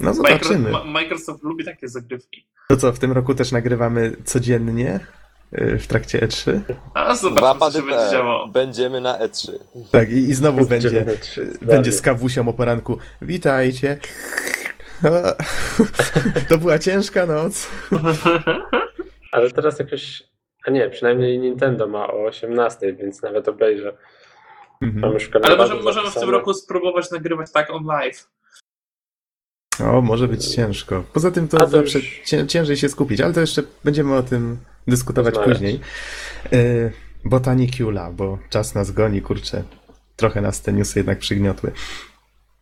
[0.00, 0.70] No zobaczymy.
[0.84, 2.46] Microsoft lubi takie zagrywki.
[2.68, 5.00] To co, w tym roku też nagrywamy codziennie
[5.58, 6.60] y, w trakcie E3?
[6.94, 8.48] A zobaczmy, co pady się będzie działo.
[8.48, 9.52] Będziemy na E E3.
[9.90, 12.98] Tak, i, i znowu będzie, Będziemy trzy- będzie z kawusią o poranku.
[13.22, 13.98] Witajcie.
[16.48, 17.68] To była ciężka noc.
[19.32, 20.22] Ale teraz jakoś.
[20.66, 23.96] A nie, przynajmniej Nintendo ma o 18, więc nawet obejrzę.
[24.82, 25.04] Mhm.
[25.04, 28.28] Ale kalendarzu możemy, w tym roku spróbować nagrywać tak on live.
[29.80, 31.04] O, może być ciężko.
[31.12, 34.22] Poza tym to to zawsze już- cię, ciężej się skupić, ale to jeszcze będziemy o
[34.22, 34.58] tym
[34.88, 35.58] dyskutować Rozmawiać.
[35.58, 35.80] później.
[36.52, 36.92] Y,
[37.24, 39.62] Botanicula, bo czas nas goni, kurczę.
[40.16, 41.72] Trochę nas te newsy jednak przygniotły.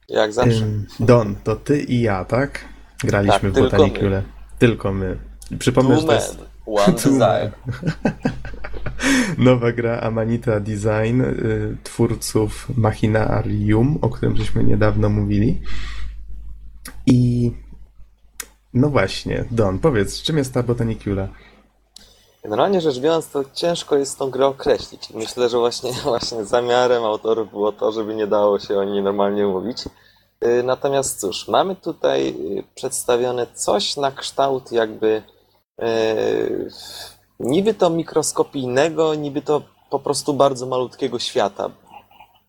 [0.09, 0.67] Jak zawsze.
[1.01, 2.65] Don, to ty i ja, tak?
[3.05, 4.23] Graliśmy Tak, w tylko Botaniculę.
[4.59, 5.17] Tylko my.
[5.59, 7.51] Przypomnę, że to jest one desire.
[9.39, 15.61] nowa gra Amanita Design y, twórców Machinarium, o którym żeśmy niedawno mówili.
[17.07, 17.51] I
[18.75, 21.29] no właśnie, Don, powiedz, czym jest ta Botanicula?
[22.43, 25.11] Generalnie rzecz biorąc, to ciężko jest tą grę określić.
[25.11, 29.47] Myślę, że właśnie, właśnie zamiarem autorów było to, żeby nie dało się o niej normalnie
[29.47, 29.85] mówić.
[30.41, 35.23] Yy, Natomiast cóż, mamy tutaj yy, przedstawione coś na kształt jakby
[35.79, 36.69] yy,
[37.41, 41.71] niby to mikroskopijnego, niby to po prostu bardzo malutkiego świata,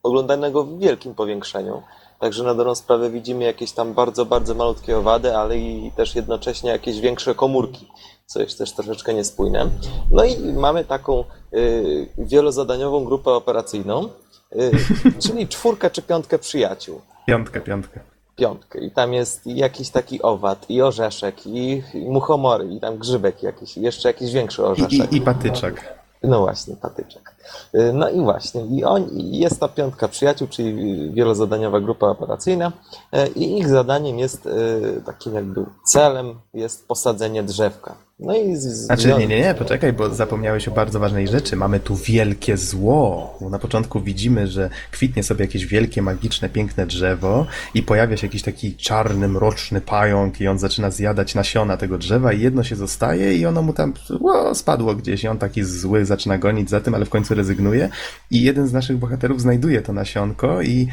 [0.03, 1.81] oglądanego w wielkim powiększeniu.
[2.19, 6.69] Także na dobrą sprawę widzimy jakieś tam bardzo, bardzo malutkie owady, ale i też jednocześnie
[6.69, 7.87] jakieś większe komórki,
[8.25, 9.69] co jest też troszeczkę niespójne.
[10.11, 14.09] No i mamy taką y, wielozadaniową grupę operacyjną,
[14.55, 14.71] y,
[15.27, 17.01] czyli czwórkę czy piątkę przyjaciół.
[17.27, 17.99] Piątkę, piątkę.
[18.35, 18.79] Piątkę.
[18.79, 23.77] I tam jest jakiś taki owad, i orzeszek, i, i muchomory, i tam grzybek jakiś,
[23.77, 25.13] i jeszcze jakiś większy I, orzeszek.
[25.13, 26.04] i, i patyczak.
[26.27, 27.35] No właśnie, patyczek.
[27.75, 32.71] Y, No i właśnie, i on, jest ta piątka przyjaciół, czyli wielozadaniowa grupa operacyjna
[33.15, 37.95] y, i ich zadaniem jest, y, takim jakby celem jest posadzenie drzewka.
[38.19, 41.55] No i z, z, Znaczy, nie, nie, nie, poczekaj, bo zapomniałeś o bardzo ważnej rzeczy.
[41.55, 43.37] Mamy tu wielkie zło.
[43.41, 48.27] Bo Na początku widzimy, że kwitnie sobie jakieś wielkie, magiczne, piękne drzewo i pojawia się
[48.27, 52.75] jakiś taki czarny, mroczny pająk i on zaczyna zjadać nasiona tego drzewa i jedno się
[52.75, 53.93] zostaje i ono mu tam
[54.23, 57.89] o, spadło gdzieś i on taki zły zaczyna gonić za tym, ale w końcu rezygnuje
[58.31, 60.87] i jeden z naszych bohaterów znajduje to nasionko i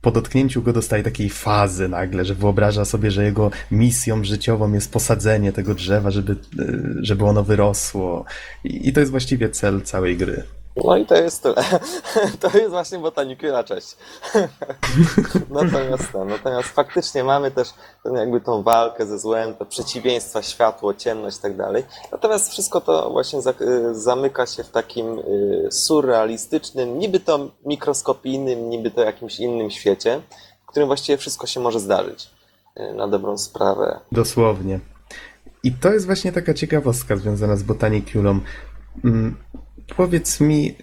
[0.00, 4.92] po dotknięciu go dostaje takiej fazy nagle, że wyobraża sobie, że jego misją życiową jest
[4.92, 8.24] posadzenie tego drzewa, żeby, y, żeby ono wyrosło.
[8.64, 10.42] I, I to jest właściwie cel całej gry.
[10.84, 11.54] No i to jest tyle.
[12.40, 13.96] To jest właśnie botanikula, cześć.
[15.50, 17.68] Natomiast, natomiast faktycznie mamy też
[18.04, 21.84] ten, jakby tą walkę ze złem, te przeciwieństwa, światło, ciemność i tak dalej.
[22.12, 28.90] Natomiast wszystko to właśnie y, zamyka się w takim y, surrealistycznym, niby to mikroskopijnym, niby
[28.90, 30.20] to jakimś innym świecie,
[30.62, 32.30] w którym właściwie wszystko się może zdarzyć.
[32.80, 34.00] y, Na dobrą sprawę.
[34.12, 34.80] Dosłownie.
[35.64, 38.40] I to jest właśnie taka ciekawostka związana z botanikulą.
[39.96, 40.74] Powiedz mi,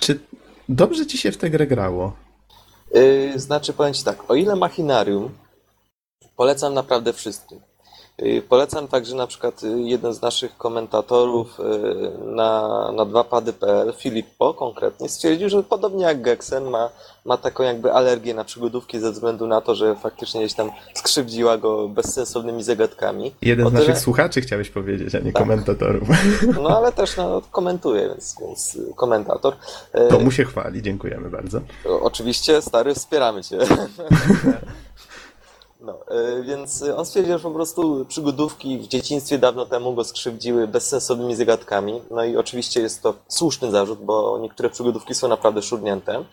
[0.00, 0.20] czy
[0.68, 2.16] dobrze ci się w tę grę grało?
[2.94, 5.30] Yy, znaczy, powiem Ci tak, o ile Machinarium
[6.36, 7.60] polecam naprawdę wszystkim.
[8.22, 14.54] Yy, Polecam także na przykład yy, jeden z naszych komentatorów yy, na, na 2pady.pl, Filippo
[14.54, 16.88] konkretnie, stwierdził, że podobnie jak Gexen ma,
[17.24, 21.58] ma taką jakby alergię na przygodówki ze względu na to, że faktycznie gdzieś tam skrzywdziła
[21.58, 23.34] go bezsensownymi zagadkami.
[23.42, 25.42] Jeden O z naszych tyle- słuchaczy chciałeś powiedzieć, a nie Tak.
[25.42, 26.08] komentatorów.
[26.62, 29.54] No ale też no, komentuje, więc, więc komentator.
[30.10, 31.60] To mu się chwali, dziękujemy bardzo.
[32.02, 33.58] Oczywiście, stary, wspieramy cię.
[35.82, 35.98] No,
[36.38, 41.34] y, więc on stwierdził, że po prostu przygodówki w dzieciństwie dawno temu go skrzywdziły bezsensownymi
[41.34, 42.02] zagadkami.
[42.10, 46.24] No i oczywiście jest to słuszny zarzut, bo niektóre przygodówki są naprawdę szurnięte.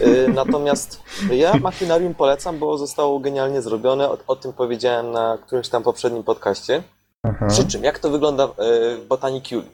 [0.00, 4.10] Y, Natomiast ja Machinarium polecam, bo zostało genialnie zrobione.
[4.10, 6.82] O, o tym powiedziałem na którymś tam poprzednim podcaście.
[7.22, 7.46] Aha.
[7.48, 9.66] Przy czym, jak to wygląda w e, w Botaniculi?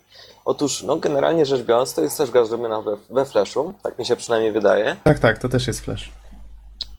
[0.45, 4.07] Otóż, no generalnie rzecz biorąc, to jest też gra zrobiona we, we Flashu, tak mi
[4.07, 4.97] się przynajmniej wydaje.
[5.05, 6.13] Tak, tak, to też jest flash.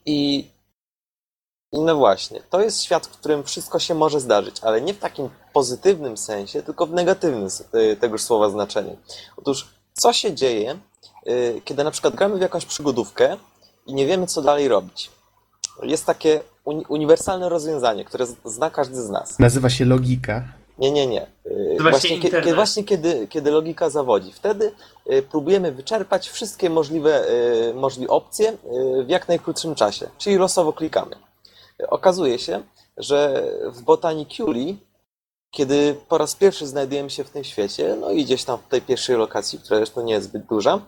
[0.06, 0.48] I
[1.72, 5.28] no właśnie, to jest świat, w którym wszystko się może zdarzyć, ale nie w takim
[5.52, 8.96] pozytywnym sensie, tylko w negatywnym y, tegoż słowa znaczeniu.
[9.36, 10.78] Otóż, co się dzieje,
[11.28, 13.36] y, kiedy na przykład gramy w jakąś przygodówkę
[13.86, 15.10] i nie wiemy, co dalej robić?
[15.82, 19.38] jest takie uni- uniwersalne rozwiązanie, które zna każdy z nas.
[19.38, 20.44] Nazywa się logika.
[20.78, 21.26] Nie, nie, nie.
[21.76, 24.72] To właśnie kiedy, właśnie kiedy, kiedy logika zawodzi, wtedy
[25.30, 27.24] próbujemy wyczerpać wszystkie możliwe,
[27.74, 28.56] możliwe opcje
[29.04, 31.16] w jak najkrótszym czasie, czyli losowo klikamy.
[31.88, 32.62] Okazuje się,
[32.96, 34.78] że w Botaniculi,
[35.50, 38.82] kiedy po raz pierwszy znajdujemy się w tym świecie, no i gdzieś tam w tej
[38.82, 40.80] pierwszej lokacji, która zresztą nie jest zbyt duża,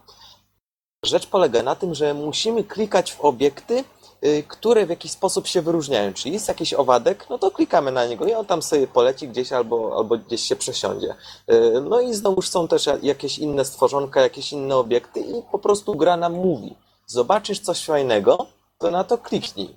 [1.05, 3.85] rzecz polega na tym, że musimy klikać w obiekty,
[4.25, 6.13] y, które w jakiś sposób się wyróżniają.
[6.13, 9.53] Czyli jest jakiś owadek, no to klikamy na niego i on tam sobie poleci gdzieś
[9.53, 11.15] albo, albo gdzieś się przesiądzie.
[11.53, 15.95] Y, No i znowuż są też jakieś inne stworzonka, jakieś inne obiekty i po prostu
[15.95, 16.77] gra nam mówi.
[17.07, 18.47] Zobaczysz coś fajnego,
[18.79, 19.77] to na to kliknij.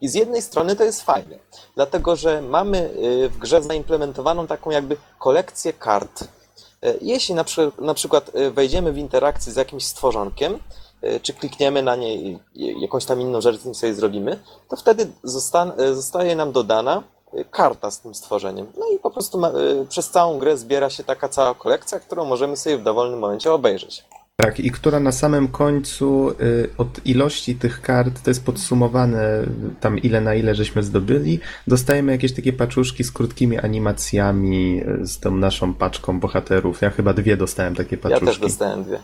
[0.00, 1.38] I z jednej strony to jest fajne,
[1.74, 2.78] dlatego że mamy
[3.24, 6.22] y, w grze zaimplementowaną taką jakby kolekcję kart.
[6.22, 10.58] Y, Jeśli na, przy, na przykład y, wejdziemy w interakcję z jakimś stworzonkiem,
[11.22, 14.38] czy klikniemy na niej i jakąś tam inną rzecz z nim sobie zrobimy,
[14.68, 17.02] to wtedy zosta- zostaje nam dodana
[17.50, 18.72] karta z tym stworzeniem.
[18.78, 19.50] No i po prostu ma,
[19.88, 24.04] przez całą grę zbiera się taka cała kolekcja, którą możemy sobie w dowolnym momencie obejrzeć.
[24.40, 29.42] Tak, i która na samym końcu y, od ilości tych kart, to jest podsumowane
[29.80, 35.18] tam ile na ile żeśmy zdobyli, dostajemy jakieś takie paczuszki z krótkimi animacjami y, z
[35.20, 36.82] tą naszą paczką bohaterów.
[36.82, 38.26] Ja chyba dwie dostałem takie Ja paczuszki.
[38.26, 38.98] też dostałem dwie.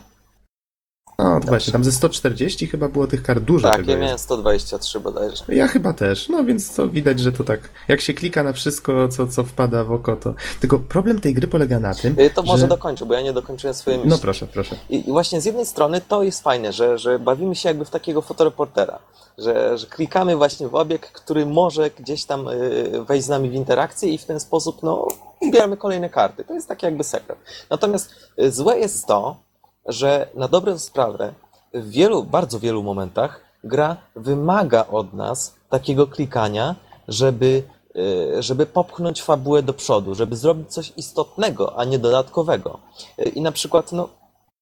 [1.17, 5.43] No właśnie, tam ze 140 chyba było tych kart dużo Tak, ja miałem 123 bodajże.
[5.47, 9.07] Ja chyba też, no więc to widać, że to tak, jak się klika na wszystko,
[9.07, 10.33] co, co wpada w oko, to...
[10.61, 12.67] Tylko problem tej gry polega na tym, Y, To może że...
[12.67, 14.09] dokończę, bo ja nie dokończyłem swojej myśli.
[14.09, 14.75] No proszę, proszę.
[14.89, 17.89] I, I właśnie z jednej strony to jest fajne, że, że bawimy się jakby w
[17.89, 18.99] takiego fotoreportera,
[19.37, 23.53] że, że klikamy właśnie w obiekt, który może gdzieś tam y, wejść z nami w
[23.53, 25.07] interakcję i w ten sposób no,
[25.41, 26.43] ubieramy kolejne karty.
[26.43, 27.37] To jest taki jakby sekret.
[27.69, 29.45] Natomiast y, złe jest to,
[29.85, 31.33] że na dobrą sprawę
[31.73, 36.75] w wielu, bardzo wielu momentach gra wymaga od nas takiego klikania,
[37.07, 37.63] żeby,
[37.95, 42.79] y, żeby popchnąć fabułę do przodu, żeby zrobić coś istotnego, a nie dodatkowego.
[43.19, 44.09] Y, I na przykład, no,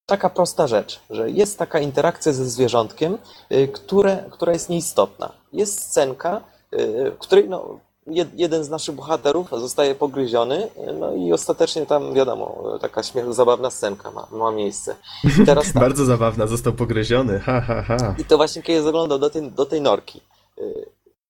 [0.06, 3.18] taka prosta rzecz, że jest taka interakcja ze zwierzątkiem,
[3.52, 5.32] y, które, która jest nieistotna.
[5.52, 6.40] Jest scenka,
[7.18, 13.02] której no, jed, jeden z naszych bohaterów zostaje pogryziony, no i ostatecznie tam, wiadomo, taka
[13.02, 14.96] śmiech, zabawna scenka ma, ma miejsce.
[15.42, 18.14] I teraz tak, Bardzo zabawna, został pogryziony, ha, ha, ha.
[18.18, 20.20] i to właśnie kiedy zaglądał do tej, do tej norki.
[20.58, 20.86] y,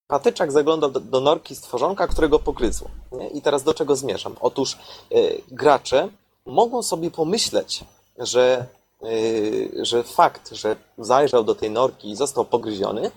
[0.07, 2.89] Patyczak zaglądał do, do norki stworzonka, którego pogryzło.
[3.13, 3.29] Nie?
[3.29, 4.35] I teraz do czego zmierzam?
[4.41, 4.79] Otóż
[5.13, 6.09] y, gracze
[6.47, 7.85] mogą sobie pomyśleć,
[8.19, 8.67] że,
[9.05, 13.11] y, że fakt, że zajrzał do tej norki i został pogryziony,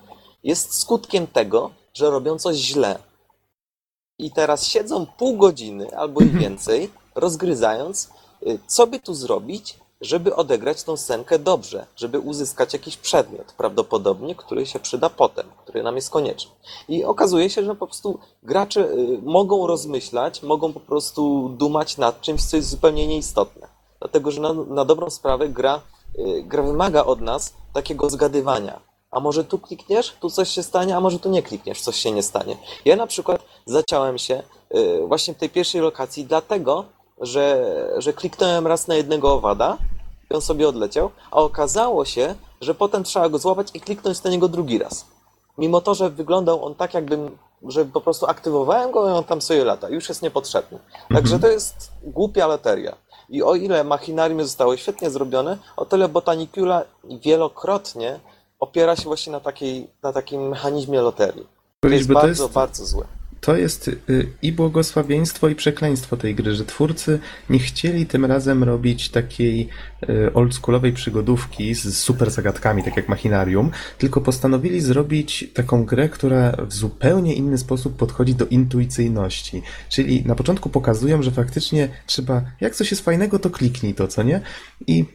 [0.43, 2.99] jest skutkiem tego, że robią coś źle.
[4.19, 8.09] I teraz siedzą pół godziny albo i więcej, rozgryzając,
[8.47, 14.35] y, co by tu zrobić, żeby odegrać tą scenkę dobrze, żeby uzyskać jakiś przedmiot, prawdopodobnie,
[14.35, 16.51] który się przyda potem, który nam jest konieczny.
[16.89, 22.21] I okazuje się, że po prostu gracze y, mogą rozmyślać, mogą po prostu dumać nad
[22.21, 23.67] czymś, co jest zupełnie nieistotne.
[23.99, 25.81] Dlatego, że na, na dobrą sprawę gra,
[26.19, 28.79] y, gra wymaga od nas takiego zgadywania.
[29.17, 32.11] A może tu klikniesz, tu coś się stanie, a może tu nie klikniesz, coś się
[32.11, 32.57] nie stanie.
[32.85, 34.43] Ja na przykład zaciąłem się
[34.75, 36.85] y, właśnie w tej pierwszej lokacji dlatego,
[37.21, 37.65] że,
[37.97, 39.77] że kliknąłem raz na jednego owada
[40.31, 44.29] i on sobie odleciał, a okazało się, że potem trzeba go złapać i kliknąć na
[44.29, 45.05] niego drugi raz.
[45.57, 49.41] Mimo to, że wyglądał on tak, jakbym, że po prostu aktywowałem go i on tam
[49.41, 49.89] sobie lata.
[49.89, 50.79] Już jest niepotrzebny.
[51.13, 52.95] Także to jest głupia loteria.
[53.29, 58.19] I o ile machinarium zostało świetnie zrobione, o tyle Botanicula wielokrotnie
[58.59, 61.47] opiera się właśnie na, takiej, na takim mechanizmie loterii.
[61.79, 63.05] To jest bo to bardzo, jest- bardzo złe.
[63.41, 63.97] To jest y,
[64.41, 69.69] i błogosławieństwo, i przekleństwo tej gry, że twórcy nie chcieli tym razem robić takiej
[70.09, 76.51] y, oldschoolowej przygodówki z super zagadkami, tak jak Machinarium, tylko postanowili zrobić taką grę, która
[76.51, 79.61] w zupełnie inny sposób podchodzi do intuicyjności.
[79.89, 84.23] Czyli na początku pokazują, że faktycznie trzeba, jak coś jest fajnego, to kliknij to, co
[84.23, 84.41] nie?
[84.87, 85.05] I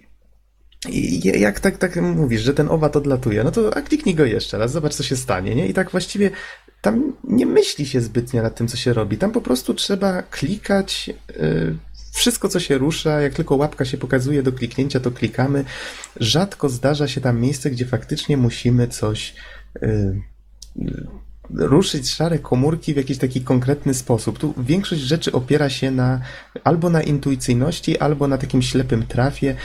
[0.89, 4.59] i jak tak, tak mówisz, że ten owad odlatuje, no to a kliknij go jeszcze
[4.59, 5.69] raz, zobacz co się stanie, nie?
[5.69, 6.31] I tak właściwie
[6.81, 9.19] tam nie myśli się zbytnio nad tym, co się robi.
[9.19, 11.77] Tam po prostu trzeba klikać y,
[12.13, 15.65] wszystko, co się rusza, jak tylko łapka się pokazuje do kliknięcia, to klikamy.
[16.21, 19.35] Rzadko zdarza się tam miejsce, gdzie faktycznie musimy coś
[19.83, 21.07] y, y,
[21.51, 24.39] ruszyć szare komórki w jakiś taki konkretny sposób.
[24.39, 26.21] Tu większość rzeczy opiera się na
[26.65, 29.57] albo na intuicyjności, albo na takim ślepym trafie.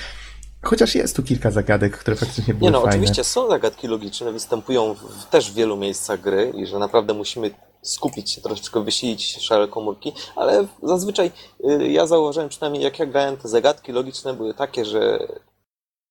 [0.67, 2.91] Chociaż jest tu kilka zagadek, które faktycznie były Nie no, fajne.
[2.91, 7.13] oczywiście są zagadki logiczne, występują w, w też w wielu miejscach gry i że naprawdę
[7.13, 7.51] musimy
[7.81, 11.31] skupić się, troszeczkę wysilić szare komórki, ale zazwyczaj
[11.69, 15.27] y, ja zauważyłem przynajmniej jak ja grałem, te zagadki logiczne były takie, że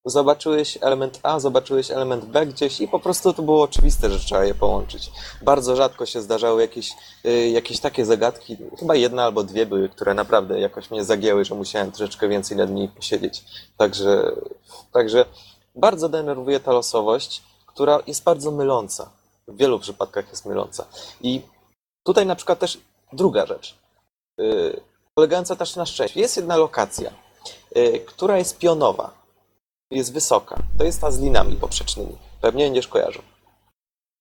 [0.07, 4.45] zobaczyłeś element A, zobaczyłeś element B gdzieś i po prostu to było oczywiste, że trzeba
[4.45, 5.11] je połączyć.
[5.43, 6.93] Bardzo rzadko się zdarzały jakieś,
[7.25, 11.55] y, jakieś takie zagadki, chyba jedna albo dwie były, które naprawdę jakoś mnie zagięły, że
[11.55, 13.45] musiałem troszeczkę więcej nad nimi posiedzieć.
[13.77, 14.33] Także,
[14.93, 15.25] także
[15.75, 19.11] bardzo denerwuje ta losowość, która jest bardzo myląca.
[19.49, 20.87] W wielu przypadkach jest myląca.
[21.21, 21.43] I
[22.05, 22.79] tutaj na przykład też
[23.13, 23.75] druga rzecz,
[24.39, 24.81] yy,
[25.15, 26.19] polegająca też na szczęściu.
[26.19, 27.11] Jest jedna lokacja,
[27.75, 29.26] yy, która jest pionowa,
[29.91, 30.57] jest wysoka.
[30.79, 32.17] To jest ta z linami poprzecznymi.
[32.41, 33.23] Pewnie będziesz kojarzył.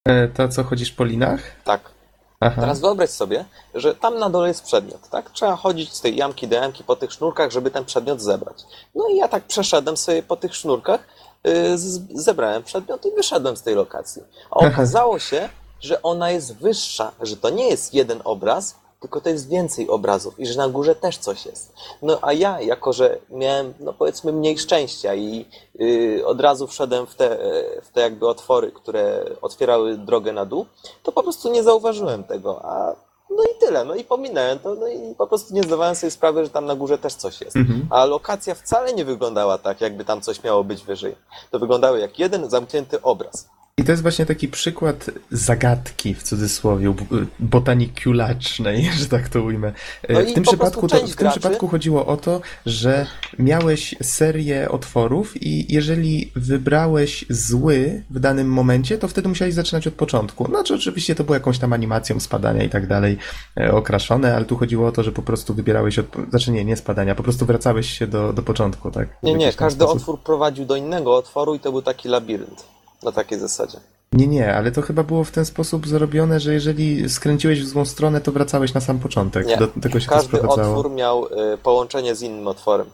[0.07, 1.41] E, To co, chodzisz po linach?
[1.63, 1.95] Tak.
[2.39, 2.61] Aha.
[2.61, 5.32] Teraz wyobraź sobie, że tam na dole jest przedmiot, tak?
[5.32, 8.63] Trzeba chodzić z tej jamki do jamki po tych sznurkach, żeby ten przedmiot zebrać.
[8.95, 11.07] No i ja tak przeszedłem sobie po tych sznurkach,
[11.43, 11.78] yy,
[12.09, 14.22] zebrałem przedmiot i wyszedłem z tej lokacji.
[14.51, 15.49] A okazało się,
[15.82, 18.76] że ona jest wyższa, że to nie jest jeden obraz,
[19.06, 21.74] tylko to jest więcej obrazów i że na górze też coś jest.
[22.01, 25.45] No a ja, jako że miałem, no powiedzmy, mniej szczęścia i
[25.76, 27.38] yy, od razu wszedłem w te,
[27.84, 30.66] w te jakby otwory, które otwierały drogę na dół,
[31.03, 32.95] to po prostu nie zauważyłem tego, a
[33.30, 36.43] no i tyle, no i pominąłem to, no i po prostu nie zdawałem sobie sprawy,
[36.43, 37.56] że tam na górze też coś jest.
[37.56, 37.88] Mhm.
[37.89, 41.16] A lokacja wcale nie wyglądała tak, jakby tam coś miało być wyżej.
[41.51, 43.49] To wyglądało jak jeden zamknięty obraz.
[43.80, 46.94] I to jest właśnie taki przykład zagadki w cudzysłowie,
[47.40, 49.74] botanikulacznej, że tak to ujmę.
[50.04, 53.06] E, No w tym, przypadku, to, w tym przypadku chodziło o to, że
[53.40, 59.94] miałeś serię otworów i jeżeli wybrałeś zły w danym momencie, to wtedy musiałeś zaczynać od
[59.94, 60.46] początku.
[60.46, 63.18] Znaczy oczywiście to było jakąś tam animacją spadania i tak dalej
[63.58, 66.06] e, okraszone, ale tu chodziło o to, że po prostu wybierałeś od...
[66.30, 69.10] Znaczy nie, nie spadania, po prostu wracałeś się do, do początku, tak?
[69.24, 69.98] Nie, nie, każdy sposób.
[69.98, 72.76] otwór prowadził do innego otworu i to był taki labirynt.
[73.04, 73.78] Na takiej zasadzie.
[74.14, 77.86] Nie, nie, ale to chyba było w ten sposób zrobione, że jeżeli skręciłeś w złą
[77.86, 79.48] stronę, to wracałeś na sam początek.
[79.48, 79.58] Nie.
[79.58, 80.78] Do tego się Każdy to sprowadzało.
[80.78, 82.88] otwór miał y, połączenie z innym otworem.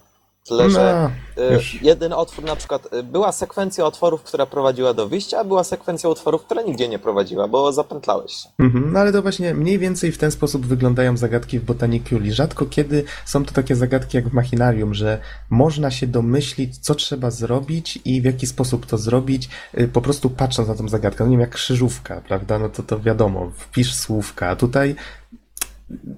[0.48, 5.08] Tyle, że No, y, jeden otwór na przykład, y, była sekwencja otworów, która prowadziła do
[5.08, 8.50] wyjścia, a była sekwencja otworów, która nigdzie nie prowadziła, bo zapętlałeś się.
[8.60, 12.34] Mhm, no ale to właśnie mniej więcej w ten sposób wyglądają zagadki w Botaniculi.
[12.34, 15.20] Rzadko kiedy są to takie zagadki jak w Machinarium, że
[15.50, 20.30] można się domyślić, co trzeba zrobić i w jaki sposób to zrobić, y, po prostu
[20.30, 21.24] patrząc na tą zagadkę.
[21.24, 22.60] No nie wiem, jak krzyżówka, prawda?
[22.60, 24.50] No to to wiadomo, wpisz słówka.
[24.50, 24.96] A tutaj,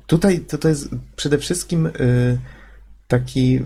[0.08, 2.38] tutaj to, to jest przede wszystkim y,
[3.08, 3.60] taki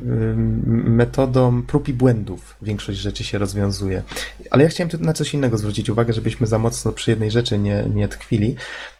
[0.67, 4.03] metodą prób i błędów większość rzeczy się rozwiązuje.
[4.51, 7.59] Ale ja chciałem tu na coś innego zwrócić uwagę, żebyśmy za mocno przy jednej rzeczy
[7.59, 8.55] nie, nie tkwili.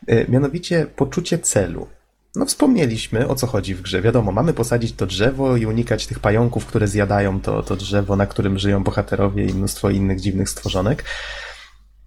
[0.10, 1.88] Y, Mianowicie poczucie celu.
[2.36, 4.02] No wspomnieliśmy, o co chodzi w grze.
[4.02, 8.26] Wiadomo, mamy posadzić to drzewo i unikać tych pająków, które zjadają to, to drzewo, na
[8.26, 11.04] którym żyją bohaterowie i mnóstwo innych dziwnych stworzonek.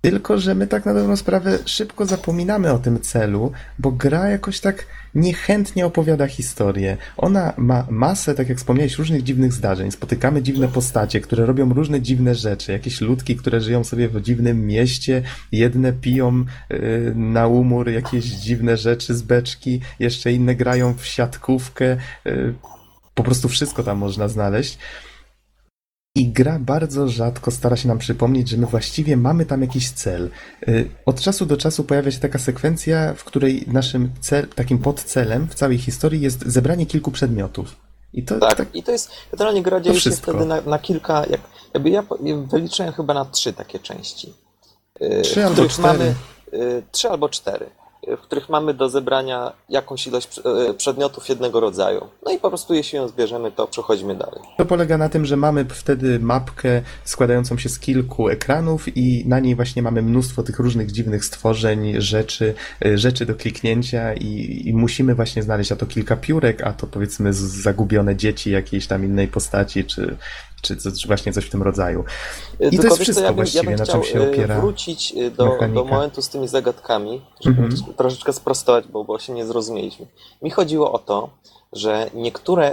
[0.00, 4.60] Tylko, że my tak na dobrą sprawę szybko zapominamy o tym celu, bo gra jakoś
[4.60, 6.96] tak niechętnie opowiada historię.
[7.16, 9.90] Ona ma masę, tak jak wspomniałeś, różnych dziwnych zdarzeń.
[9.90, 12.72] Spotykamy dziwne postacie, które robią różne dziwne rzeczy.
[12.72, 15.22] Jakieś ludki, które żyją sobie w dziwnym mieście.
[15.52, 21.96] Jedne piją y, na umór jakieś dziwne rzeczy z beczki, jeszcze inne grają w siatkówkę.
[22.26, 22.54] Y,
[23.14, 24.78] po prostu wszystko tam można znaleźć.
[26.14, 30.30] I gra bardzo rzadko stara się nam przypomnieć, że my właściwie mamy tam jakiś cel.
[30.68, 35.48] Y, Od czasu do czasu pojawia się taka sekwencja, w której naszym cel, takim podcelem
[35.48, 37.76] w całej historii jest zebranie kilku przedmiotów.
[38.12, 41.26] I to Tak, tak, i to jest, generalnie gra dzieje się wtedy na, na kilka,
[41.26, 41.40] jak,
[41.74, 42.04] jakby ja
[42.52, 44.34] wyliczyłem chyba na trzy takie części.
[45.02, 45.98] y, Trzy w albo cztery.
[45.98, 46.14] Mamy,
[46.54, 47.70] y, trzy albo cztery, y,
[48.06, 50.38] w których mamy do zebrania jakąś ilość
[50.70, 52.06] y, przedmiotów jednego rodzaju.
[52.26, 54.40] No i po prostu jeśli ją zbierzemy, to przechodzimy dalej.
[54.58, 59.40] to polega na tym, że mamy wtedy mapkę składającą się z kilku ekranów i na
[59.40, 62.54] niej właśnie mamy mnóstwo tych różnych dziwnych stworzeń, rzeczy,
[62.86, 66.86] y, rzeczy do kliknięcia i, i musimy właśnie znaleźć a to kilka piórek, a to
[66.86, 70.16] powiedzmy zagubione dzieci jakiejś tam innej postaci, czy,
[70.60, 72.04] czy, co- właśnie coś w tym rodzaju.
[72.60, 74.12] I to Tylko jest wiesz co, wszystko ja bym, ja właściwie, bym na chciał czym
[74.12, 75.80] się y, opiera wrócić y, do, mechanika.
[75.80, 77.94] do momentu z tymi zagadkami, żeby Mhm.
[77.94, 80.06] troszeczkę sprostować, bo, bo się nie zrozumieliśmy.
[80.42, 81.30] Mi chodziło o to,
[81.72, 82.72] że niektóre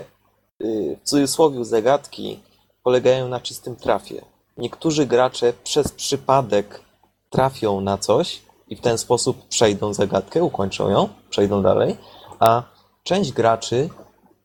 [0.61, 2.39] y, w cudzysłowie zagadki
[2.83, 4.21] polegają na czystym trafie.
[4.57, 6.81] Niektórzy gracze przez przypadek
[7.29, 11.97] trafią na coś i w ten sposób przejdą zagadkę, ukończą ją, przejdą dalej,
[12.39, 12.63] a
[13.03, 13.89] część graczy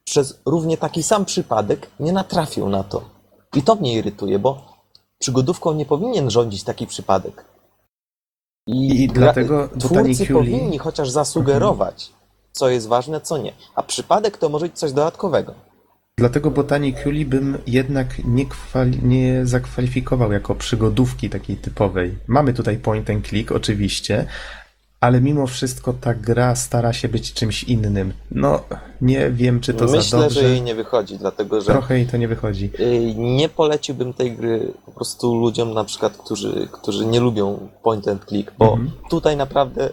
[0.04, 3.02] przez równie taki sam przypadek nie natrafią na to.
[3.56, 4.78] I to mnie irytuje, bo
[5.18, 7.44] przygodówką nie powinien rządzić taki przypadek.
[8.66, 12.10] I gra- dlatego twórcy powinni chociaż zasugerować,
[12.52, 13.52] co jest ważne, co nie.
[13.74, 15.54] A przypadek to może być coś dodatkowego.
[16.18, 22.18] Dlatego Botaniculi bym jednak nie, kwali- nie zakwalifikował jako przygodówki takiej typowej.
[22.26, 24.26] Mamy tutaj point and click, oczywiście,
[25.02, 28.12] ale mimo wszystko ta gra stara się być czymś innym.
[28.30, 28.60] No,
[29.00, 30.40] nie wiem, czy to Myślę, za dobrze.
[30.40, 32.70] że jej nie wychodzi, dlatego że Trochę jej to nie wychodzi.
[32.80, 38.08] y, nie poleciłbym tej gry po prostu ludziom na przykład, którzy, którzy nie lubią point
[38.08, 38.90] and click, bo Mhm.
[39.10, 39.90] tutaj naprawdę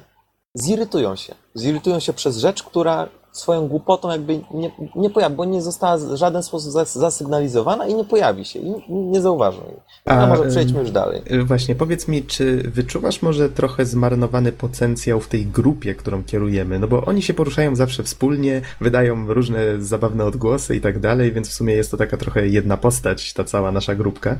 [0.56, 1.36] zirytują się.
[1.56, 3.08] Zirytują się przez rzecz, która
[3.40, 7.94] swoją głupotą jakby nie, nie pojawi, bo nie została w żaden sposób zas- zasygnalizowana i
[7.94, 9.76] nie pojawi się i nie zauważą jej.
[10.06, 11.22] No A, może przejdźmy już dalej.
[11.32, 16.80] Y, Właśnie, powiedz mi, czy wyczuwasz może trochę zmarnowany potencjał w tej grupie, którą kierujemy?
[16.80, 21.50] No bo oni się poruszają zawsze wspólnie, wydają różne zabawne odgłosy i tak dalej, więc
[21.50, 24.36] w sumie jest to taka trochę jedna postać, ta cała nasza grupka.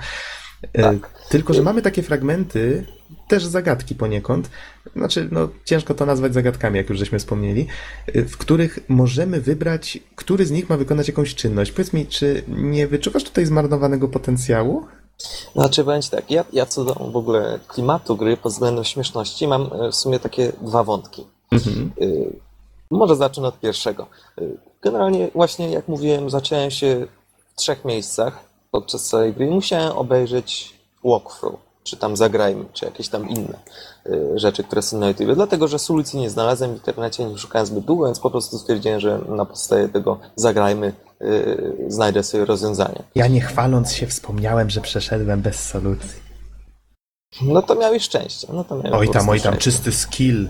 [0.64, 1.14] Y, Tak.
[1.30, 2.86] Tylko, że mamy takie fragmenty,
[3.30, 4.50] też zagadki poniekąd,
[4.96, 7.68] znaczy, no ciężko to nazwać zagadkami, jak już żeśmy wspomnieli,
[8.16, 11.72] y, w których możemy wybrać, który z nich ma wykonać jakąś czynność.
[11.72, 14.86] Powiedz mi, czy nie wyczuwasz tutaj zmarnowanego potencjału?
[15.56, 19.62] Znaczy, ci tak, ja, ja co do w ogóle klimatu gry pod względem śmieszności mam
[19.62, 21.26] e, w sumie takie dwa wątki.
[21.52, 21.92] Mhm.
[22.02, 22.34] Y,
[22.92, 24.08] Może zacznę od pierwszego.
[24.42, 27.08] Y, Generalnie właśnie jak mówiłem, zacząłem się
[27.54, 28.40] w trzech miejscach
[28.72, 30.74] podczas całej gry i musiałem obejrzeć
[31.04, 31.60] walkthrough,
[31.90, 33.60] czy tam zagrajmy, czy jakieś tam inne
[34.06, 35.36] y, rzeczy, które są na YouTube.
[35.36, 39.00] Dlatego, że solucji nie znalazłem w internecie, nie szukałem zbyt długo, więc po prostu stwierdziłem,
[39.00, 43.04] że na podstawie tego zagrajmy, y, znajdę sobie rozwiązanie.
[43.16, 46.30] Ja nie chwaląc się wspomniałem, że przeszedłem bez solucji.
[47.42, 48.48] No to miałeś szczęście.
[48.54, 50.50] No to miałeś Oj tam, oj tam, czysty skill.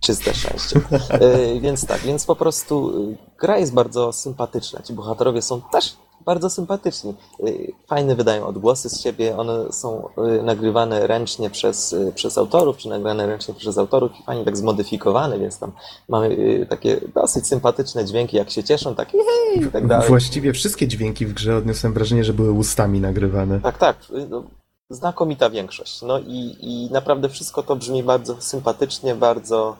[0.00, 0.80] Czyste szczęście.
[1.08, 2.92] E, więc tak, więc po prostu
[3.38, 4.82] gra jest bardzo sympatyczna.
[4.82, 7.14] Ci bohaterowie są też bardzo sympatyczni.
[7.40, 7.44] E,
[7.86, 12.88] Fajne wydają odgłosy z siebie, one są e, nagrywane ręcznie przez, e, przez autorów, czy
[12.88, 15.72] nagrane ręcznie przez autorów i fajnie tak zmodyfikowane, więc tam
[16.08, 20.08] mamy takie dosyć sympatyczne dźwięki, jak się cieszą, takie hej i tak dalej.
[20.08, 23.60] Właściwie wszystkie dźwięki w grze odniosłem wrażenie, że były ustami nagrywane.
[23.60, 23.96] Tak, tak.
[24.30, 24.44] No,
[24.90, 26.02] znakomita większość.
[26.02, 29.76] No i, i naprawdę wszystko to brzmi bardzo sympatycznie, bardzo,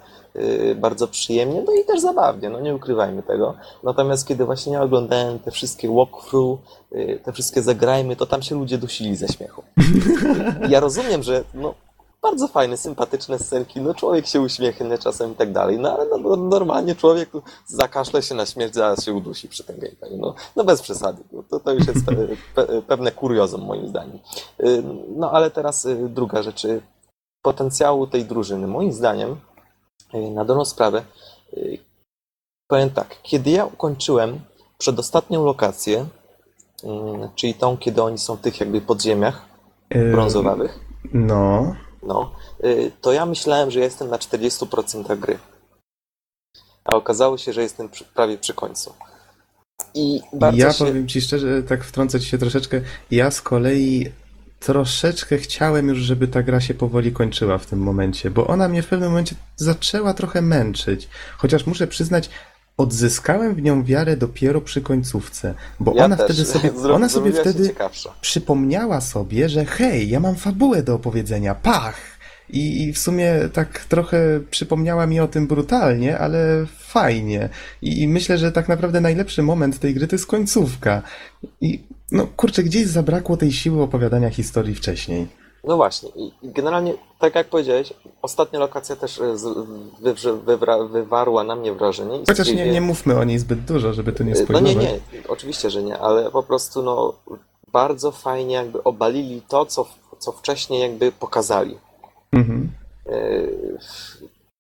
[0.76, 3.54] bardzo przyjemnie, no i też zabawnie, no nie ukrywajmy tego.
[3.82, 6.60] Natomiast kiedy właśnie ja oglądałem te wszystkie walkthrough,
[6.92, 9.62] yy, te wszystkie zagrajmy, to tam się ludzie dusili ze śmiechu.
[10.68, 11.74] Ja rozumiem, że no,
[12.22, 16.16] bardzo fajne, sympatyczne scenki, no człowiek się uśmiechnie czasem i tak dalej, no ale no,
[16.18, 17.30] no, normalnie człowiek
[17.66, 20.16] zakaszle się na śmierć, zaraz się udusi przy tym gameplayu.
[20.16, 22.14] No, no bez przesady, no, to, to już jest pe,
[22.54, 24.18] pe, pewne kuriozum moim zdaniem.
[24.64, 24.82] Y,
[25.16, 26.64] No ale teraz y, druga rzecz.
[26.64, 26.82] y,
[27.42, 28.66] Potencjału tej drużyny.
[28.66, 29.36] Moim zdaniem, y,
[30.12, 31.02] na dobrą sprawę,
[31.56, 31.78] y,
[32.68, 34.40] powiem tak, kiedy ja ukończyłem
[34.78, 36.06] przedostatnią lokację,
[36.84, 36.86] y,
[37.34, 39.50] czyli tą, kiedy oni są w tych jakby podziemiach
[39.94, 40.78] Yy, brązowawych,
[41.14, 41.74] No.
[42.02, 42.32] no,
[42.64, 45.38] y, to ja myślałem, że ja jestem na 40% gry.
[46.84, 48.92] A okazało się, że jestem prawie przy końcu.
[49.94, 50.84] I bardzo Ja się...
[50.84, 52.80] powiem ci szczerze, tak wtrącę ci się troszeczkę.
[53.10, 54.12] Ja z kolei
[54.60, 58.82] troszeczkę chciałem już, żeby ta gra się powoli kończyła w tym momencie, bo ona mnie
[58.82, 61.08] w pewnym momencie zaczęła trochę męczyć.
[61.36, 62.30] Chociaż muszę przyznać,
[62.76, 66.24] odzyskałem w nią wiarę dopiero przy końcówce, bo ja ona też.
[66.26, 67.74] wtedy sobie, Zro- ona sobie wtedy
[68.20, 72.20] przypomniała sobie, że hej, ja mam fabułę do opowiedzenia, pach!
[72.52, 77.48] I, I w sumie tak trochę przypomniała mi o tym brutalnie, ale fajnie.
[77.82, 81.02] I, I myślę, że tak naprawdę najlepszy moment tej gry to jest końcówka.
[81.60, 81.82] I
[82.12, 85.26] no kurczę, gdzieś zabrakło tej siły opowiadania historii wcześniej.
[85.64, 87.92] No właśnie, i generalnie, tak jak powiedziałeś,
[88.22, 89.66] ostatnia lokacja też e, z-
[90.02, 92.18] wywrze- wywra, wywarła na mnie wrażenie.
[92.28, 95.70] Chociaż nie, nie mówmy o niej zbyt dużo, żeby tu nie No nie, nie, oczywiście,
[95.70, 97.14] że nie, ale po prostu no,
[97.72, 99.86] bardzo fajnie jakby obalili to, co,
[100.18, 101.78] co wcześniej jakby pokazali.
[102.32, 102.70] Mhm.
[103.06, 103.78] Yy,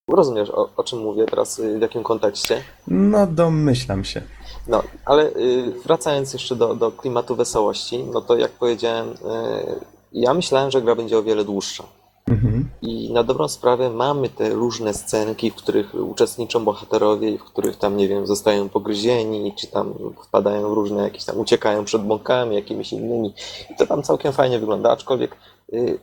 [0.08, 2.62] Rozumiesz, o, o czym mówię teraz, yy, w jakim kontekście?
[2.88, 4.22] No domyślam się.
[4.70, 9.80] No, ale yy, wracając jeszcze do, do klimatu wesołości, no to jak powiedziałem, yy,
[10.12, 11.84] ja myślałem, że gra będzie o wiele dłuższa.
[12.28, 12.70] Mhm.
[12.82, 17.76] I na dobrą sprawę mamy te różne scenki, w których uczestniczą bohaterowie i w których
[17.76, 19.94] tam, nie wiem, zostają pogryzieni, czy tam
[20.24, 23.34] wpadają w różne jakieś tam, uciekają przed bąkami, jakimiś innymi.
[23.70, 25.36] I to tam całkiem fajnie wygląda, aczkolwiek
[25.72, 25.98] yy,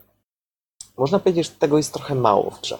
[0.97, 2.77] można powiedzieć, że tego jest trochę mało w grze.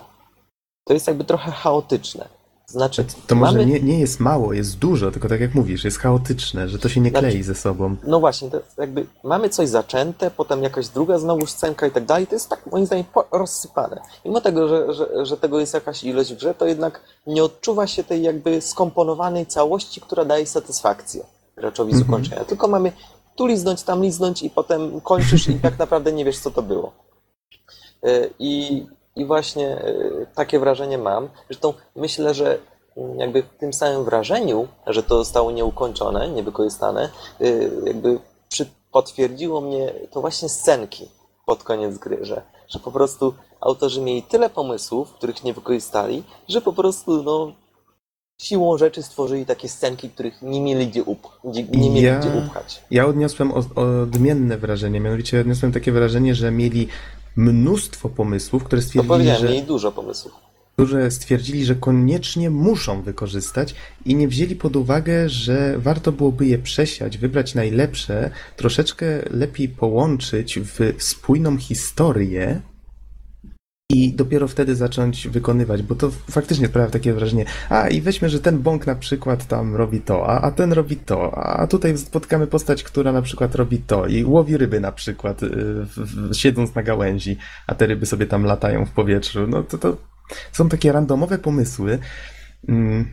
[0.84, 2.36] To jest jakby trochę chaotyczne.
[2.69, 3.65] Znaczy, To może mamy...
[3.65, 7.02] nie, nie jest mało, jest dużo, tylko tak jak mówisz, jest chaotyczne, że to się
[7.02, 7.95] nie Znaczy- klei ze sobą.
[8.03, 12.27] No właśnie, to jakby mamy coś zaczęte, potem jakaś druga znowu scenka i tak dalej.
[12.27, 14.02] To jest tak moim zdaniem rozsypane.
[14.26, 17.88] Mimo tego, że, że, że tego jest jakaś ilość w grze, to jednak nie odczuwa
[17.88, 21.23] się tej jakby skomponowanej całości, która daje satysfakcję
[21.56, 22.14] graczowi z Mhm.
[22.14, 22.45] ukończenia.
[22.45, 22.91] Tylko mamy
[23.35, 26.91] tu liznąć, tam liznąć i potem kończysz i tak naprawdę nie wiesz, co to było.
[28.07, 28.85] Y, I,
[29.18, 31.30] i właśnie y, takie wrażenie mam.
[31.49, 32.57] Zresztą myślę, że
[32.98, 37.10] mm, jakby w tym samym wrażeniu, że to zostało nieukończone, niewykorzystane,
[37.41, 38.19] y, jakby
[38.49, 41.10] przy, potwierdziło mnie to właśnie scenki
[41.45, 46.61] pod koniec gry, że, że po prostu autorzy mieli tyle pomysłów, których nie wykorzystali, że
[46.61, 47.52] po prostu, no,
[48.41, 52.30] siłą rzeczy stworzyli takie scenki, których nie mieli gdzie, up- gdzie, nie mieli Ja- gdzie
[52.45, 52.81] upchać.
[52.91, 53.64] Ja odniosłem o,
[54.02, 56.88] odmienne wrażenie, mianowicie odniosłem takie wrażenie, że mieli
[57.38, 60.34] mnóstwo pomysłów, które To stwierdzili, że, dużo pomysłów.
[60.73, 66.57] które stwierdzili, że koniecznie muszą wykorzystać i nie wzięli pod uwagę, że warto byłoby je
[66.57, 72.61] przesiać, wybrać najlepsze, troszeczkę lepiej połączyć w spójną historię
[73.89, 78.39] i dopiero wtedy zacząć wykonywać, bo to faktycznie sprawia takie wrażenie, a i weźmy, że
[78.39, 82.47] ten bąk na przykład tam robi to, a, a ten robi to, a tutaj spotkamy
[82.47, 86.84] postać, która na przykład robi to i łowi ryby na przykład, y, w, siedząc na
[86.84, 87.38] gałęzi,
[87.68, 89.47] a te ryby sobie tam latają w powietrzu.
[89.47, 89.97] No to, to
[90.51, 91.99] są takie randomowe pomysły.
[92.69, 93.11] Mm,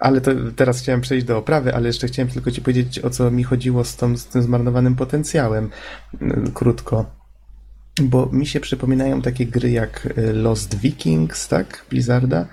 [0.00, 3.30] ale to teraz chciałem przejść do oprawy, ale jeszcze chciałem tylko ci powiedzieć, o co
[3.30, 5.70] mi chodziło z, tą, z tym zmarnowanym potencjałem.
[6.20, 7.21] Mm, Krótko.
[8.00, 11.84] Bo mi się przypominają takie gry jak y, Lost Vikings, tak?
[11.90, 12.46] Blizzarda.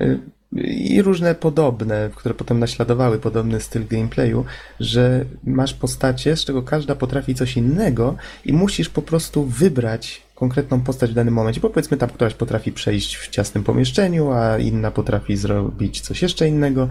[0.00, 0.18] Y,
[0.62, 4.44] I różne podobne, które potem naśladowały podobny styl gameplayu,
[4.80, 10.80] że masz postacie, z czego każda potrafi coś innego i musisz po prostu wybrać konkretną
[10.80, 14.90] postać w danym momencie, bo powiedzmy tam któraś potrafi przejść w ciasnym pomieszczeniu, a inna
[14.90, 16.88] potrafi zrobić coś jeszcze innego.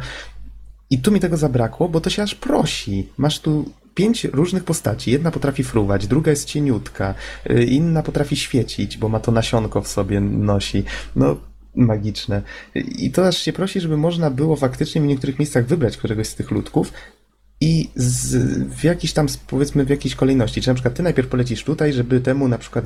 [0.90, 3.10] I tu mi tego zabrakło, bo to się aż prosi.
[3.18, 3.66] Masz tu
[3.96, 5.12] pięć różnych postaci.
[5.12, 7.14] Jedna potrafi fruwać, druga jest cieniutka,
[7.50, 10.84] y, inna potrafi świecić, bo ma to nasionko w sobie nosi.
[11.16, 11.38] No,
[11.76, 12.42] magiczne.
[12.76, 16.36] I to aż się prosi, żeby można było faktycznie w niektórych miejscach wybrać któregoś z
[16.36, 16.92] tych ludków
[17.66, 18.36] i z,
[18.80, 20.62] w jakiś tam, powiedzmy, w jakiejś kolejności.
[20.62, 22.86] Czy na przykład ty najpierw polecisz tutaj, żeby temu na przykład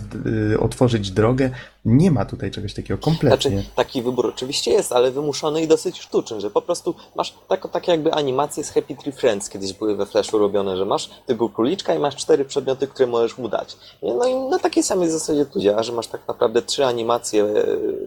[0.53, 1.49] y, otworzyć drogę.
[1.85, 3.51] Nie ma tutaj czegoś takiego kompletnie.
[3.51, 7.71] Znaczy, taki wybór oczywiście jest, ale wymuszony i dosyć sztuczny, że po prostu masz tak,
[7.71, 11.49] takie jakby animacje z Happy Tree Friends kiedyś były we Flashu robione, że masz tego
[11.49, 13.77] króliczka i masz cztery przedmioty, które możesz mu dać.
[14.01, 17.65] No i na takiej samej zasadzie tu działa, że masz tak naprawdę trzy animacje e,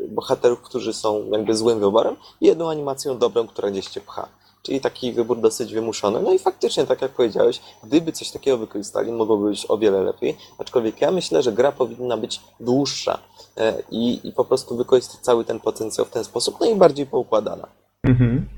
[0.09, 4.29] bohaterów, którzy są jakby złym wyborem i jedną animację dobrą, która gdzieś cię pcha.
[4.63, 6.23] Czyli taki wybór dosyć wymuszony.
[6.23, 10.37] No i faktycznie, tak jak powiedziałeś, gdyby coś takiego wykorzystali, mogłoby być o wiele lepiej.
[10.59, 13.19] Aczkolwiek ja myślę, że gra powinna być dłuższa
[13.57, 17.07] e, i, i po prostu wykorzystać cały ten potencjał w ten sposób, no i bardziej
[17.07, 17.69] poukładana.
[18.05, 18.49] Mhm.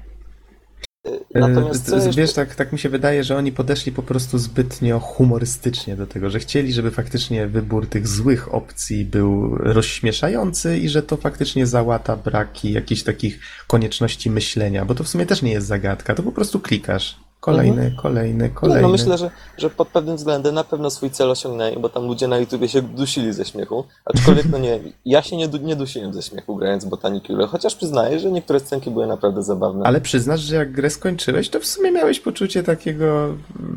[1.05, 1.95] E, Natomiast.
[2.17, 6.31] Wiesz, tak, tak mi się wydaje, że oni podeszli po prostu zbytnio humorystycznie do tego,
[6.31, 12.17] że chcieli, żeby faktycznie wybór tych złych opcji był rozśmieszający i że to faktycznie załata
[12.17, 16.33] braki jakichś takich konieczności myślenia, bo to w sumie też nie jest zagadka, to po
[16.33, 17.24] prostu klikasz.
[17.45, 18.83] Kolejny, kolejny, No, kolejny.
[18.83, 22.29] no myślę, że, że pod pewnym względem na pewno swój cel osiągnęli, bo tam ludzie
[22.29, 23.85] na YouTubie się dusili ze śmiechu.
[24.05, 28.31] Aczkolwiek, no nie, ja się nie, nie dusiłem ze śmiechu grając Botanicule, chociaż przyznaję, że
[28.31, 29.87] niektóre scenki były naprawdę zabawne.
[29.87, 33.35] Ale przyznasz, że jak grę skończyłeś, to w sumie miałeś poczucie takiego,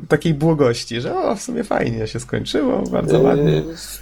[0.07, 3.51] takiej błogości, że o, w sumie fajnie się skończyło, bardzo ładnie.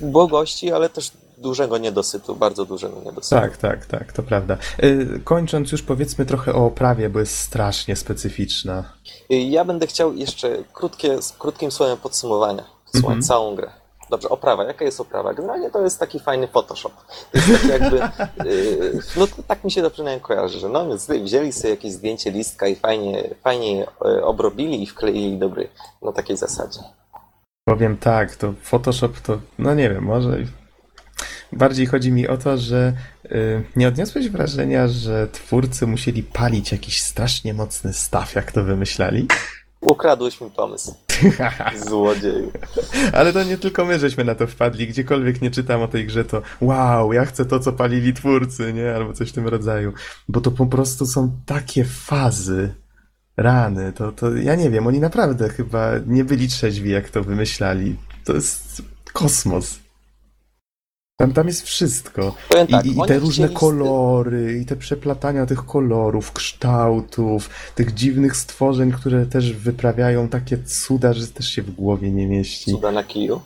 [0.02, 3.36] Yy, Błogości, ale też dużego niedosytu, bardzo dużego niedosytu.
[3.42, 4.58] Tak, tak, tak, to prawda.
[4.84, 8.84] Y, Kończąc już powiedzmy trochę o oprawie, bo jest strasznie specyficzna.
[9.30, 12.64] Yy, Ja będę chciał jeszcze krótkie, z krótkim słowem podsumowania.
[12.96, 13.22] Mhm.
[13.22, 13.72] całą grę.
[14.10, 14.64] Dobrze, oprawa.
[14.64, 15.34] Jaka jest oprawa?
[15.34, 16.92] Generalnie to jest taki fajny Photoshop.
[17.32, 17.98] To jest taki jakby,
[18.50, 21.92] yy, no to tak mi się to przynajmniej kojarzy, że no więc wzięli sobie jakieś
[21.92, 25.70] zdjęcie listka i fajnie, fajnie je, e, obrobili i wkleili do gry.
[26.02, 26.80] Na takiej zasadzie.
[27.68, 30.38] Powiem tak, to Photoshop to, no nie wiem, może
[31.56, 32.94] bardziej chodzi mi o to, że
[33.26, 39.28] y, nie odniosłeś wrażenia, że twórcy musieli palić jakiś strasznie mocny staw, jak to wymyślali?
[39.82, 40.96] Ukradłeś mi pomysł.
[41.88, 42.52] Złodzieju.
[43.14, 44.88] Ale to nie tylko my żeśmy na to wpadli.
[44.88, 48.96] Gdziekolwiek nie czytam o tej grze, to wow, ja chcę to, co palili twórcy, nie?
[48.96, 49.94] Albo coś w tym rodzaju.
[50.30, 52.74] Bo to po prostu są takie fazy,
[53.38, 53.94] rany.
[53.94, 57.96] To, to ja nie wiem, oni naprawdę chyba nie byli trzeźwi, jak to wymyślali.
[58.24, 58.82] To jest
[59.14, 59.85] kosmos.
[61.18, 62.36] Tam, tam jest wszystko.
[62.50, 67.50] Powiem I, tak, i, I te różne chcieli kolory, i te przeplatania tych kolorów, kształtów,
[67.76, 72.72] tych dziwnych stworzeń, które też wyprawiają takie cuda, że też się w głowie nie mieści.
[72.72, 73.42] Cuda na kiju.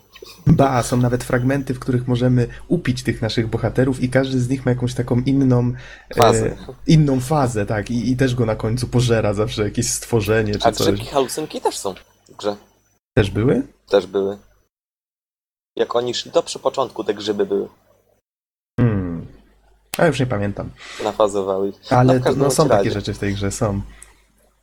[0.47, 4.65] Ba, są nawet fragmenty, w których możemy upić tych naszych bohaterów i każdy z nich
[4.65, 5.73] ma jakąś taką inną
[6.15, 6.45] Fazę.
[6.45, 6.55] E,
[6.87, 7.91] inną fazę, tak.
[7.91, 10.87] I, I też go na końcu pożera zawsze jakieś stworzenie czy A coś.
[10.87, 11.93] grzybki halucynki też są
[12.29, 12.55] w grze.
[13.13, 13.63] Też były?
[13.89, 14.37] Też były.
[15.75, 17.67] Jak oni szli, to przy początku te grzyby były.
[18.79, 19.27] Hmm.
[19.97, 20.69] A już nie pamiętam.
[21.03, 21.93] Nafazowały ich.
[21.93, 23.81] Ale No, no, są takie rzeczy w tej grze, są.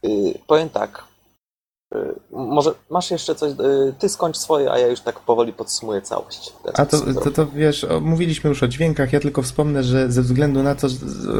[0.03, 0.11] Yy,
[0.47, 1.05] powiem tak.
[1.95, 3.53] Yy, może masz jeszcze coś.
[3.59, 6.53] Yy, ty skończ swoje, a ja już tak powoli podsumuję całość.
[6.75, 10.23] A to, to, to wiesz, o, mówiliśmy już o dźwiękach, ja tylko wspomnę, że ze
[10.23, 10.89] względu na to,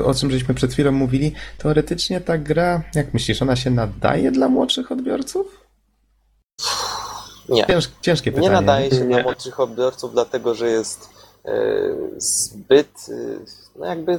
[0.05, 4.49] o czym żeśmy przed chwilą mówili, teoretycznie ta gra, jak myślisz, ona się nadaje dla
[4.49, 5.67] młodszych odbiorców?
[7.49, 7.67] Nie.
[7.67, 8.49] Cięż, ciężkie pytanie.
[8.49, 9.17] Nie nadaje się Nie.
[9.17, 11.09] na młodszych odbiorców, dlatego że jest
[12.17, 13.39] zbyt, y,
[13.77, 14.19] no jakby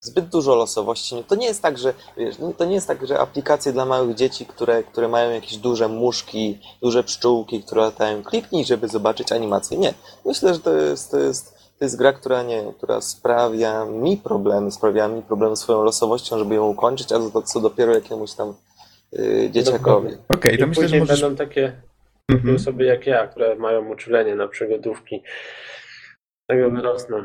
[0.00, 1.24] zbyt dużo losowości.
[1.28, 4.14] To nie jest tak, że wiesz, nie- to nie jest tak, że aplikacje dla małych
[4.14, 9.78] dzieci, które, które mają jakieś duże muszki, duże pszczółki, które latają, kliknij, żeby zobaczyć animację.
[9.78, 9.94] Nie.
[10.24, 14.72] Myślę, że to jest, to jest, to jest gra, która, nie, która sprawia mi problemy,
[14.72, 18.54] sprawia mi problemy swoją losowością, żeby ją ukończyć, a to co dopiero jakiemuś tam
[19.18, 20.08] y, dzieciakowi.
[20.28, 21.20] Okej, to I myślę, że możesz...
[21.22, 21.82] będą takie
[22.28, 22.56] Mhm.
[22.56, 25.22] osoby jak ja, które mają uczulenie na przygodówki.
[26.46, 27.16] Tego wyrosną.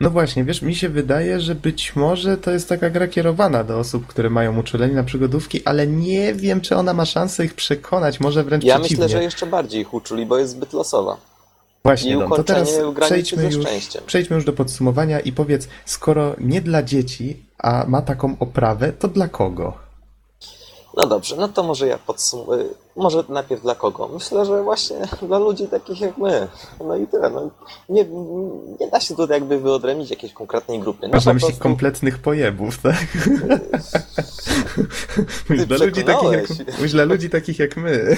[0.00, 3.78] No właśnie, wiesz, mi się wydaje, że być może to jest taka gra kierowana do
[3.78, 8.20] osób, które mają uczulenie na przygodówki, ale nie wiem, czy ona ma szansę ich przekonać,
[8.20, 9.04] może wręcz Ja przeciwnie.
[9.04, 11.16] myślę, że jeszcze bardziej ich uczuli, bo jest zbyt losowa.
[11.84, 13.66] Właśnie, i Don, to ukończenie teraz przejdźmy ze już,
[14.06, 19.08] przejdźmy już do podsumowania i powiedz, skoro nie dla dzieci, a ma taką oprawę, to
[19.08, 19.78] dla kogo?
[20.96, 22.64] No dobrze, no to może ja podsumuję.
[22.96, 24.08] Może najpierw dla kogo?
[24.08, 26.48] Myślę, że właśnie dla ludzi takich jak my.
[26.84, 27.30] No i tyle.
[27.30, 27.50] No,
[27.88, 28.04] nie,
[28.80, 31.08] nie da się tutaj jakby wyodrębnić jakiejś konkretnej grupy.
[31.08, 32.96] No Masz na myśli prostu- kompletnych pojebów, tak?
[35.50, 36.46] Mówisz, dla, ludzi takich jak,
[36.90, 38.16] dla ludzi takich jak my.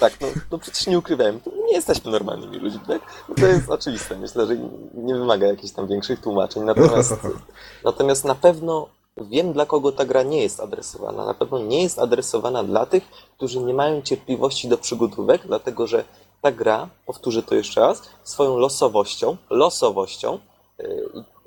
[0.00, 3.00] Tak, no, no przecież nie ukrywałem, nie jesteśmy normalnymi ludźmi, tak?
[3.28, 4.18] No to jest oczywiste.
[4.18, 4.56] Myślę, że
[4.94, 6.62] nie wymaga jakichś tam większych tłumaczeń.
[6.62, 7.14] Natomiast,
[7.84, 8.88] natomiast na pewno
[9.24, 11.26] wiem, dla kogo ta gra nie jest adresowana.
[11.26, 16.04] Na pewno nie jest adresowana dla tych, którzy nie mają cierpliwości do przygodówek, dlatego że
[16.42, 20.38] ta gra, powtórzę to jeszcze raz, swoją losowością, losowością,
[20.78, 20.86] yy,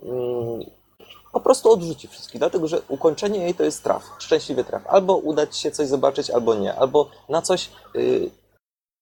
[0.04, 0.66] yy,
[1.34, 4.88] po prostu odrzuci wszystkich, dlatego że ukończenie jej to jest traf, szczęśliwy traf.
[4.88, 6.76] Albo uda ci się coś zobaczyć, albo nie.
[6.76, 8.30] Albo na coś yy,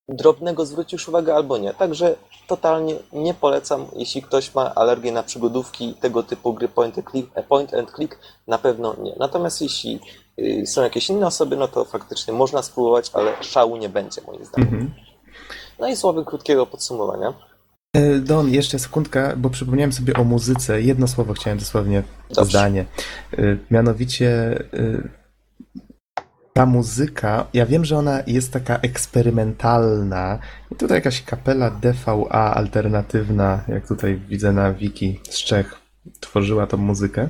[0.08, 1.74] drobnego zwrócisz uwagę, albo nie.
[1.74, 2.14] Także
[2.46, 7.30] totalnie nie polecam, jeśli ktoś ma alergię na przygodówki tego typu gry point and click,
[7.34, 9.12] e, point and click na pewno nie.
[9.18, 10.00] Natomiast jeśli
[10.36, 14.44] yy, są jakieś inne osoby, no to faktycznie można spróbować, ale szału nie będzie moim
[14.44, 14.68] zdaniem.
[14.68, 14.94] Mhm.
[15.78, 17.34] No i słowem krótkiego podsumowania.
[17.96, 20.82] E, Don, jeszcze sekundka, bo przypomniałem sobie o muzyce.
[20.82, 22.50] Jedno słowo chciałem dosłownie, Dobrze.
[22.50, 22.84] zdanie.
[23.32, 24.58] E, Mianowicie
[26.52, 30.38] ta muzyka, ja wiem, że ona jest taka eksperymentalna.
[30.70, 35.74] I tutaj jakaś kapela DVA alternatywna, jak tutaj widzę na wiki z Czech,
[36.20, 37.28] tworzyła tą muzykę.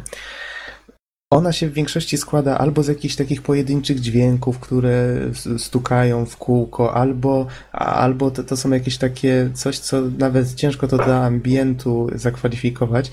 [1.31, 5.17] Ona się w większości składa albo z jakichś takich pojedynczych dźwięków, które
[5.59, 10.97] stukają w kółko, albo, albo to, to są jakieś takie coś, co nawet ciężko to
[10.97, 13.11] do ambientu zakwalifikować.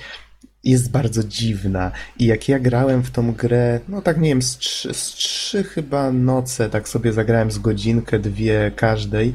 [0.64, 1.92] Jest bardzo dziwna.
[2.20, 5.64] I jak ja grałem w tą grę, no tak nie wiem, z trzy, z trzy
[5.64, 9.34] chyba noce, tak sobie zagrałem z godzinkę, dwie każdej.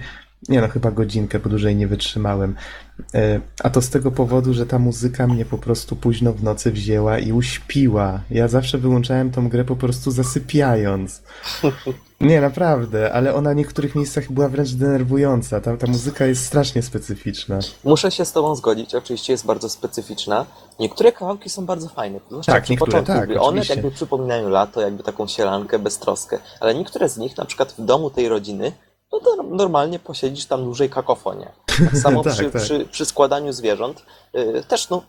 [0.49, 2.55] Nie no, chyba godzinkę, bo dłużej nie wytrzymałem.
[3.15, 6.73] E, A to z tego powodu, że ta muzyka mnie po prostu późno w nocy
[6.73, 8.21] wzięła i uśpiła.
[8.31, 11.23] Ja zawsze wyłączałem tą grę po prostu zasypiając.
[12.21, 15.61] Nie, naprawdę, ale ona w niektórych miejscach była wręcz denerwująca.
[15.61, 17.59] Ta, ta muzyka jest strasznie specyficzna.
[17.85, 20.47] Muszę się z Tobą zgodzić, oczywiście jest bardzo specyficzna.
[20.81, 23.31] Niektóre kawałki są bardzo fajne, zwłaszcza Tak, niektóre początku tak.
[23.31, 23.75] One oczywiście.
[23.75, 26.39] jakby przypominają lato, jakby taką sielankę, beztroskę.
[26.61, 28.73] Ale niektóre z nich, na przykład w domu tej rodziny,
[29.15, 31.53] no to normalnie posiedzisz tam dłużej kakofonię.
[31.67, 32.63] Tak samo Tak, przy, tak.
[32.63, 34.03] Przy, przy składaniu zwierząt.
[34.33, 35.03] Yy, też no,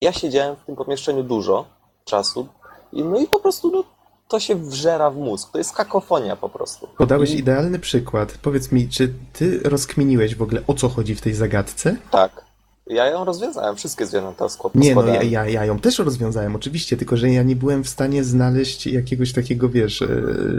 [0.00, 1.64] ja siedziałem w tym pomieszczeniu dużo
[2.04, 2.48] czasu
[2.92, 3.84] i, no i po prostu no,
[4.28, 5.52] to się wżera w mózg.
[5.52, 6.88] To jest kakofonia po prostu.
[6.98, 8.38] Podałeś I, idealny przykład.
[8.42, 11.96] Powiedz mi, czy ty rozkminiłeś w ogóle o co chodzi w tej zagadce?
[12.10, 12.45] Tak.
[12.86, 15.30] Ja ją rozwiązałem, wszystkie zwierzęta skład- Nie, no ja, składałem.
[15.32, 19.32] ja, ja ją też rozwiązałem, oczywiście, tylko że ja nie byłem w stanie znaleźć jakiegoś
[19.32, 20.08] takiego, wiesz, e,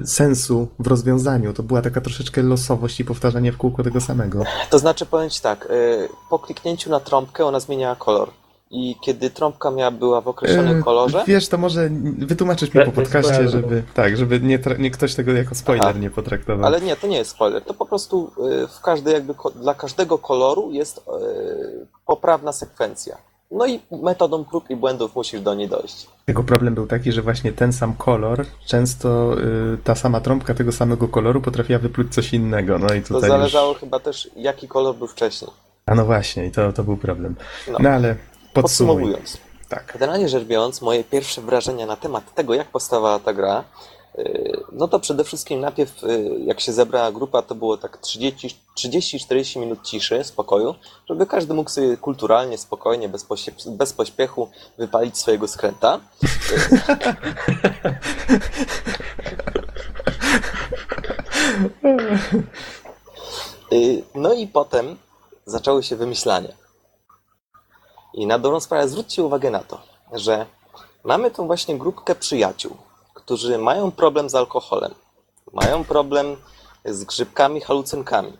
[0.06, 1.54] sensu w rozwiązaniu.
[1.54, 4.44] To była taka troszeczkę losowość i powtarzanie w kółko tego samego.
[4.70, 8.30] To znaczy, powiem Ci tak, y, po kliknięciu na trąbkę ona zmieniała kolor.
[8.72, 12.92] I kiedy trąbka miała była w określonym E, kolorze, Wiesz, to może wytłumaczysz mi po
[12.92, 16.00] podcaście, żeby, tak, żeby nie, nie ktoś tego jako spoiler Aha.
[16.00, 16.66] nie potraktował.
[16.66, 17.64] ale nie, to nie jest spoiler.
[17.64, 18.32] To po prostu
[18.64, 21.02] y, w każdej jakby dla każdego koloru jest y,
[22.06, 23.18] poprawna sekwencja.
[23.52, 26.08] No i metodą prób i błędów musisz do niej dojść.
[26.28, 29.40] Jego problem był taki, że właśnie ten sam kolor, często
[29.74, 32.80] y, ta sama trąbka tego samego koloru potrafiła wypluć coś innego.
[32.80, 33.80] No i To tutaj zależało już...
[33.80, 35.52] chyba też, jaki kolor był wcześniej.
[35.86, 37.36] A no właśnie, i to, to był problem.
[37.72, 37.78] No.
[37.82, 38.16] No ale.
[38.62, 39.38] Podsumowując,
[39.70, 39.92] Tak.
[39.94, 43.64] generalnie rzecz biorąc, moje pierwsze wrażenia na temat tego, jak powstawała ta gra,
[44.20, 48.58] y, no to przede wszystkim najpierw, y, jak się zebrała grupa, to było tak 30
[48.78, 50.76] 30-40 minut ciszy, spokoju,
[51.10, 56.00] żeby każdy mógł sobie kulturalnie, spokojnie, bez, posie- bez pośpiechu wypalić swojego skręta.
[63.74, 64.98] Y, No i potem
[65.46, 66.50] zaczęły się wymyślania.
[68.18, 69.82] I na dobrą sprawę zwróćcie uwagę na to,
[70.14, 70.46] że
[71.04, 72.78] mamy tą właśnie grupkę przyjaciół,
[73.14, 74.94] którzy mają problem z alkoholem,
[75.54, 76.36] mają problem
[76.86, 78.38] z grzybkami, halucynkami.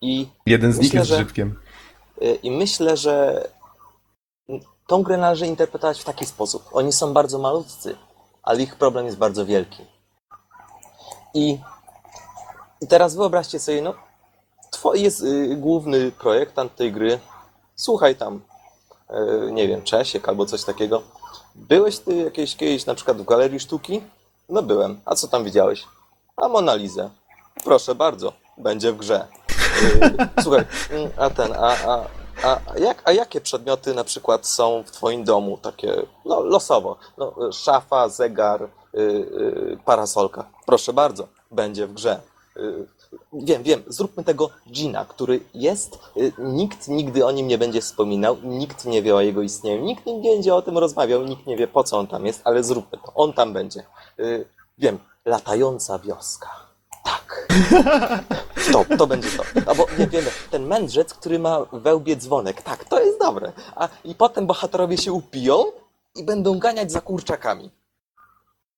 [0.00, 1.60] I Jeden z nich jest że- grzybkiem.
[2.22, 3.48] Y, I myślę, że
[4.86, 6.68] tą grę należy interpretować w taki sposób.
[6.72, 7.96] Oni są bardzo malutcy,
[8.42, 9.86] ale ich problem jest bardzo wielki.
[11.34, 11.58] I,
[12.80, 13.94] i teraz wyobraźcie sobie, no,
[14.70, 17.20] twój jest y, główny projektant tej gry.
[17.76, 18.40] Słuchaj tam,
[19.52, 21.02] nie wiem, Czesiek albo coś takiego.
[21.54, 24.02] Byłeś ty jakieś kiedyś na przykład w galerii sztuki?
[24.48, 25.00] No byłem.
[25.04, 25.84] A co tam widziałeś?
[26.36, 27.10] A Monalizę.
[27.64, 29.26] Proszę bardzo, będzie w grze.
[29.82, 32.06] Y, Słuchaj, mm, a ten, a, a,
[32.42, 37.48] a, jak, a jakie przedmioty na przykład są w twoim domu, takie, no losowo, no,
[37.48, 38.68] y, szafa, zegar,
[39.84, 40.44] parasolka.
[40.66, 42.20] Proszę bardzo, będzie w grze.
[43.32, 48.36] Wiem, wiem, zróbmy tego Gina, który jest, y, nikt nigdy o nim nie będzie wspominał,
[48.42, 51.68] nikt nie wie o jego istnieniu, nikt nie będzie o tym rozmawiał, nikt nie wie
[51.68, 53.82] po co on tam jest, ale zróbmy to, on tam będzie.
[54.20, 54.44] Y,
[54.80, 56.48] Wiem, latająca wioska.
[57.04, 57.48] Tak.
[58.72, 59.70] To, to będzie to.
[59.70, 62.62] Albo nie wiemy, ten mędrzec, który ma we łbie dzwonek.
[62.62, 63.52] Tak, to jest dobre.
[63.76, 65.64] A i potem bohaterowie się upiją
[66.16, 67.70] i będą ganiać za kurczakami.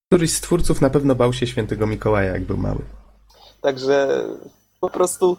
[0.08, 2.84] Któryś z twórców na pewno bał się świętego Mikołaja, jak był mały.
[3.62, 4.24] Także
[4.80, 5.36] po prostu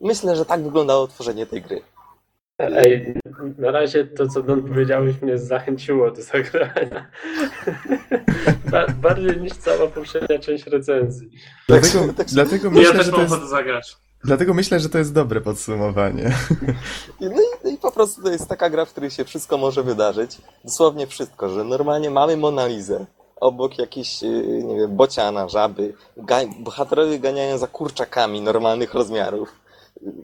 [0.00, 1.80] myślę, że tak wyglądało tworzenie tej gry.
[2.58, 3.14] Ej,
[3.58, 7.06] na razie to, co Don powiedziałeś, mnie zachęciło do zagrania.
[8.72, 11.30] Ba- Bardziej niż cała poprzednia część recenzji.
[11.68, 13.96] Dlatego, tak- dlatego, Ja myślę, też że to jest, zagrać.
[14.24, 16.30] dlatego myślę, że to jest dobre podsumowanie.
[17.20, 19.82] No, i, no i po prostu to jest taka gra, w której się wszystko może
[19.82, 20.38] wydarzyć.
[20.64, 23.06] Dosłownie wszystko, że normalnie mamy Monalizę.
[23.40, 25.94] Obok jakiś, yy, nie wiem, bociana, żaby.
[26.58, 29.52] Bohaterowie ganiają za kurczakami normalnych rozmiarów.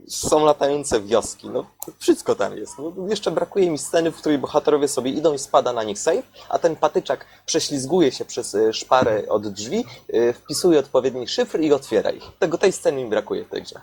[0.09, 1.51] Są latające wioski.
[1.51, 1.66] No,
[1.99, 2.78] wszystko tam jest.
[2.78, 6.23] No, jeszcze brakuje mi sceny, w której bohaterowie sobie idą i spada na nich save,
[6.49, 9.85] a ten patyczak prześlizguje się przez y, szparę od drzwi,
[10.15, 12.24] y, wpisuje odpowiedni szyfr i otwiera ich.
[12.39, 13.81] Tego tej sceny mi brakuje w tej grze.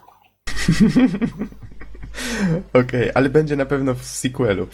[2.81, 4.67] Okej, ale będzie na pewno w sequelu.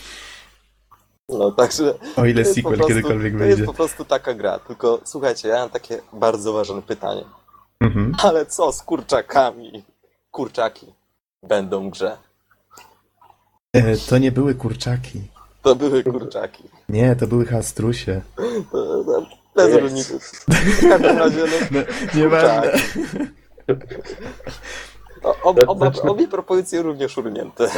[1.30, 3.52] No, także O ile To sequel prostu- kiedykolwiek To wyjdzie.
[3.54, 4.60] jest po prostu taka gra.
[4.60, 7.24] Tylko słuchajcie, ja mam takie bardzo ważne pytanie.
[7.82, 8.12] Mhm.
[8.24, 9.84] Ale co z kurczakami?
[10.32, 10.94] Kurczaki
[11.44, 12.18] będą grze.
[13.74, 15.22] E, to nie były kurczaki.
[15.62, 16.64] To były kurczaki.
[16.90, 18.22] Nie, to były hastrusie.
[18.72, 19.26] To, to,
[19.56, 20.20] bez różnicy.
[20.20, 20.46] W
[20.90, 21.80] każdym razie, no, No,
[22.22, 22.72] nieważne.
[25.24, 27.70] o, ob, oba, Zacznę- obie propozycje również urnięte.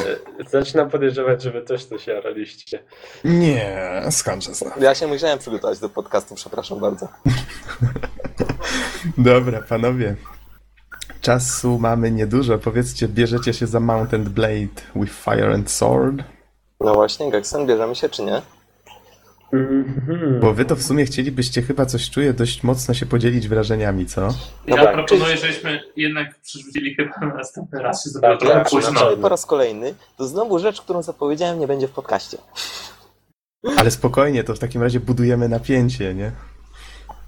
[0.52, 2.84] Zaczynam podejrzewać, że wy też to się jaraliście.
[3.24, 4.74] Nie, skądże znam.
[4.82, 7.08] Ja się musiałem przygotować do podcastu, przepraszam bardzo.
[9.18, 10.16] Dobra, panowie.
[11.22, 12.60] Czasu mamy niedużo.
[12.60, 16.16] Powiedzcie, bierzecie się za Mountain Blade with Fire and Sword?
[16.80, 18.42] No właśnie, Geksen, bierzemy się czy nie?
[19.54, 20.40] Mhm.
[20.40, 24.22] Bo wy to w sumie chcielibyście chyba coś czuję dość mocno się podzielić wrażeniami, co?
[24.68, 28.38] No Ja tak, proponuję, czyli- żebyśmy jednak przerzucili chyba na następny raz się Tak, zrobiło
[28.40, 29.18] trochę tak, późno.
[29.22, 32.38] Po raz kolejny, to znowu rzecz, którą zapowiedziałem, nie będzie w podcaście.
[33.78, 36.32] Ale spokojnie, to w takim razie budujemy napięcie, nie?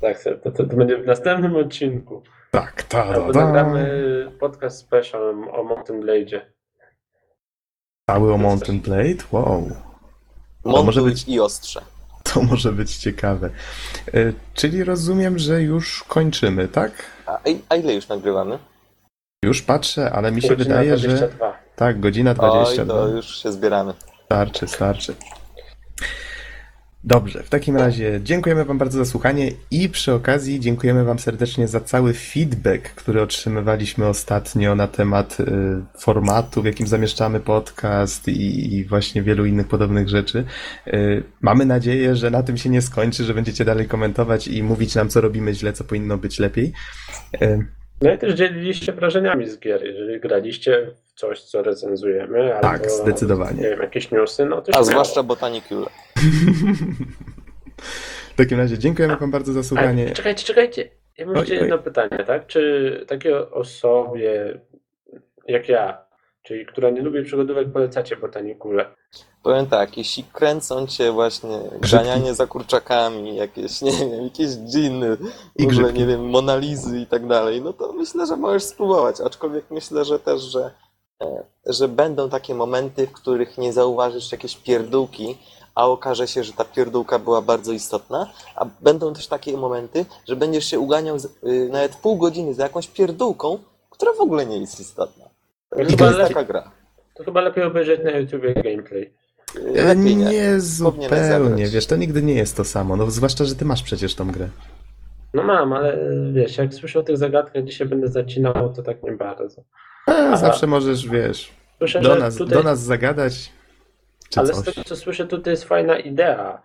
[0.01, 2.23] Tak, to, to, to będzie w następnym odcinku.
[2.51, 3.45] Tak, ta, da, da.
[3.45, 5.21] nagramy podcast special
[5.51, 6.41] o Mountain Blade'zie.
[8.09, 9.23] Cały o Mountain Blade?
[9.31, 9.71] Wow.
[10.65, 11.81] Montuj może być- i ostrze.
[12.33, 13.49] To może być ciekawe.
[14.13, 16.91] E, Czyli rozumiem, że już kończymy, tak?
[17.25, 17.39] A,
[17.69, 18.57] a ile już nagrywamy?
[19.45, 21.53] Już patrzę, ale mi się Godzina wydaje, że 22.
[21.75, 22.93] tak, godzina Oj, 22.
[22.93, 23.93] to już się zbieramy.
[24.25, 25.15] Starczy, starczy.
[27.03, 31.67] Dobrze, w takim razie dziękujemy Wam bardzo za słuchanie i przy okazji dziękujemy Wam serdecznie
[31.67, 35.45] za cały feedback, który otrzymywaliśmy ostatnio na temat y,
[35.97, 40.45] formatu, w jakim zamieszczamy podcast i, właśnie wielu innych podobnych rzeczy.
[40.87, 44.95] Y, mamy nadzieję, że na tym się nie skończy, że będziecie dalej komentować i mówić
[44.95, 46.73] nam, co robimy źle, co powinno być lepiej.
[47.41, 47.65] Y,
[48.01, 49.83] No i też dzieliliście wrażeniami z gier.
[49.85, 53.57] Jeżeli graliście w coś, co recenzujemy, Tak, albo, zdecydowanie.
[53.61, 54.85] Nie wiem, jakieś newsy, no to A śmiało.
[54.85, 55.87] zwłaszcza Botanicule.
[58.33, 60.11] w takim razie dziękujemy Wam bardzo za słuchanie.
[60.11, 60.89] czekajcie, czekajcie.
[61.17, 62.47] Ja mam jeszcze jedno pytanie, tak?
[62.47, 64.59] Czy takiej osobie
[65.47, 65.97] jak ja,
[66.43, 68.95] czyli która nie lubi przygodówek, polecacie botanikule?
[69.43, 71.59] Powiem tak, jeśli kręcą cię właśnie
[71.91, 75.17] ganianie za kurczakami, jakieś, nie wiem, jakieś dżiny,
[75.55, 75.99] I w ogóle, grzybki.
[75.99, 80.19] nie wiem, Monalizy i tak dalej, no to myślę, że możesz spróbować, aczkolwiek myślę, że
[80.19, 80.71] też, że,
[81.21, 85.37] e, że będą takie momenty, w których nie zauważysz jakieś pierdółki,
[85.75, 90.35] a okaże się, że ta pierdółka była bardzo istotna, a będą też takie momenty, że
[90.35, 93.59] będziesz się uganiał z, y, nawet pół godziny za jakąś pierdółką,
[93.89, 95.30] która w ogóle nie jest istotna.
[95.71, 96.71] To I chyba, to jest lepiej, taka gra.
[97.13, 99.13] to chyba lepiej obejrzeć na YouTubie gameplay.
[99.75, 100.25] Lepiej nie.
[100.25, 104.15] Nie zupełnie, wiesz, to nigdy nie jest to samo, no zwłaszcza, że ty masz przecież
[104.15, 104.47] tą grę.
[105.33, 105.97] No mam, ale
[106.33, 109.63] wiesz, jak słyszę o tych zagadkach, gdzie się będę zacinał, to tak nie bardzo.
[110.07, 110.37] A, Aha.
[110.37, 113.51] zawsze możesz, wiesz, Słyszę, do nas, tutaj, do nas zagadać,
[114.29, 114.65] czy ale z coś.
[114.75, 116.61] tego co słyszę, tutaj jest fajna idea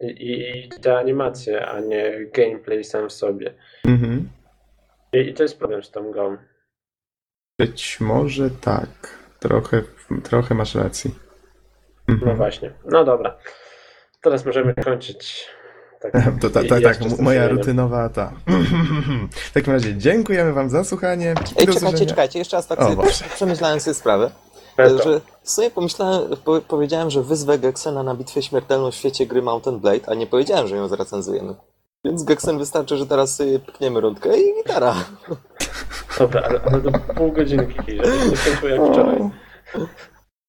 [0.00, 3.54] i, i te animacje, a nie gameplay sam w sobie.
[3.84, 4.28] Mhm.
[5.12, 6.36] I, i to jest problem z tą grą.
[7.66, 8.88] Być może tak.
[9.38, 9.82] Trochę,
[10.22, 11.14] trochę masz racji.
[12.08, 12.36] No Mhm.
[12.36, 12.72] właśnie.
[12.84, 13.36] No dobra.
[14.22, 15.46] Teraz możemy kończyć.
[16.00, 18.32] Tak, To, ta, ta, tak, moja rutynowa ta.
[19.30, 21.28] W takim razie dziękujemy wam za słuchanie.
[21.30, 22.06] Ej, czekajcie, usłyszenia.
[22.08, 24.30] czekajcie, jeszcze raz tak O, sobie przemyślałem sobie sprawę,
[24.78, 29.42] że w sumie pomyślałem, po, powiedziałem, że wyzwę Geksena na bitwę śmiertelną w świecie gry
[29.42, 31.54] Mountain Blade, a nie powiedziałem, że ją zrecenzujemy.
[32.04, 34.94] Więc Geksen wystarczy, że teraz sobie pykniemy rundkę i gitara.
[36.18, 38.00] Dobra, ale, ale do pół godzinki,
[38.34, 39.30] skończył jak wczoraj.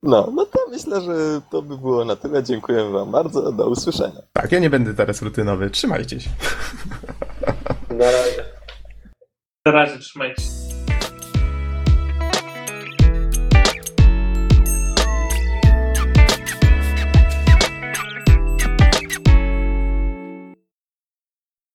[0.03, 2.43] No, no to myślę, że to by było na tyle.
[2.43, 4.21] Dziękuję wam bardzo, do usłyszenia.
[4.33, 5.69] Tak, ja nie będę teraz rutynowy.
[5.69, 6.29] Trzymajcie się.
[7.89, 8.45] Na razie.
[9.65, 10.41] Na razie trzymajcie.
[10.41, 10.70] się.